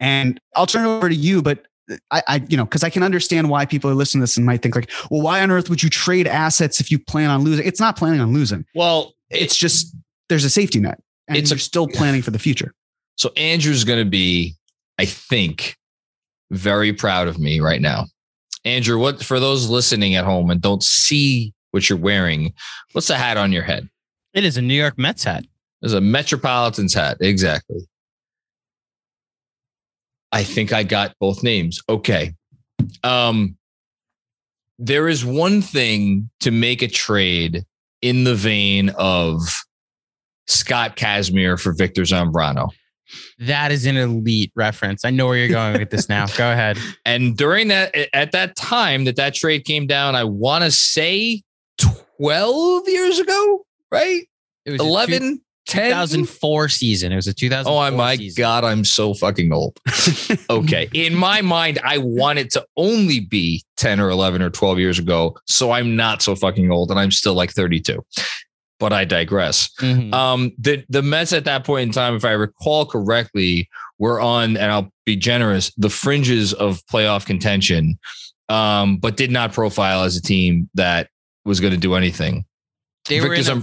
And 0.00 0.38
I'll 0.54 0.66
turn 0.66 0.84
it 0.84 0.88
over 0.88 1.08
to 1.08 1.14
you, 1.14 1.40
but 1.40 1.66
I, 2.10 2.22
I, 2.28 2.44
you 2.48 2.56
know, 2.56 2.64
because 2.64 2.84
I 2.84 2.90
can 2.90 3.02
understand 3.02 3.50
why 3.50 3.66
people 3.66 3.90
are 3.90 3.94
listening 3.94 4.20
to 4.20 4.24
this 4.24 4.36
and 4.36 4.46
might 4.46 4.62
think 4.62 4.76
like, 4.76 4.90
well, 5.10 5.20
why 5.20 5.42
on 5.42 5.50
earth 5.50 5.68
would 5.68 5.82
you 5.82 5.90
trade 5.90 6.26
assets 6.26 6.80
if 6.80 6.90
you 6.90 6.98
plan 6.98 7.30
on 7.30 7.42
losing? 7.42 7.66
It's 7.66 7.80
not 7.80 7.96
planning 7.96 8.20
on 8.20 8.32
losing. 8.32 8.64
Well, 8.74 9.14
it's 9.30 9.56
just 9.56 9.94
there's 10.28 10.44
a 10.44 10.50
safety 10.50 10.80
net, 10.80 11.00
and 11.28 11.36
it's 11.36 11.50
you're 11.50 11.56
a, 11.56 11.60
still 11.60 11.88
planning 11.88 12.22
for 12.22 12.30
the 12.30 12.38
future. 12.38 12.72
So 13.16 13.30
Andrew's 13.36 13.84
going 13.84 13.98
to 13.98 14.08
be, 14.08 14.54
I 14.98 15.04
think, 15.04 15.76
very 16.50 16.92
proud 16.92 17.28
of 17.28 17.38
me 17.38 17.60
right 17.60 17.80
now. 17.80 18.06
Andrew, 18.64 18.98
what 18.98 19.22
for 19.22 19.40
those 19.40 19.68
listening 19.68 20.14
at 20.14 20.24
home 20.24 20.50
and 20.50 20.60
don't 20.60 20.82
see 20.82 21.52
what 21.72 21.88
you're 21.88 21.98
wearing, 21.98 22.52
what's 22.92 23.08
the 23.08 23.16
hat 23.16 23.36
on 23.36 23.52
your 23.52 23.64
head? 23.64 23.88
It 24.34 24.44
is 24.44 24.56
a 24.56 24.62
New 24.62 24.74
York 24.74 24.98
Mets 24.98 25.24
hat. 25.24 25.44
It's 25.82 25.94
a 25.94 26.00
Metropolitan's 26.00 26.94
hat, 26.94 27.16
exactly. 27.20 27.80
I 30.32 30.44
think 30.44 30.72
I 30.72 30.82
got 30.82 31.14
both 31.20 31.42
names. 31.42 31.80
Okay. 31.88 32.34
Um, 33.04 33.56
there 34.78 35.08
is 35.08 35.24
one 35.24 35.62
thing 35.62 36.30
to 36.40 36.50
make 36.50 36.82
a 36.82 36.88
trade 36.88 37.64
in 38.00 38.24
the 38.24 38.34
vein 38.34 38.88
of 38.90 39.40
Scott 40.46 40.96
Kazmir 40.96 41.60
for 41.60 41.72
Victor 41.72 42.02
Zambrano. 42.02 42.70
That 43.38 43.72
is 43.72 43.84
an 43.84 43.96
elite 43.96 44.52
reference. 44.56 45.04
I 45.04 45.10
know 45.10 45.26
where 45.26 45.36
you're 45.36 45.48
going 45.48 45.78
with 45.78 45.90
this 45.90 46.08
now. 46.08 46.26
Go 46.26 46.50
ahead. 46.50 46.78
And 47.04 47.36
during 47.36 47.68
that, 47.68 47.94
at 48.14 48.32
that 48.32 48.56
time 48.56 49.04
that 49.04 49.16
that 49.16 49.34
trade 49.34 49.64
came 49.64 49.86
down, 49.86 50.14
I 50.14 50.24
want 50.24 50.64
to 50.64 50.70
say 50.70 51.42
12 51.78 52.88
years 52.88 53.18
ago, 53.18 53.66
right? 53.90 54.22
It 54.64 54.72
was 54.72 54.80
11, 54.80 55.20
10? 55.20 55.40
2004 55.68 56.68
season. 56.68 57.12
It 57.12 57.16
was 57.16 57.26
a 57.26 57.32
2000. 57.34 57.70
Oh 57.70 57.90
my 57.96 58.16
season. 58.16 58.40
God, 58.40 58.64
I'm 58.64 58.84
so 58.84 59.14
fucking 59.14 59.52
old. 59.52 59.78
okay. 60.50 60.88
In 60.92 61.14
my 61.14 61.40
mind, 61.40 61.78
I 61.84 61.98
want 61.98 62.38
it 62.38 62.50
to 62.52 62.66
only 62.76 63.20
be 63.20 63.62
10 63.76 64.00
or 64.00 64.10
11 64.10 64.42
or 64.42 64.50
12 64.50 64.78
years 64.78 64.98
ago. 64.98 65.36
So 65.46 65.70
I'm 65.70 65.96
not 65.96 66.22
so 66.22 66.34
fucking 66.34 66.70
old 66.70 66.90
and 66.90 66.98
I'm 66.98 67.10
still 67.10 67.34
like 67.34 67.52
32. 67.52 68.04
But 68.78 68.92
I 68.92 69.04
digress. 69.04 69.70
Mhm. 69.78 70.12
Um, 70.12 70.50
the 70.58 70.84
the 70.88 71.02
Mets 71.02 71.32
at 71.32 71.44
that 71.44 71.62
point 71.64 71.86
in 71.88 71.92
time, 71.92 72.16
if 72.16 72.24
I 72.24 72.32
recall 72.32 72.84
correctly, 72.84 73.68
were 74.00 74.20
on, 74.20 74.56
and 74.56 74.72
I'll 74.72 74.90
be 75.06 75.14
generous, 75.14 75.72
the 75.76 75.88
fringes 75.88 76.52
of 76.52 76.84
playoff 76.86 77.24
contention, 77.24 77.96
um, 78.48 78.96
but 78.96 79.16
did 79.16 79.30
not 79.30 79.52
profile 79.52 80.02
as 80.02 80.16
a 80.16 80.22
team 80.22 80.68
that 80.74 81.08
was 81.44 81.60
going 81.60 81.72
to 81.72 81.78
do 81.78 81.94
anything. 81.94 82.44
They 83.08 83.20
were 83.20 83.34
in 83.34 83.48
a- 83.48 83.62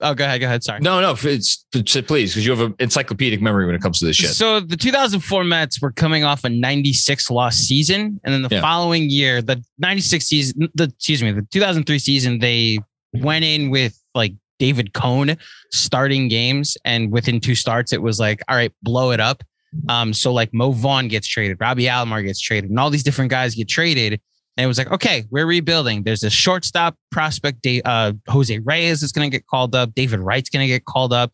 oh, 0.00 0.14
go 0.14 0.24
ahead. 0.24 0.40
Go 0.40 0.46
ahead. 0.46 0.62
Sorry. 0.64 0.80
no, 0.80 1.00
no, 1.00 1.14
it's, 1.22 1.66
please, 1.72 2.02
because 2.34 2.44
you 2.44 2.50
have 2.50 2.60
an 2.60 2.74
encyclopedic 2.78 3.40
memory 3.42 3.66
when 3.66 3.74
it 3.74 3.82
comes 3.82 3.98
to 4.00 4.06
this 4.06 4.16
shit. 4.16 4.30
So 4.30 4.60
the 4.60 4.76
2004 4.76 5.44
Mets 5.44 5.80
were 5.80 5.92
coming 5.92 6.24
off 6.24 6.44
a 6.44 6.48
96 6.48 7.30
loss 7.30 7.56
season, 7.56 8.20
and 8.24 8.32
then 8.34 8.42
the 8.42 8.48
Yeah. 8.50 8.60
following 8.60 9.10
year, 9.10 9.42
the 9.42 9.62
96 9.78 10.24
season, 10.26 10.68
the 10.74 10.84
excuse 10.84 11.22
me, 11.22 11.32
the 11.32 11.42
2003 11.50 11.98
season, 11.98 12.38
they 12.38 12.78
went 13.12 13.44
in 13.44 13.70
with 13.70 13.98
like 14.14 14.34
David 14.58 14.92
Cone 14.92 15.36
starting 15.70 16.28
games, 16.28 16.76
and 16.84 17.10
within 17.10 17.40
two 17.40 17.54
starts, 17.54 17.92
it 17.92 18.02
was 18.02 18.18
like, 18.20 18.42
all 18.48 18.56
right, 18.56 18.72
blow 18.82 19.10
it 19.12 19.20
up. 19.20 19.42
Um, 19.88 20.12
so 20.12 20.32
like 20.32 20.52
Mo 20.52 20.72
Vaughn 20.72 21.06
gets 21.08 21.28
traded, 21.28 21.58
Robbie 21.60 21.84
Alomar 21.84 22.24
gets 22.24 22.40
traded, 22.40 22.70
and 22.70 22.78
all 22.80 22.90
these 22.90 23.04
different 23.04 23.30
guys 23.30 23.54
get 23.54 23.68
traded. 23.68 24.20
And 24.60 24.64
it 24.64 24.68
was 24.68 24.76
like, 24.76 24.92
okay, 24.92 25.24
we're 25.30 25.46
rebuilding. 25.46 26.02
There's 26.02 26.22
a 26.22 26.28
shortstop 26.28 26.94
prospect, 27.10 27.66
uh, 27.82 28.12
Jose 28.28 28.58
Reyes 28.58 29.02
is 29.02 29.10
going 29.10 29.30
to 29.30 29.34
get 29.34 29.46
called 29.46 29.74
up. 29.74 29.94
David 29.94 30.20
Wright's 30.20 30.50
going 30.50 30.62
to 30.62 30.66
get 30.66 30.84
called 30.84 31.14
up. 31.14 31.32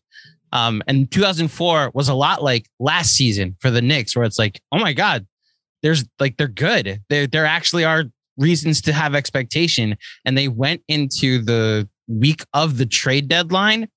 Um, 0.53 0.81
and 0.87 1.11
2004 1.11 1.91
was 1.93 2.07
a 2.07 2.13
lot 2.13 2.41
like 2.41 2.69
last 2.79 3.17
season 3.17 3.57
for 3.59 3.69
the 3.69 3.81
Knicks, 3.81 4.15
where 4.15 4.23
it's 4.23 4.39
like, 4.39 4.61
oh 4.71 4.79
my 4.79 4.93
God, 4.93 5.27
there's 5.83 6.05
like 6.21 6.37
they're 6.37 6.47
good. 6.47 7.01
There, 7.09 7.27
there 7.27 7.45
actually 7.45 7.83
are 7.83 8.05
reasons 8.37 8.79
to 8.83 8.93
have 8.93 9.13
expectation. 9.13 9.97
And 10.23 10.37
they 10.37 10.47
went 10.47 10.83
into 10.87 11.43
the 11.43 11.89
week 12.07 12.45
of 12.53 12.77
the 12.77 12.85
trade 12.85 13.27
deadline, 13.27 13.89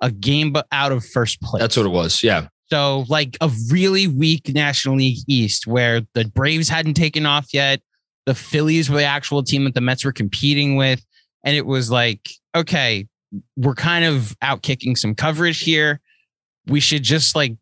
a 0.00 0.12
game 0.12 0.54
out 0.70 0.92
of 0.92 1.04
first 1.04 1.40
place. 1.42 1.60
That's 1.60 1.76
what 1.76 1.86
it 1.86 1.88
was. 1.88 2.22
Yeah. 2.22 2.46
So 2.70 3.04
like 3.08 3.36
a 3.40 3.50
really 3.68 4.06
weak 4.06 4.54
National 4.54 4.94
League 4.94 5.24
East 5.26 5.66
where 5.66 6.02
the 6.14 6.26
Braves 6.26 6.68
hadn't 6.68 6.94
taken 6.94 7.26
off 7.26 7.52
yet. 7.52 7.80
The 8.26 8.34
Phillies 8.34 8.90
were 8.90 8.98
the 8.98 9.04
actual 9.04 9.42
team 9.42 9.64
that 9.64 9.74
the 9.74 9.80
Mets 9.80 10.04
were 10.04 10.12
competing 10.12 10.76
with. 10.76 11.04
And 11.44 11.56
it 11.56 11.64
was 11.64 11.90
like, 11.90 12.28
okay, 12.54 13.06
we're 13.56 13.74
kind 13.74 14.04
of 14.04 14.36
out 14.42 14.62
kicking 14.62 14.96
some 14.96 15.14
coverage 15.14 15.60
here. 15.60 16.00
We 16.66 16.80
should 16.80 17.02
just 17.02 17.36
like 17.36 17.54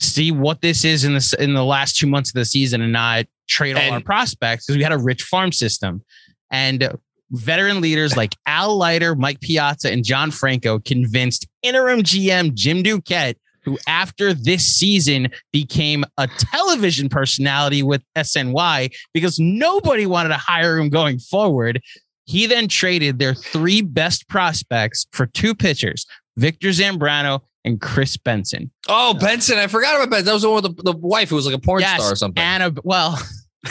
see 0.00 0.32
what 0.32 0.60
this 0.60 0.84
is 0.84 1.04
in 1.04 1.14
the 1.14 1.36
in 1.38 1.54
the 1.54 1.64
last 1.64 1.96
two 1.96 2.06
months 2.06 2.30
of 2.30 2.34
the 2.34 2.44
season 2.44 2.82
and 2.82 2.92
not 2.92 3.26
trade 3.48 3.76
all 3.76 3.82
And- 3.82 3.94
our 3.94 4.00
prospects 4.00 4.66
because 4.66 4.76
we 4.76 4.82
had 4.82 4.92
a 4.92 4.98
rich 4.98 5.22
farm 5.22 5.52
system. 5.52 6.02
And 6.50 6.92
veteran 7.30 7.80
leaders 7.80 8.16
like 8.16 8.36
Al 8.46 8.76
Leiter, 8.76 9.14
Mike 9.16 9.40
Piazza, 9.40 9.90
and 9.90 10.04
John 10.04 10.30
Franco 10.30 10.78
convinced 10.78 11.46
interim 11.62 12.02
GM 12.02 12.54
Jim 12.54 12.82
Duquette, 12.82 13.36
who 13.66 13.76
after 13.86 14.32
this 14.32 14.64
season 14.64 15.28
became 15.52 16.04
a 16.16 16.26
television 16.38 17.10
personality 17.10 17.82
with 17.82 18.02
SNY 18.16 18.94
because 19.12 19.38
nobody 19.38 20.06
wanted 20.06 20.30
to 20.30 20.36
hire 20.36 20.78
him 20.78 20.88
going 20.88 21.18
forward. 21.18 21.82
He 22.24 22.46
then 22.46 22.68
traded 22.68 23.18
their 23.18 23.34
three 23.34 23.82
best 23.82 24.28
prospects 24.28 25.06
for 25.12 25.26
two 25.26 25.54
pitchers, 25.54 26.06
Victor 26.36 26.68
Zambrano 26.68 27.40
and 27.64 27.80
Kris 27.80 28.16
Benson. 28.16 28.70
Oh, 28.88 29.10
uh, 29.10 29.14
Benson. 29.18 29.58
I 29.58 29.66
forgot 29.66 29.96
about 29.96 30.10
Benson. 30.10 30.26
That 30.26 30.32
was 30.34 30.42
the 30.42 30.50
one 30.50 30.62
with 30.62 30.76
the, 30.76 30.92
the 30.92 30.96
wife 30.96 31.28
who 31.30 31.36
was 31.36 31.46
like 31.46 31.54
a 31.54 31.58
porn 31.58 31.80
Yes, 31.80 32.00
star 32.00 32.12
or 32.12 32.16
something. 32.16 32.42
Anna, 32.42 32.72
well, 32.84 33.20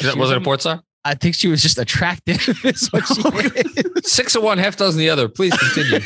That- 0.00 0.16
was 0.16 0.30
it 0.30 0.38
a 0.38 0.40
porn 0.40 0.58
star? 0.58 0.82
I 1.04 1.14
think 1.14 1.34
she 1.34 1.48
was 1.48 1.62
just 1.62 1.78
attractive. 1.78 2.46
Is 2.64 2.88
what 2.88 3.06
she 3.06 3.22
is. 3.60 4.12
Six 4.12 4.34
of 4.34 4.42
one, 4.42 4.58
half 4.58 4.76
dozen 4.76 4.98
the 4.98 5.10
other. 5.10 5.28
Please 5.28 5.56
continue. 5.56 6.00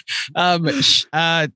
um, 0.34 0.68
uh, 1.12 1.48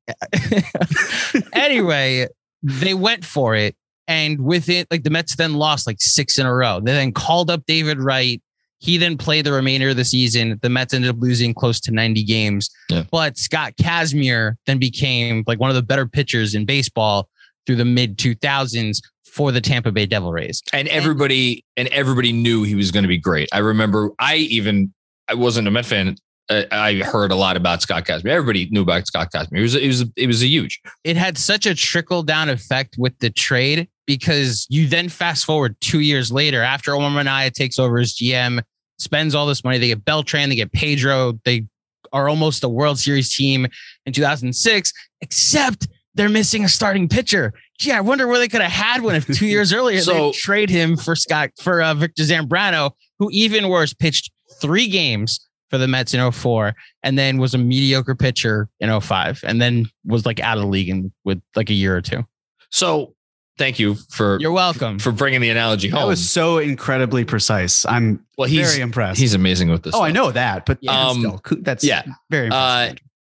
anyway, 1.53 2.29
they 2.63 2.95
went 2.95 3.25
for 3.25 3.55
it, 3.55 3.75
and 4.07 4.41
with 4.41 4.69
it, 4.69 4.89
like 4.91 5.05
the 5.05 5.11
Mets 5.11 5.37
then 5.37 5.55
lost 5.55 5.87
like 5.87 6.01
six 6.01 6.39
in 6.39 6.47
a 6.47 6.55
row. 6.55 6.81
They 6.81 6.93
then 6.93 7.13
called 7.13 7.51
up 7.51 7.65
David 7.67 7.99
Wright. 7.99 8.43
He 8.79 8.99
then 8.99 9.17
played 9.17 9.47
the 9.47 9.53
remainder 9.53 9.91
of 9.91 9.97
the 9.97 10.05
season. 10.05 10.59
The 10.61 10.69
Mets 10.69 10.93
ended 10.93 11.09
up 11.09 11.17
losing 11.21 11.55
close 11.55 11.79
to 11.81 11.93
90 11.93 12.25
games. 12.25 12.69
Yeah. 12.91 13.05
But 13.13 13.39
Scott 13.39 13.75
Kazmir 13.77 14.57
then 14.67 14.79
became 14.79 15.45
like 15.47 15.61
one 15.61 15.71
of 15.71 15.77
the 15.77 15.83
better 15.83 16.05
pitchers 16.05 16.55
in 16.57 16.67
baseball 16.67 17.29
through 17.65 17.77
the 17.77 17.85
mid 17.85 18.19
2000s 18.19 18.99
for 19.33 19.51
the 19.51 19.61
Tampa 19.61 19.91
Bay 19.91 20.05
Devil 20.07 20.31
Rays. 20.31 20.63
and 20.73 20.87
everybody 20.89 21.65
and 21.77 21.89
everybody 21.89 22.33
knew 22.33 22.63
he 22.65 22.75
was 22.75 22.91
going 22.91 23.03
to 23.05 23.09
be 23.09 23.19
great. 23.19 23.49
I 23.53 23.59
remember 23.59 24.11
I 24.19 24.37
even 24.37 24.93
I 25.29 25.35
wasn't 25.35 25.69
a 25.69 25.71
Met 25.71 25.87
fan. 25.87 26.17
uh, 26.51 26.65
I 26.71 26.97
heard 26.97 27.31
a 27.33 27.35
lot 27.37 27.57
about 27.57 27.81
Scott 27.81 28.05
Kazmir. 28.05 28.27
Everybody 28.27 28.69
knew 28.71 28.83
about 28.83 29.07
Scott 29.07 29.29
Kazmir. 29.35 29.59
It 29.59 29.63
was 29.63 29.75
it 29.75 29.87
was 29.87 30.05
it 30.17 30.27
was 30.27 30.43
a 30.43 30.47
huge. 30.47 30.81
it 31.05 31.17
had 31.17 31.39
such 31.39 31.65
a 31.65 31.75
trickle 31.75 32.23
down 32.23 32.51
effect 32.51 32.97
with 32.99 33.19
the 33.21 33.31
trade 33.31 33.89
because 34.07 34.67
you 34.69 34.87
then 34.87 35.09
fast 35.09 35.45
forward 35.47 35.77
two 35.81 36.01
years 36.01 36.31
later 36.31 36.61
after 36.63 36.95
Omar 36.95 37.11
Minaya 37.11 37.51
takes 37.51 37.79
over 37.79 37.99
as 37.99 38.15
GM, 38.15 38.63
spends 38.99 39.35
all 39.35 39.47
this 39.47 39.65
money. 39.65 39.79
They 39.79 39.89
get 39.89 40.05
Beltran, 40.05 40.51
they 40.51 40.57
get 40.57 40.73
Pedro, 40.73 41.39
they 41.45 41.67
are 42.13 42.29
almost 42.29 42.65
a 42.65 42.69
World 42.69 42.99
Series 42.99 43.35
team 43.35 43.67
in 44.05 44.13
2006, 44.13 44.93
except 45.23 45.89
they're 46.15 46.29
missing 46.29 46.65
a 46.65 46.69
starting 46.69 47.09
pitcher. 47.09 47.53
Gee, 47.79 47.93
I 47.93 48.01
wonder 48.01 48.27
where 48.27 48.39
they 48.39 48.49
could 48.49 48.61
have 48.61 48.71
had 48.71 49.03
one 49.03 49.15
if 49.15 49.27
two 49.27 49.47
years 49.47 49.73
earlier 49.73 50.01
So- 50.01 50.13
they 50.13 50.33
trade 50.33 50.71
him 50.71 50.97
for 50.97 51.17
Scott 51.17 51.51
for 51.61 51.83
uh, 51.83 51.95
Victor 51.95 52.23
Zambrano, 52.25 52.93
who 53.19 53.29
even 53.33 53.69
worse 53.69 53.93
pitched 53.95 54.31
three 54.61 54.89
games 54.89 55.49
for 55.71 55.79
the 55.79 55.89
Mets 55.89 56.13
in 56.13 56.31
04 56.31 56.75
and 57.03 57.19
then 57.19 57.39
was 57.39 57.55
a 57.55 57.59
mediocre 57.59 58.15
pitcher 58.15 58.69
in 58.81 59.01
05 59.01 59.41
and 59.45 59.61
then 59.61 59.87
was 60.05 60.27
like 60.27 60.39
out 60.39 60.59
of 60.59 60.65
the 60.65 60.69
league 60.69 60.91
in 60.91 61.11
with 61.25 61.41
like 61.57 61.71
a 61.71 61.75
year 61.75 61.97
or 61.97 62.03
two. 62.03 62.23
So 62.69 63.15
thank 63.57 63.79
you 63.79 63.95
for 64.11 64.39
You're 64.39 64.53
welcome. 64.53 64.99
for 64.99 65.13
bringing 65.13 65.41
the 65.41 65.49
analogy 65.49 65.89
home. 65.89 66.01
That 66.03 66.07
was 66.09 66.29
so 66.29 66.59
incredibly 66.59 67.25
precise. 67.25 67.87
I'm 67.87 68.23
well, 68.37 68.49
he's 68.49 68.71
very 68.71 68.83
impressed. 68.83 69.19
he's 69.19 69.33
amazing 69.33 69.71
with 69.71 69.83
this. 69.83 69.95
oh, 69.95 70.03
I 70.03 70.11
know 70.13 70.31
that, 70.31 70.67
but 70.67 70.77
Yeah. 70.83 70.93
um, 70.93 71.25
Um, 71.27 71.41
still, 71.41 71.59
that's 71.63 71.85
yeah. 71.85 72.03
very 72.31 72.51
Uh, 72.53 72.93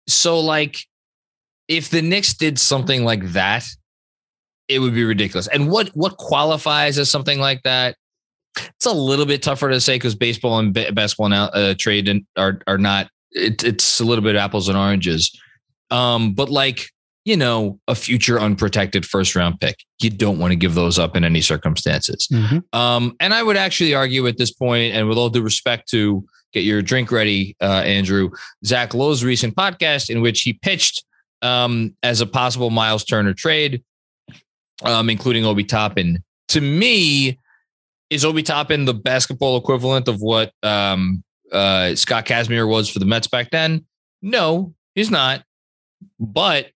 so 0.07 0.39
like 0.41 0.85
if 1.67 1.89
the 1.89 2.01
Knicks 2.01 2.33
did 2.33 2.59
something 2.59 3.03
like 3.03 3.31
that, 3.33 3.65
it 4.67 4.79
would 4.79 4.93
be 4.93 5.03
ridiculous. 5.03 5.47
And 5.47 5.69
what 5.69 5.89
what 5.89 6.17
qualifies 6.17 6.97
as 6.97 7.09
something 7.09 7.39
like 7.39 7.61
that? 7.63 7.95
It's 8.57 8.85
a 8.85 8.93
little 8.93 9.25
bit 9.25 9.43
tougher 9.43 9.69
to 9.69 9.81
say 9.81 9.95
because 9.95 10.15
baseball 10.15 10.59
and 10.59 10.73
ba- 10.73 10.91
basketball 10.93 11.29
now 11.29 11.45
uh, 11.45 11.75
trade 11.77 12.07
and 12.07 12.25
are 12.37 12.59
are 12.67 12.77
not. 12.77 13.09
It, 13.31 13.63
it's 13.63 13.99
a 13.99 14.05
little 14.05 14.23
bit 14.23 14.35
apples 14.35 14.69
and 14.69 14.77
oranges. 14.77 15.37
Um, 15.91 16.33
but 16.33 16.49
like 16.49 16.89
you 17.25 17.35
know, 17.35 17.79
a 17.87 17.95
future 17.95 18.39
unprotected 18.39 19.03
first 19.03 19.35
round 19.35 19.59
pick, 19.59 19.77
you 19.99 20.11
don't 20.11 20.37
want 20.37 20.51
to 20.51 20.55
give 20.55 20.75
those 20.75 20.99
up 20.99 21.15
in 21.15 21.23
any 21.25 21.41
circumstances. 21.41 22.27
Mhm. 22.31 22.61
Um, 22.71 23.15
and 23.19 23.33
I 23.33 23.41
would 23.41 23.57
actually 23.57 23.95
argue 23.95 24.27
at 24.27 24.37
this 24.37 24.51
point, 24.51 24.93
and 24.93 25.09
with 25.09 25.17
all 25.17 25.29
due 25.29 25.41
respect 25.41 25.89
to 25.89 26.23
get 26.53 26.63
your 26.63 26.83
drink 26.83 27.11
ready, 27.11 27.55
uh, 27.59 27.81
Andrew, 27.83 28.29
Zach 28.63 28.93
Lowe's 28.93 29.23
recent 29.23 29.55
podcast 29.55 30.11
in 30.11 30.21
which 30.21 30.41
he 30.41 30.53
pitched 30.53 31.03
um, 31.45 31.95
as 32.01 32.21
a 32.21 32.25
possible 32.25 32.71
Myles 32.71 33.05
Turner 33.05 33.33
trade, 33.33 33.83
um, 34.83 35.09
including 35.09 35.45
Obi 35.45 35.63
Toppin. 35.63 36.23
To 36.49 36.61
me, 36.61 37.39
is 38.09 38.25
Obi 38.25 38.41
Toppin 38.41 38.85
the 38.85 38.93
basketball 38.93 39.57
equivalent 39.57 40.07
of 40.07 40.21
what 40.21 40.51
um, 40.63 41.23
uh, 41.51 41.95
Scott 41.95 42.25
Kazmir 42.25 42.67
was 42.67 42.89
for 42.89 42.99
the 42.99 43.05
Mets 43.05 43.27
back 43.27 43.51
then? 43.51 43.85
No, 44.21 44.73
he's 44.95 45.11
not. 45.11 45.43
But 46.19 46.71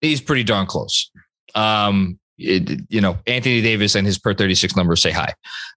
he's 0.00 0.20
pretty 0.20 0.44
darn 0.44 0.66
close. 0.66 1.10
Um, 1.54 2.18
it, 2.38 2.80
you 2.88 3.00
know, 3.00 3.18
Anthony 3.26 3.62
Davis 3.62 3.94
and 3.94 4.06
his 4.06 4.18
per 4.18 4.34
36 4.34 4.76
numbers 4.76 5.02
say 5.02 5.10
hi. 5.10 5.34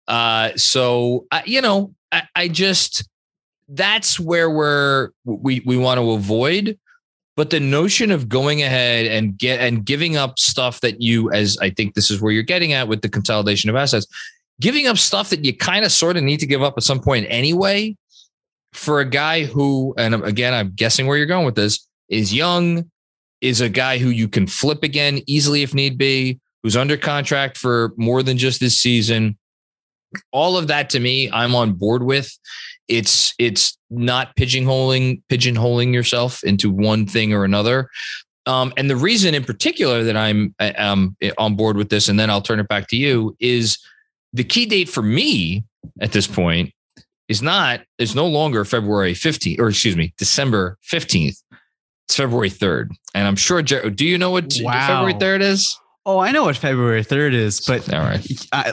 Uh, 0.08 0.56
so, 0.56 1.26
I, 1.32 1.44
you 1.46 1.62
know, 1.62 1.94
I, 2.12 2.24
I 2.36 2.48
just, 2.48 3.08
that's 3.68 4.20
where 4.20 4.50
we're, 4.50 5.10
we, 5.26 5.62
we 5.66 5.78
want 5.78 6.00
to 6.00 6.12
avoid. 6.12 6.78
But 7.38 7.52
the 7.52 7.60
notion 7.62 8.12
of 8.12 8.28
going 8.28 8.64
ahead 8.64 9.06
and 9.06 9.38
get 9.38 9.62
and 9.62 9.86
giving 9.86 10.18
up 10.18 10.40
stuff 10.40 10.82
that 10.82 11.02
you, 11.02 11.32
as 11.32 11.58
I 11.60 11.70
think 11.70 11.94
this 11.94 12.12
is 12.12 12.20
where 12.20 12.34
you're 12.34 12.44
getting 12.44 12.74
at 12.74 12.90
with 12.90 13.02
the 13.02 13.10
consolidation 13.10 13.70
of 13.70 13.78
assets, 13.78 14.08
giving 14.60 14.88
up 14.88 14.98
stuff 14.98 15.30
that 15.30 15.46
you 15.46 15.56
kind 15.56 15.86
of 15.86 15.92
sort 15.92 16.18
of 16.18 16.24
need 16.24 16.40
to 16.40 16.48
give 16.48 16.64
up 16.64 16.74
at 16.78 16.84
some 16.84 17.00
point 17.00 17.28
anyway, 17.30 17.96
for 18.74 19.00
a 19.00 19.10
guy 19.10 19.44
who, 19.44 19.94
and 19.98 20.16
again, 20.16 20.54
I'm 20.54 20.74
guessing 20.76 21.08
where 21.08 21.16
you're 21.16 21.26
going 21.26 21.46
with 21.46 21.56
this, 21.56 21.88
is 22.10 22.34
young, 22.34 22.90
is 23.42 23.62
a 23.62 23.70
guy 23.70 23.98
who 23.98 24.10
you 24.10 24.28
can 24.28 24.48
flip 24.48 24.84
again 24.84 25.22
easily 25.28 25.62
if 25.62 25.74
need 25.74 25.98
be, 25.98 26.40
who's 26.64 26.76
under 26.76 26.98
contract 26.98 27.58
for 27.58 27.94
more 27.98 28.24
than 28.24 28.38
just 28.38 28.60
this 28.60 28.80
season. 28.80 29.38
All 30.32 30.58
of 30.58 30.68
that 30.68 30.90
to 30.92 31.00
me, 31.00 31.30
I'm 31.32 31.54
on 31.54 31.74
board 31.74 32.04
with. 32.04 32.36
It's 32.88 33.34
it's 33.38 33.78
not 33.90 34.36
pigeonholing 34.36 35.22
pigeonholing 35.30 35.94
yourself 35.94 36.44
into 36.44 36.70
one 36.70 37.06
thing 37.06 37.34
or 37.34 37.44
another. 37.44 37.90
Um, 38.46 38.74
and 38.78 38.90
the 38.90 38.96
reason 38.96 39.36
in 39.36 39.44
particular 39.44 40.04
that 40.04 40.16
I'm 40.16 40.56
um, 40.78 41.18
on 41.38 41.56
board 41.56 41.76
with 41.76 41.90
this, 41.90 42.08
and 42.08 42.18
then 42.18 42.30
I'll 42.30 42.42
turn 42.42 42.60
it 42.60 42.70
back 42.70 42.88
to 42.90 42.96
you, 42.96 43.36
is 43.40 43.78
the 44.32 44.46
key 44.46 44.66
date 44.66 44.88
for 44.88 45.02
me 45.02 45.66
at 46.00 46.14
this 46.14 46.28
point 46.28 46.74
is 47.28 47.42
not 47.42 47.82
is 47.98 48.16
no 48.16 48.26
longer 48.26 48.64
February 48.64 49.14
15th 49.14 49.60
or 49.60 49.70
excuse 49.70 49.98
me 49.98 50.14
December 50.18 50.78
15th. 50.90 51.44
It's 52.08 52.16
February 52.16 52.50
3rd, 52.50 52.92
and 53.14 53.28
I'm 53.28 53.36
sure. 53.36 53.62
Do 53.62 54.06
you 54.06 54.18
know 54.18 54.32
what 54.32 54.54
wow. 54.62 54.88
February 54.88 55.14
3rd 55.16 55.42
is? 55.42 55.78
Oh, 56.06 56.20
I 56.20 56.32
know 56.32 56.46
what 56.46 56.56
February 56.56 57.04
3rd 57.04 57.34
is, 57.34 57.60
but 57.60 57.94
all 57.94 58.00
right. 58.00 58.48
I, 58.54 58.72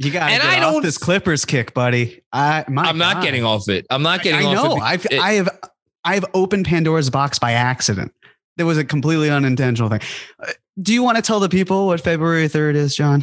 you 0.00 0.10
got 0.10 0.28
to 0.28 0.32
get 0.32 0.42
I 0.42 0.62
off 0.62 0.82
this 0.82 0.96
Clippers 0.96 1.44
kick, 1.44 1.74
buddy. 1.74 2.22
I, 2.32 2.64
I'm 2.66 2.74
God. 2.74 2.96
not 2.96 3.22
getting 3.22 3.44
off 3.44 3.68
it. 3.68 3.86
I'm 3.90 4.02
not 4.02 4.22
getting 4.22 4.46
I, 4.46 4.50
I 4.50 4.54
know. 4.54 4.76
I've, 4.76 5.04
it. 5.04 5.20
I 5.20 5.32
have, 5.34 5.58
I've 6.04 6.24
opened 6.32 6.64
Pandora's 6.64 7.10
box 7.10 7.38
by 7.38 7.52
accident. 7.52 8.10
That 8.56 8.64
was 8.64 8.78
a 8.78 8.84
completely 8.84 9.28
unintentional 9.28 9.90
thing. 9.90 10.00
Uh, 10.42 10.52
do 10.80 10.94
you 10.94 11.02
want 11.02 11.16
to 11.16 11.22
tell 11.22 11.38
the 11.38 11.50
people 11.50 11.86
what 11.86 12.00
February 12.00 12.48
3rd 12.48 12.76
is, 12.76 12.96
John? 12.96 13.22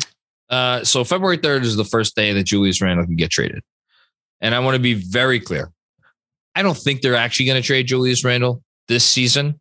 Uh, 0.51 0.83
so 0.83 1.03
February 1.03 1.39
3rd 1.39 1.63
is 1.63 1.75
the 1.77 1.83
first 1.83 2.15
day 2.15 2.31
that 2.33 2.43
Julius 2.43 2.79
Randle 2.79 3.05
can 3.05 3.15
get 3.15 3.31
traded. 3.31 3.63
And 4.39 4.53
I 4.53 4.59
want 4.59 4.75
to 4.75 4.79
be 4.79 4.93
very 4.93 5.39
clear. 5.39 5.71
I 6.53 6.61
don't 6.61 6.77
think 6.77 7.01
they're 7.01 7.15
actually 7.15 7.47
going 7.47 7.59
to 7.59 7.65
trade 7.65 7.87
Julius 7.87 8.23
Randle 8.23 8.61
this 8.87 9.03
season. 9.03 9.59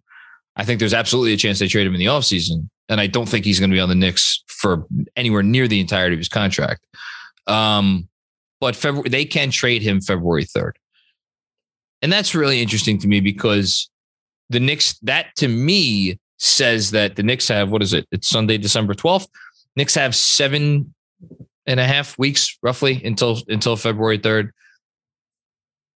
I 0.55 0.65
think 0.65 0.81
there's 0.81 0.95
absolutely 0.95 1.33
a 1.33 1.39
chance 1.39 1.59
they 1.61 1.69
trade 1.69 1.87
him 1.87 1.95
in 1.95 1.99
the 1.99 2.07
offseason. 2.07 2.69
And 2.89 3.01
I 3.01 3.07
don't 3.07 3.29
think 3.29 3.45
he's 3.45 3.59
going 3.59 3.71
to 3.71 3.75
be 3.75 3.81
on 3.81 3.89
the 3.89 3.95
Knicks 3.95 4.45
for 4.47 4.87
anywhere 5.17 5.43
near 5.43 5.67
the 5.67 5.81
entirety 5.81 6.15
of 6.15 6.19
his 6.19 6.29
contract. 6.29 6.87
Um, 7.47 8.09
but 8.61 8.77
February, 8.77 9.09
they 9.09 9.25
can 9.25 9.51
trade 9.51 9.83
him 9.83 10.01
February 10.01 10.45
3rd. 10.45 10.73
And 12.03 12.13
that's 12.13 12.35
really 12.35 12.61
interesting 12.63 12.99
to 12.99 13.09
me 13.09 13.21
because 13.21 13.91
the 14.51 14.61
Knicks, 14.61 14.99
that 15.01 15.35
to 15.37 15.49
me 15.49 16.19
says 16.39 16.91
that 16.93 17.17
the 17.17 17.23
Knicks 17.23 17.49
have, 17.49 17.71
what 17.71 17.83
is 17.83 17.93
it? 17.93 18.07
It's 18.13 18.29
Sunday, 18.29 18.59
December 18.59 18.95
12th. 18.95 19.29
Knicks 19.75 19.95
have 19.95 20.15
seven 20.15 20.95
and 21.67 21.81
a 21.81 21.85
half 21.85 22.19
weeks 22.19 22.57
roughly 22.63 23.03
until 23.05 23.39
until 23.49 23.77
February 23.77 24.19
3rd. 24.19 24.51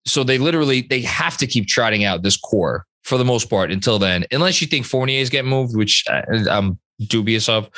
So 0.05 0.23
they 0.23 0.37
literally 0.37 0.81
they 0.81 1.01
have 1.01 1.37
to 1.37 1.47
keep 1.47 1.67
trotting 1.67 2.03
out 2.03 2.23
this 2.23 2.37
core 2.37 2.85
for 3.09 3.17
the 3.17 3.25
most 3.25 3.49
part 3.49 3.71
until 3.71 3.99
then, 3.99 4.25
unless 4.31 4.61
you 4.61 4.67
think 4.67 4.85
Fournier's 4.85 5.29
get 5.29 5.43
moved, 5.43 5.75
which 5.75 6.05
I'm 6.09 6.79
dubious 6.99 7.49
of. 7.49 7.69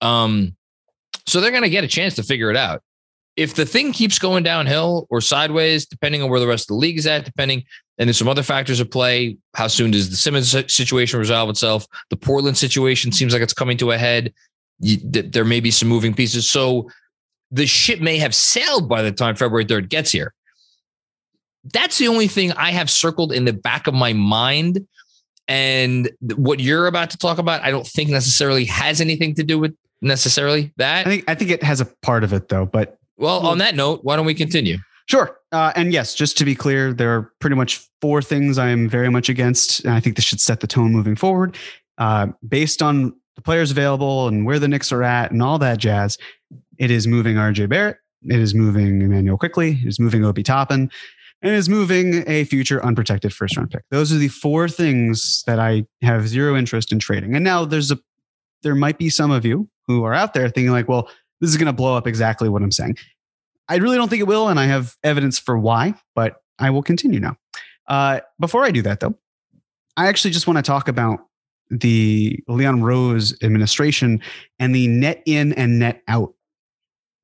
Um, 0.00 0.56
so 1.26 1.40
they're 1.40 1.50
going 1.50 1.62
to 1.62 1.70
get 1.70 1.84
a 1.84 1.88
chance 1.88 2.14
to 2.16 2.22
figure 2.22 2.50
it 2.50 2.56
out 2.56 2.82
if 3.36 3.54
the 3.54 3.64
thing 3.64 3.92
keeps 3.92 4.18
going 4.18 4.42
downhill 4.42 5.06
or 5.10 5.20
sideways, 5.20 5.86
depending 5.86 6.22
on 6.22 6.30
where 6.30 6.40
the 6.40 6.46
rest 6.46 6.64
of 6.64 6.68
the 6.68 6.74
league 6.74 6.98
is 6.98 7.06
at, 7.06 7.24
depending, 7.24 7.64
and 7.98 8.08
there's 8.08 8.18
some 8.18 8.28
other 8.28 8.42
factors 8.42 8.80
at 8.80 8.90
play. 8.90 9.36
How 9.54 9.68
soon 9.68 9.90
does 9.90 10.10
the 10.10 10.16
Simmons 10.16 10.50
situation 10.72 11.18
resolve 11.18 11.48
itself? 11.48 11.86
The 12.10 12.16
Portland 12.16 12.58
situation 12.58 13.12
seems 13.12 13.32
like 13.32 13.42
it's 13.42 13.54
coming 13.54 13.78
to 13.78 13.92
a 13.92 13.98
head. 13.98 14.32
You, 14.80 14.98
there 15.02 15.44
may 15.44 15.60
be 15.60 15.70
some 15.70 15.88
moving 15.88 16.12
pieces. 16.12 16.48
So 16.48 16.90
the 17.50 17.66
ship 17.66 18.00
may 18.00 18.18
have 18.18 18.34
sailed 18.34 18.88
by 18.88 19.02
the 19.02 19.12
time 19.12 19.36
February 19.36 19.64
3rd 19.64 19.88
gets 19.88 20.10
here. 20.10 20.34
That's 21.64 21.98
the 21.98 22.08
only 22.08 22.28
thing 22.28 22.52
I 22.52 22.70
have 22.70 22.90
circled 22.90 23.32
in 23.32 23.44
the 23.44 23.52
back 23.52 23.86
of 23.86 23.94
my 23.94 24.12
mind. 24.12 24.86
And 25.48 26.10
what 26.36 26.60
you're 26.60 26.86
about 26.86 27.10
to 27.10 27.18
talk 27.18 27.38
about, 27.38 27.62
I 27.62 27.70
don't 27.70 27.86
think 27.86 28.10
necessarily 28.10 28.64
has 28.66 29.00
anything 29.00 29.34
to 29.34 29.44
do 29.44 29.58
with 29.58 29.76
necessarily 30.00 30.72
that. 30.76 31.06
I 31.06 31.10
think 31.10 31.24
I 31.28 31.34
think 31.34 31.50
it 31.50 31.62
has 31.62 31.80
a 31.80 31.86
part 31.86 32.24
of 32.24 32.32
it 32.32 32.48
though, 32.48 32.66
but 32.66 32.98
well, 33.16 33.46
on 33.46 33.58
that 33.58 33.76
note, 33.76 34.00
why 34.02 34.16
don't 34.16 34.26
we 34.26 34.34
continue? 34.34 34.78
Sure. 35.06 35.36
Uh, 35.52 35.72
and 35.76 35.92
yes, 35.92 36.14
just 36.14 36.38
to 36.38 36.44
be 36.44 36.54
clear, 36.54 36.92
there 36.92 37.14
are 37.14 37.32
pretty 37.40 37.56
much 37.56 37.86
four 38.00 38.22
things 38.22 38.58
I 38.58 38.68
am 38.68 38.88
very 38.88 39.10
much 39.10 39.28
against. 39.28 39.84
And 39.84 39.92
I 39.92 40.00
think 40.00 40.16
this 40.16 40.24
should 40.24 40.40
set 40.40 40.60
the 40.60 40.66
tone 40.66 40.92
moving 40.92 41.16
forward. 41.16 41.56
Uh, 41.98 42.28
based 42.48 42.82
on 42.82 43.14
the 43.36 43.42
players 43.42 43.70
available 43.70 44.28
and 44.28 44.46
where 44.46 44.58
the 44.58 44.68
Knicks 44.68 44.92
are 44.92 45.02
at 45.02 45.30
and 45.30 45.42
all 45.42 45.58
that 45.58 45.78
jazz, 45.78 46.18
it 46.78 46.90
is 46.90 47.06
moving 47.06 47.36
RJ 47.36 47.68
Barrett. 47.68 47.98
It 48.24 48.40
is 48.40 48.54
moving 48.54 49.02
Immanuel 49.02 49.36
Quickley. 49.36 49.80
It 49.82 49.88
is 49.88 50.00
moving 50.00 50.24
Obi 50.24 50.42
Toppin. 50.42 50.90
And 51.42 51.54
is 51.54 51.68
moving 51.68 52.22
a 52.28 52.44
future 52.44 52.84
unprotected 52.84 53.34
first 53.34 53.56
round 53.56 53.70
pick. 53.70 53.82
Those 53.90 54.12
are 54.12 54.16
the 54.16 54.28
four 54.28 54.68
things 54.68 55.42
that 55.46 55.58
I 55.58 55.84
have 56.00 56.28
zero 56.28 56.56
interest 56.56 56.92
in 56.92 57.00
trading. 57.00 57.34
And 57.34 57.44
now 57.44 57.64
there's 57.64 57.90
a, 57.90 57.98
there 58.62 58.76
might 58.76 58.96
be 58.96 59.10
some 59.10 59.32
of 59.32 59.44
you 59.44 59.68
who 59.88 60.04
are 60.04 60.14
out 60.14 60.34
there 60.34 60.48
thinking 60.48 60.70
like, 60.70 60.88
well, 60.88 61.08
this 61.40 61.50
is 61.50 61.56
going 61.56 61.66
to 61.66 61.72
blow 61.72 61.96
up 61.96 62.06
exactly 62.06 62.48
what 62.48 62.62
I'm 62.62 62.70
saying. 62.70 62.96
I 63.68 63.76
really 63.76 63.96
don't 63.96 64.08
think 64.08 64.20
it 64.20 64.28
will, 64.28 64.48
and 64.48 64.60
I 64.60 64.66
have 64.66 64.96
evidence 65.02 65.38
for 65.38 65.58
why, 65.58 65.94
but 66.14 66.36
I 66.58 66.70
will 66.70 66.82
continue 66.82 67.18
now. 67.18 67.36
Uh, 67.88 68.20
before 68.38 68.64
I 68.64 68.70
do 68.70 68.82
that, 68.82 69.00
though, 69.00 69.16
I 69.96 70.06
actually 70.06 70.30
just 70.30 70.46
want 70.46 70.58
to 70.58 70.62
talk 70.62 70.88
about 70.88 71.20
the 71.70 72.38
Leon 72.48 72.82
Rose 72.82 73.36
administration 73.42 74.20
and 74.58 74.74
the 74.74 74.86
net 74.88 75.22
in 75.26 75.52
and 75.54 75.78
net 75.78 76.02
out 76.06 76.34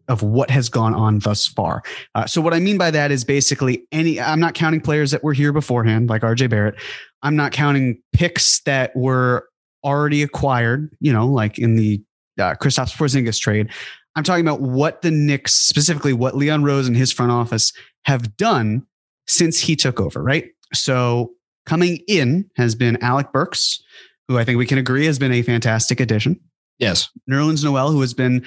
of 0.08 0.22
what 0.22 0.50
has 0.50 0.68
gone 0.68 0.94
on 0.94 1.18
thus 1.20 1.46
far. 1.46 1.82
Uh, 2.14 2.26
so, 2.26 2.40
what 2.40 2.54
I 2.54 2.60
mean 2.60 2.78
by 2.78 2.90
that 2.90 3.10
is 3.10 3.24
basically 3.24 3.86
any, 3.92 4.20
I'm 4.20 4.40
not 4.40 4.54
counting 4.54 4.80
players 4.80 5.10
that 5.10 5.22
were 5.22 5.32
here 5.32 5.52
beforehand, 5.52 6.08
like 6.08 6.22
RJ 6.22 6.50
Barrett. 6.50 6.74
I'm 7.22 7.36
not 7.36 7.52
counting 7.52 8.00
picks 8.12 8.60
that 8.62 8.94
were 8.94 9.48
already 9.84 10.22
acquired, 10.22 10.90
you 11.00 11.12
know, 11.12 11.26
like 11.26 11.58
in 11.58 11.76
the 11.76 12.02
uh, 12.38 12.54
Kristaps 12.54 12.96
Porzingis 12.96 13.40
trade. 13.40 13.70
I'm 14.16 14.24
talking 14.24 14.44
about 14.44 14.60
what 14.60 15.02
the 15.02 15.10
Knicks, 15.10 15.54
specifically 15.54 16.12
what 16.12 16.36
Leon 16.36 16.64
Rose 16.64 16.88
and 16.88 16.96
his 16.96 17.12
front 17.12 17.30
office 17.30 17.72
have 18.04 18.36
done 18.36 18.84
since 19.26 19.60
he 19.60 19.76
took 19.76 20.00
over, 20.00 20.22
right? 20.22 20.46
So 20.74 21.32
coming 21.66 22.00
in 22.08 22.50
has 22.56 22.74
been 22.74 23.00
Alec 23.02 23.32
Burks, 23.32 23.80
who 24.26 24.38
I 24.38 24.44
think 24.44 24.58
we 24.58 24.66
can 24.66 24.78
agree 24.78 25.06
has 25.06 25.18
been 25.18 25.32
a 25.32 25.42
fantastic 25.42 26.00
addition. 26.00 26.40
Yes. 26.78 27.08
Nerlens 27.30 27.64
Noel, 27.64 27.90
who 27.90 28.00
has 28.00 28.14
been 28.14 28.44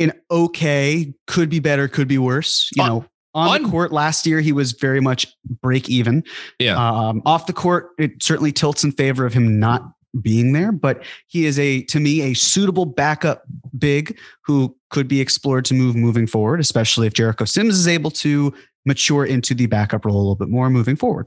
an 0.00 0.12
okay, 0.30 1.12
could 1.26 1.48
be 1.48 1.60
better, 1.60 1.86
could 1.86 2.08
be 2.08 2.18
worse. 2.18 2.68
You 2.74 2.82
on, 2.82 2.88
know, 2.88 3.04
on, 3.34 3.48
on, 3.48 3.62
the 3.62 3.68
court 3.68 3.92
last 3.92 4.26
year, 4.26 4.40
he 4.40 4.52
was 4.52 4.72
very 4.72 5.00
much 5.00 5.26
break 5.62 5.88
even. 5.88 6.24
Yeah. 6.58 6.76
Um, 6.76 7.22
off 7.26 7.46
the 7.46 7.52
court, 7.52 7.90
it 7.98 8.22
certainly 8.22 8.50
tilts 8.50 8.82
in 8.82 8.92
favor 8.92 9.24
of 9.24 9.32
him 9.32 9.60
not 9.60 9.92
being 10.20 10.52
there, 10.52 10.72
but 10.72 11.04
he 11.28 11.46
is 11.46 11.58
a, 11.58 11.82
to 11.84 12.00
me, 12.00 12.22
a 12.22 12.34
suitable 12.34 12.84
backup 12.84 13.44
big 13.78 14.18
who 14.44 14.76
could 14.90 15.06
be 15.06 15.20
explored 15.20 15.64
to 15.66 15.74
move 15.74 15.94
moving 15.94 16.26
forward, 16.26 16.58
especially 16.58 17.06
if 17.06 17.12
Jericho 17.12 17.44
Sims 17.44 17.78
is 17.78 17.86
able 17.86 18.10
to 18.10 18.52
mature 18.86 19.24
into 19.24 19.54
the 19.54 19.66
backup 19.66 20.04
role 20.04 20.16
a 20.16 20.18
little 20.18 20.34
bit 20.34 20.48
more 20.48 20.68
moving 20.70 20.96
forward. 20.96 21.26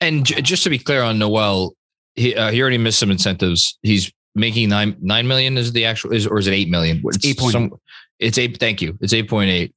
And 0.00 0.24
j- 0.24 0.40
just 0.42 0.62
to 0.64 0.70
be 0.70 0.78
clear 0.78 1.02
on 1.02 1.18
Noel, 1.18 1.74
he, 2.14 2.36
uh, 2.36 2.50
he 2.50 2.60
already 2.60 2.78
missed 2.78 2.98
some 2.98 3.10
incentives. 3.10 3.78
He's 3.82 4.12
making 4.34 4.68
nine 4.68 4.96
nine 5.00 5.26
million 5.26 5.58
is 5.58 5.72
the 5.72 5.84
actual 5.84 6.12
is 6.12 6.26
or 6.26 6.38
is 6.38 6.46
it 6.46 6.52
eight 6.52 6.68
million? 6.68 7.02
It's, 7.04 7.16
it's 7.16 7.26
eight 7.26 7.38
point. 7.38 7.52
Some, 7.52 7.72
it's 8.20 8.38
eight. 8.38 8.58
Thank 8.58 8.80
you. 8.80 8.96
It's 9.00 9.12
eight 9.12 9.28
point 9.28 9.50
eight. 9.50 9.74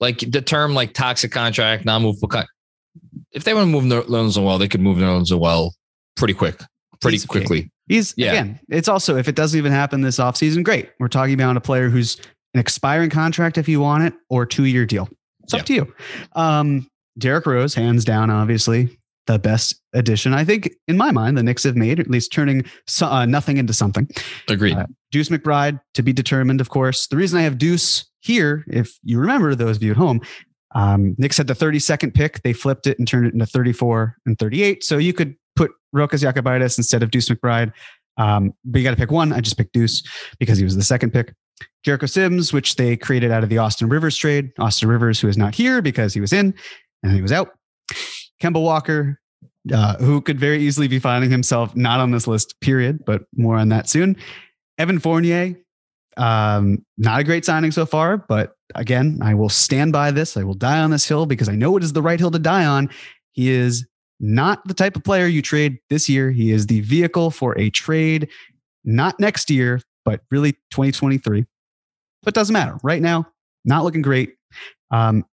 Like 0.00 0.18
the 0.18 0.40
term 0.40 0.74
like 0.74 0.94
toxic 0.94 1.32
contract, 1.32 1.84
non-movable. 1.84 2.28
Con- 2.28 2.46
if 3.32 3.44
they 3.44 3.54
want 3.54 3.66
to 3.66 3.70
move 3.70 3.84
Nerlens 3.84 4.36
Noel, 4.36 4.58
they 4.58 4.68
could 4.68 4.80
move 4.80 4.98
Nerlens 4.98 5.30
Noel 5.30 5.74
pretty 6.16 6.34
quick, 6.34 6.60
pretty 7.00 7.16
He's 7.16 7.26
quickly. 7.26 7.58
Okay. 7.58 7.70
He's 7.88 8.14
yeah. 8.16 8.32
again. 8.32 8.60
It's 8.70 8.88
also 8.88 9.16
if 9.16 9.28
it 9.28 9.34
doesn't 9.34 9.58
even 9.58 9.72
happen 9.72 10.00
this 10.00 10.18
offseason, 10.18 10.64
great. 10.64 10.90
We're 10.98 11.08
talking 11.08 11.34
about 11.34 11.56
a 11.56 11.60
player 11.60 11.88
who's 11.88 12.16
an 12.54 12.60
expiring 12.60 13.10
contract 13.10 13.58
if 13.58 13.68
you 13.68 13.80
want 13.80 14.04
it, 14.04 14.14
or 14.30 14.46
two 14.46 14.64
year 14.64 14.86
deal. 14.86 15.08
It's 15.42 15.52
up 15.52 15.66
to 15.66 15.74
you. 15.74 15.94
Um, 16.32 16.88
Derrick 17.18 17.44
Rose, 17.46 17.74
hands 17.74 18.04
down, 18.04 18.30
obviously 18.30 18.98
the 19.26 19.38
best 19.38 19.80
addition. 19.92 20.34
I 20.34 20.44
think, 20.44 20.70
in 20.88 20.96
my 20.96 21.10
mind, 21.10 21.38
the 21.38 21.42
Knicks 21.42 21.64
have 21.64 21.76
made, 21.76 21.98
at 22.00 22.10
least 22.10 22.32
turning 22.32 22.64
so, 22.86 23.06
uh, 23.06 23.24
nothing 23.26 23.56
into 23.56 23.72
something. 23.72 24.08
Agreed. 24.48 24.76
Uh, 24.76 24.86
Deuce 25.10 25.28
McBride 25.28 25.80
to 25.94 26.02
be 26.02 26.12
determined, 26.12 26.60
of 26.60 26.68
course. 26.70 27.06
The 27.06 27.16
reason 27.16 27.38
I 27.38 27.42
have 27.42 27.58
Deuce 27.58 28.04
here, 28.20 28.64
if 28.68 28.98
you 29.02 29.18
remember 29.18 29.54
those 29.54 29.76
of 29.76 29.82
you 29.82 29.92
at 29.92 29.96
home, 29.96 30.20
um, 30.74 31.14
Knicks 31.18 31.36
had 31.36 31.46
the 31.46 31.54
32nd 31.54 32.14
pick. 32.14 32.42
They 32.42 32.52
flipped 32.52 32.86
it 32.86 32.98
and 32.98 33.06
turned 33.06 33.26
it 33.26 33.32
into 33.32 33.46
34 33.46 34.16
and 34.26 34.38
38. 34.38 34.82
So 34.82 34.98
you 34.98 35.12
could 35.12 35.36
put 35.56 35.70
Rokas 35.94 36.22
Jokubaitis 36.22 36.78
instead 36.78 37.02
of 37.02 37.10
Deuce 37.10 37.28
McBride. 37.28 37.72
Um, 38.16 38.52
but 38.64 38.78
you 38.78 38.84
got 38.84 38.90
to 38.90 38.96
pick 38.96 39.10
one. 39.10 39.32
I 39.32 39.40
just 39.40 39.56
picked 39.56 39.72
Deuce 39.72 40.02
because 40.38 40.58
he 40.58 40.64
was 40.64 40.76
the 40.76 40.82
second 40.82 41.12
pick. 41.12 41.32
Jericho 41.84 42.06
Sims, 42.06 42.52
which 42.52 42.76
they 42.76 42.96
created 42.96 43.30
out 43.30 43.42
of 43.42 43.48
the 43.48 43.58
Austin 43.58 43.88
Rivers 43.88 44.16
trade. 44.16 44.50
Austin 44.58 44.88
Rivers, 44.88 45.20
who 45.20 45.28
is 45.28 45.36
not 45.36 45.54
here 45.54 45.82
because 45.82 46.14
he 46.14 46.20
was 46.20 46.32
in 46.32 46.54
and 47.02 47.12
he 47.12 47.22
was 47.22 47.32
out. 47.32 47.50
Kemba 48.40 48.62
Walker, 48.62 49.20
uh, 49.72 49.96
who 49.96 50.20
could 50.20 50.38
very 50.38 50.62
easily 50.62 50.88
be 50.88 50.98
finding 50.98 51.30
himself 51.30 51.74
not 51.74 52.00
on 52.00 52.10
this 52.10 52.26
list, 52.26 52.58
period, 52.60 53.04
but 53.04 53.22
more 53.36 53.56
on 53.56 53.68
that 53.70 53.88
soon. 53.88 54.16
Evan 54.78 54.98
Fournier, 54.98 55.54
um, 56.16 56.84
not 56.98 57.20
a 57.20 57.24
great 57.24 57.44
signing 57.44 57.70
so 57.70 57.86
far, 57.86 58.18
but 58.18 58.56
again, 58.74 59.18
I 59.22 59.34
will 59.34 59.48
stand 59.48 59.92
by 59.92 60.10
this. 60.10 60.36
I 60.36 60.44
will 60.44 60.54
die 60.54 60.80
on 60.80 60.90
this 60.90 61.06
hill 61.06 61.26
because 61.26 61.48
I 61.48 61.54
know 61.54 61.76
it 61.76 61.82
is 61.84 61.92
the 61.92 62.02
right 62.02 62.18
hill 62.18 62.30
to 62.30 62.38
die 62.38 62.64
on. 62.64 62.90
He 63.32 63.50
is 63.50 63.86
not 64.20 64.66
the 64.66 64.74
type 64.74 64.96
of 64.96 65.04
player 65.04 65.26
you 65.26 65.42
trade 65.42 65.78
this 65.90 66.08
year. 66.08 66.30
He 66.30 66.50
is 66.50 66.66
the 66.66 66.80
vehicle 66.80 67.30
for 67.30 67.58
a 67.58 67.70
trade, 67.70 68.28
not 68.84 69.18
next 69.18 69.50
year, 69.50 69.80
but 70.04 70.20
really 70.30 70.52
2023. 70.70 71.44
But 72.22 72.34
doesn't 72.34 72.52
matter. 72.52 72.78
Right 72.82 73.02
now, 73.02 73.26
not 73.64 73.84
looking 73.84 74.02
great. 74.02 74.34
Um, 74.90 75.24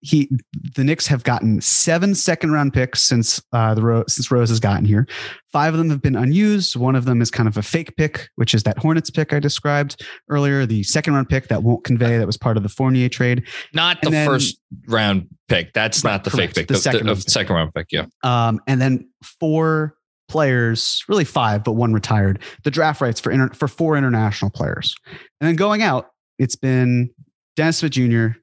he 0.00 0.30
the 0.76 0.84
Knicks 0.84 1.06
have 1.08 1.24
gotten 1.24 1.60
seven 1.60 2.14
second 2.14 2.52
round 2.52 2.72
picks 2.72 3.02
since 3.02 3.42
uh, 3.52 3.74
the 3.74 3.82
Rose, 3.82 4.14
since 4.14 4.30
Rose 4.30 4.48
has 4.48 4.60
gotten 4.60 4.84
here. 4.84 5.06
Five 5.52 5.74
of 5.74 5.78
them 5.78 5.90
have 5.90 6.00
been 6.02 6.14
unused. 6.14 6.76
One 6.76 6.94
of 6.94 7.04
them 7.04 7.20
is 7.20 7.30
kind 7.30 7.48
of 7.48 7.56
a 7.56 7.62
fake 7.62 7.96
pick, 7.96 8.28
which 8.36 8.54
is 8.54 8.62
that 8.62 8.78
Hornets 8.78 9.10
pick 9.10 9.32
I 9.32 9.40
described 9.40 10.04
earlier, 10.28 10.66
the 10.66 10.82
second 10.84 11.14
round 11.14 11.28
pick 11.28 11.48
that 11.48 11.62
won't 11.62 11.82
convey 11.84 12.16
that 12.18 12.26
was 12.26 12.36
part 12.36 12.56
of 12.56 12.62
the 12.62 12.68
Fournier 12.68 13.08
trade. 13.08 13.46
Not 13.74 14.00
the 14.02 14.10
then- 14.10 14.26
first 14.26 14.58
round 14.86 15.26
pick. 15.48 15.72
That's 15.72 16.04
Right, 16.04 16.12
not 16.12 16.24
the 16.24 16.30
correct. 16.30 16.50
fake 16.50 16.56
pick. 16.56 16.68
The 16.68 16.74
The, 16.74 16.80
second 16.80 17.00
the- 17.00 17.06
round 17.06 17.18
pick. 17.18 17.30
second 17.30 17.56
round 17.56 17.74
pick. 17.74 17.86
Yeah. 17.90 18.04
Um, 18.22 18.60
and 18.66 18.80
then 18.80 19.08
four 19.40 19.94
players, 20.28 21.02
really 21.08 21.24
five, 21.24 21.64
but 21.64 21.72
one 21.72 21.92
retired. 21.92 22.38
The 22.64 22.70
draft 22.70 23.00
rights 23.00 23.18
for 23.18 23.32
inter- 23.32 23.52
for 23.54 23.66
four 23.66 23.96
international 23.96 24.50
players, 24.50 24.94
and 25.40 25.48
then 25.48 25.56
going 25.56 25.82
out, 25.82 26.10
it's 26.38 26.54
been 26.56 27.10
Dennis 27.56 27.78
Smith 27.78 27.92
Jr. 27.92 28.38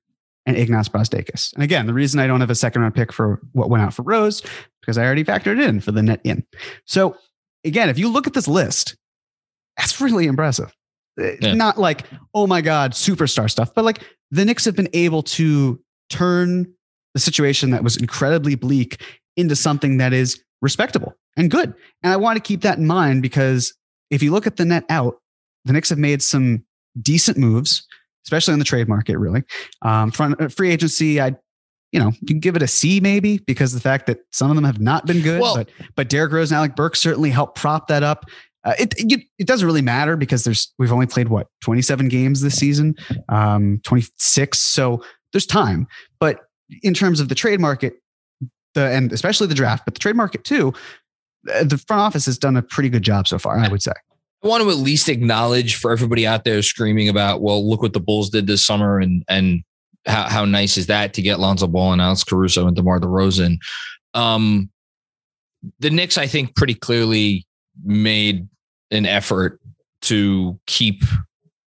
and 0.46 0.56
Ignas 0.58 0.90
Brazdeikis. 0.90 1.54
And 1.54 1.64
again, 1.64 1.88
the 1.88 1.94
reason 1.94 2.20
I 2.20 2.28
don't 2.28 2.42
have 2.42 2.50
a 2.50 2.56
second 2.56 2.82
round 2.82 2.94
pick 2.96 3.12
for 3.12 3.42
what 3.54 3.70
went 3.70 3.84
out 3.84 3.94
for 3.94 4.04
Rose 4.04 4.44
because 4.82 4.98
I 4.98 5.06
already 5.06 5.24
factored 5.24 5.60
it 5.60 5.68
in 5.68 5.80
for 5.80 5.92
the 5.92 6.04
net 6.04 6.22
in. 6.24 6.46
So 6.86 7.18
again, 7.64 7.90
if 7.90 7.98
you 7.98 8.10
look 8.10 8.28
at 8.28 8.34
this 8.34 8.48
list, 8.48 8.96
that's 9.78 10.00
really 10.00 10.28
impressive. 10.28 10.74
Uh, 11.20 11.32
Yeah. 11.42 11.54
Not 11.54 11.78
like 11.78 12.04
oh 12.34 12.48
my 12.48 12.62
god, 12.62 12.92
superstar 12.92 13.50
stuff, 13.50 13.74
but 13.74 13.86
like 13.86 14.04
the 14.32 14.46
Knicks 14.46 14.66
have 14.66 14.76
been 14.76 14.90
able 14.94 15.24
to 15.24 15.80
turn 16.10 16.72
the 17.14 17.20
situation 17.20 17.72
that 17.72 17.84
was 17.84 17.98
incredibly 17.98 18.56
bleak 18.56 19.02
into 19.38 19.56
something 19.56 19.98
that 19.98 20.14
is 20.14 20.42
respectable 20.62 21.14
and 21.38 21.50
good. 21.50 21.74
And 22.04 22.14
I 22.14 22.18
want 22.18 22.38
to 22.38 22.42
keep 22.42 22.62
that 22.62 22.78
in 22.78 22.86
mind 22.86 23.22
because 23.22 23.74
if 24.12 24.22
you 24.22 24.32
look 24.32 24.46
at 24.46 24.58
the 24.58 24.66
net 24.66 24.84
out, 24.90 25.16
the 25.64 25.74
Knicks 25.74 25.90
have 25.90 25.98
made 25.98 26.22
some 26.22 26.64
decent 27.02 27.38
moves, 27.38 27.86
especially 28.26 28.54
in 28.54 28.60
the 28.60 28.66
trade 28.66 28.88
market, 28.88 29.18
really. 29.18 29.44
Um, 29.82 30.12
front, 30.12 30.40
uh, 30.42 30.50
free 30.50 30.72
agency, 30.72 31.22
I, 31.22 31.36
you 31.92 32.00
know, 32.00 32.12
you 32.20 32.28
can 32.28 32.40
give 32.40 32.56
it 32.56 32.62
a 32.62 32.68
C 32.68 33.00
maybe 33.00 33.38
because 33.46 33.74
the 33.74 33.80
fact 33.80 34.08
that 34.08 34.20
some 34.32 34.50
of 34.50 34.56
them 34.56 34.66
have 34.66 34.80
not 34.82 35.06
been 35.06 35.22
good, 35.22 35.42
Well- 35.42 35.56
but, 35.56 35.70
but 35.96 36.10
Derrick 36.10 36.32
Rose 36.34 36.52
and 36.52 36.58
Alec 36.58 36.76
Burks 36.76 37.00
certainly 37.00 37.30
helped 37.30 37.56
prop 37.58 37.88
that 37.88 38.04
up. 38.04 38.26
Uh, 38.64 38.74
it, 38.80 38.96
it 38.98 39.22
it 39.38 39.46
doesn't 39.46 39.68
really 39.68 39.84
matter 39.84 40.18
because 40.18 40.44
there's 40.44 40.74
we've 40.80 40.92
only 40.92 41.06
played 41.06 41.28
what 41.30 41.48
27 41.62 42.08
games 42.08 42.42
this 42.42 42.56
season, 42.56 42.96
um, 43.30 43.80
26. 43.84 44.60
So 44.60 45.04
there's 45.34 45.46
time. 45.46 45.86
But 46.20 46.40
in 46.82 46.96
terms 46.96 47.20
of 47.20 47.30
the 47.30 47.36
trade 47.36 47.60
market, 47.60 47.94
the 48.74 48.88
and 48.88 49.14
especially 49.14 49.46
the 49.46 49.54
draft, 49.54 49.86
but 49.86 49.94
the 49.94 50.00
trade 50.00 50.16
market 50.16 50.44
too, 50.44 50.74
uh, 51.54 51.64
the 51.64 51.78
front 51.78 52.02
office 52.02 52.26
has 52.26 52.40
done 52.40 52.58
a 52.58 52.64
pretty 52.64 52.90
good 52.90 53.04
job 53.04 53.28
so 53.28 53.38
far. 53.38 53.60
I 53.60 53.68
would 53.68 53.84
say. 53.84 53.92
I 54.46 54.48
want 54.48 54.62
to 54.64 54.70
at 54.70 54.78
least 54.78 55.10
acknowledge 55.10 55.76
for 55.76 55.92
everybody 55.92 56.28
out 56.28 56.44
there 56.44 56.62
screaming 56.62 57.10
about, 57.10 57.42
well, 57.42 57.68
look 57.68 57.82
what 57.82 57.94
the 57.94 58.00
Bulls 58.00 58.30
did 58.30 58.46
this 58.46 58.64
summer 58.64 59.00
and 59.00 59.24
and 59.28 59.64
how, 60.06 60.30
how 60.30 60.46
nice 60.46 60.78
is 60.78 60.86
that 60.86 61.16
to 61.16 61.24
get 61.24 61.40
Lonzo 61.40 61.66
Ball 61.66 61.94
and 61.94 62.02
Alex 62.02 62.24
Caruso 62.24 62.68
and 62.68 62.76
DeMar 62.76 63.00
DeRozan. 63.00 63.58
Um, 64.14 64.70
the 65.80 65.90
Knicks, 65.90 66.20
I 66.20 66.28
think, 66.28 66.56
pretty 66.56 66.76
clearly 66.76 67.48
made 67.84 68.48
an 68.92 69.08
effort 69.08 69.60
to 70.02 70.60
keep 70.68 71.04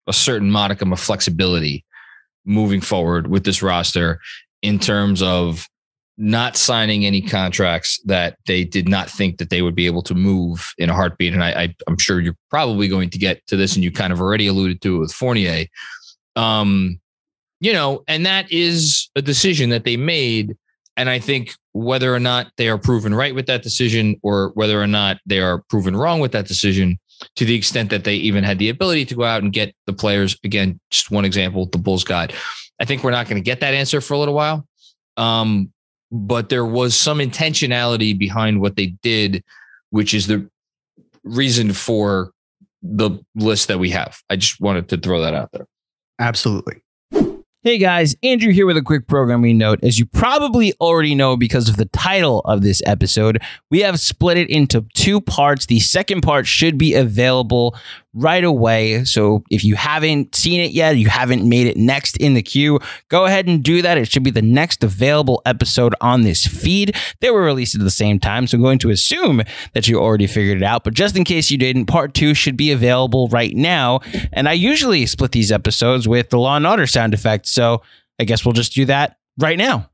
a 0.06 0.14
certain 0.14 0.52
modicum 0.52 0.94
of 0.94 1.00
flexibility 1.00 1.84
moving 2.46 2.80
forward 2.80 3.26
with 3.26 3.44
this 3.44 3.64
roster 3.64 4.20
in 4.62 4.78
terms 4.78 5.24
of 5.24 5.68
not 6.18 6.58
signing 6.58 7.06
any 7.06 7.22
contracts 7.22 8.02
that 8.06 8.38
they 8.48 8.64
did 8.64 8.90
not 8.90 9.10
think 9.10 9.38
that 9.38 9.50
they 9.50 9.62
would 9.62 9.76
be 9.76 9.86
able 9.86 10.02
to 10.02 10.16
move 10.16 10.74
in 10.78 10.90
a 10.90 10.94
heartbeat. 10.94 11.34
And 11.34 11.44
I, 11.44 11.52
I 11.52 11.76
I'm 11.88 11.98
sure 11.98 12.20
you're 12.20 12.38
probably 12.50 12.88
going 12.88 13.10
to 13.12 13.20
get 13.20 13.46
to 13.48 13.56
this, 13.56 13.76
and 13.76 13.84
you 13.84 13.92
kind 13.92 14.12
of 14.12 14.20
already 14.20 14.48
alluded 14.48 14.82
to 14.82 14.96
it 14.96 15.00
with 15.00 15.14
Fournier. 15.14 15.66
Um, 16.36 17.00
you 17.60 17.74
know, 17.74 18.04
and 18.08 18.26
that 18.26 18.52
is 18.52 19.10
a 19.16 19.22
decision 19.22 19.70
that 19.70 19.84
they 19.84 19.98
made. 19.98 20.56
And 20.96 21.10
I 21.10 21.20
think 21.20 21.54
whether 21.74 22.14
or 22.14 22.20
not 22.20 22.48
they 22.58 22.70
are 22.70 22.78
proven 22.78 23.14
right 23.14 23.36
with 23.36 23.46
that 23.46 23.62
decision 23.62 24.20
or 24.24 24.52
whether 24.56 24.82
or 24.82 24.88
not 24.88 25.18
they 25.28 25.40
are 25.40 25.64
proven 25.70 25.96
wrong 25.96 26.20
with 26.20 26.32
that 26.32 26.48
decision, 26.48 27.00
to 27.36 27.46
the 27.46 27.56
extent 27.56 27.92
that 27.92 28.04
they 28.04 28.16
even 28.16 28.44
had 28.44 28.58
the 28.58 28.70
ability 28.70 29.06
to 29.06 29.16
go 29.16 29.24
out 29.24 29.44
and 29.44 29.54
get 29.54 29.76
the 29.86 29.94
players, 29.94 30.36
again, 30.44 30.80
just 30.90 31.12
one 31.12 31.26
example, 31.26 31.68
the 31.68 31.78
Bulls 31.78 32.04
got. 32.04 32.34
I 32.80 32.86
think 32.86 33.04
we're 33.04 33.12
not 33.12 33.28
going 33.28 33.42
to 33.42 33.46
get 33.46 33.60
that 33.60 33.74
answer 33.74 34.02
for 34.02 34.14
a 34.16 34.18
little 34.20 34.34
while. 34.34 34.68
Um, 35.18 35.72
but 36.12 36.50
there 36.50 36.66
was 36.66 36.96
some 36.96 37.20
intentionality 37.20 38.18
behind 38.18 38.62
what 38.62 38.76
they 38.76 38.88
did, 39.02 39.44
which 39.90 40.14
is 40.14 40.28
the 40.28 40.50
reason 41.24 41.74
for 41.74 42.32
the 42.82 43.12
list 43.36 43.68
that 43.68 43.80
we 43.80 43.90
have. 43.90 44.22
I 44.30 44.36
just 44.36 44.60
wanted 44.62 44.90
to 44.90 44.98
throw 44.98 45.22
that 45.22 45.34
out 45.34 45.52
there. 45.52 45.68
Absolutely. 46.20 46.82
Hey 47.64 47.80
guys, 47.80 48.16
Andrew 48.24 48.54
here 48.54 48.66
with 48.66 48.78
a 48.78 48.82
quick 48.82 49.08
programming 49.08 49.58
note. 49.58 49.84
As 49.84 50.00
you 50.00 50.06
probably 50.06 50.74
already 50.80 51.16
know 51.16 51.36
because 51.36 51.68
of 51.68 51.76
the 51.76 51.88
title 51.88 52.40
of 52.46 52.62
this 52.62 52.82
episode, 52.86 53.42
we 53.70 53.82
have 53.82 54.00
split 54.00 54.38
it 54.38 54.50
into 54.50 54.86
two 54.94 55.20
parts. 55.20 55.66
The 55.66 55.82
second 55.82 56.22
part 56.22 56.48
should 56.48 56.78
be 56.78 56.94
available 56.94 57.76
right 58.14 58.44
away. 58.44 59.04
So 59.06 59.44
if 59.50 59.64
you 59.64 59.76
haven't 59.76 60.36
seen 60.36 60.62
it 60.62 60.72
yet, 60.72 60.98
you 60.98 61.08
haven't 61.08 61.48
made 61.48 61.68
it 61.68 61.78
next 61.78 62.18
in 62.18 62.34
the 62.34 62.42
queue, 62.42 62.80
go 63.10 63.26
ahead 63.26 63.48
and 63.48 63.64
do 63.64 63.82
that. 63.82 63.98
It 63.98 64.12
should 64.12 64.24
be 64.24 64.32
the 64.32 64.42
next 64.42 64.84
available 64.84 65.42
episode 65.46 65.94
on 66.02 66.24
this 66.24 66.46
feed. 66.48 66.96
They 67.22 67.30
were 67.30 67.44
released 67.44 67.76
at 67.76 67.82
the 67.82 67.92
same 67.92 68.20
time, 68.20 68.48
so 68.48 68.58
I'm 68.58 68.62
going 68.64 68.80
to 68.80 68.90
assume 68.90 69.44
that 69.74 69.88
you 69.88 70.00
already 70.00 70.28
figured 70.28 70.58
it 70.58 70.64
out. 70.64 70.84
But 70.84 70.94
just 70.94 71.16
in 71.16 71.24
case 71.24 71.52
you 71.52 71.58
didn't, 71.58 71.86
part 71.86 72.14
two 72.14 72.34
should 72.34 72.58
be 72.58 72.72
available 72.72 73.28
right 73.28 73.56
now. 73.56 74.00
And 74.34 74.50
I 74.50 74.54
usually 74.54 75.06
split 75.06 75.32
these 75.32 75.52
episodes 75.52 76.08
with 76.08 76.30
the 76.30 76.40
Law 76.40 76.56
and 76.56 76.66
Order 76.66 76.88
sound 76.88 77.14
effect. 77.14 77.48
So 77.48 77.82
I 78.20 78.24
guess 78.24 78.46
we'll 78.46 78.54
just 78.54 78.74
do 78.74 78.86
that 78.86 79.18
right 79.38 79.58
now. 79.58 79.90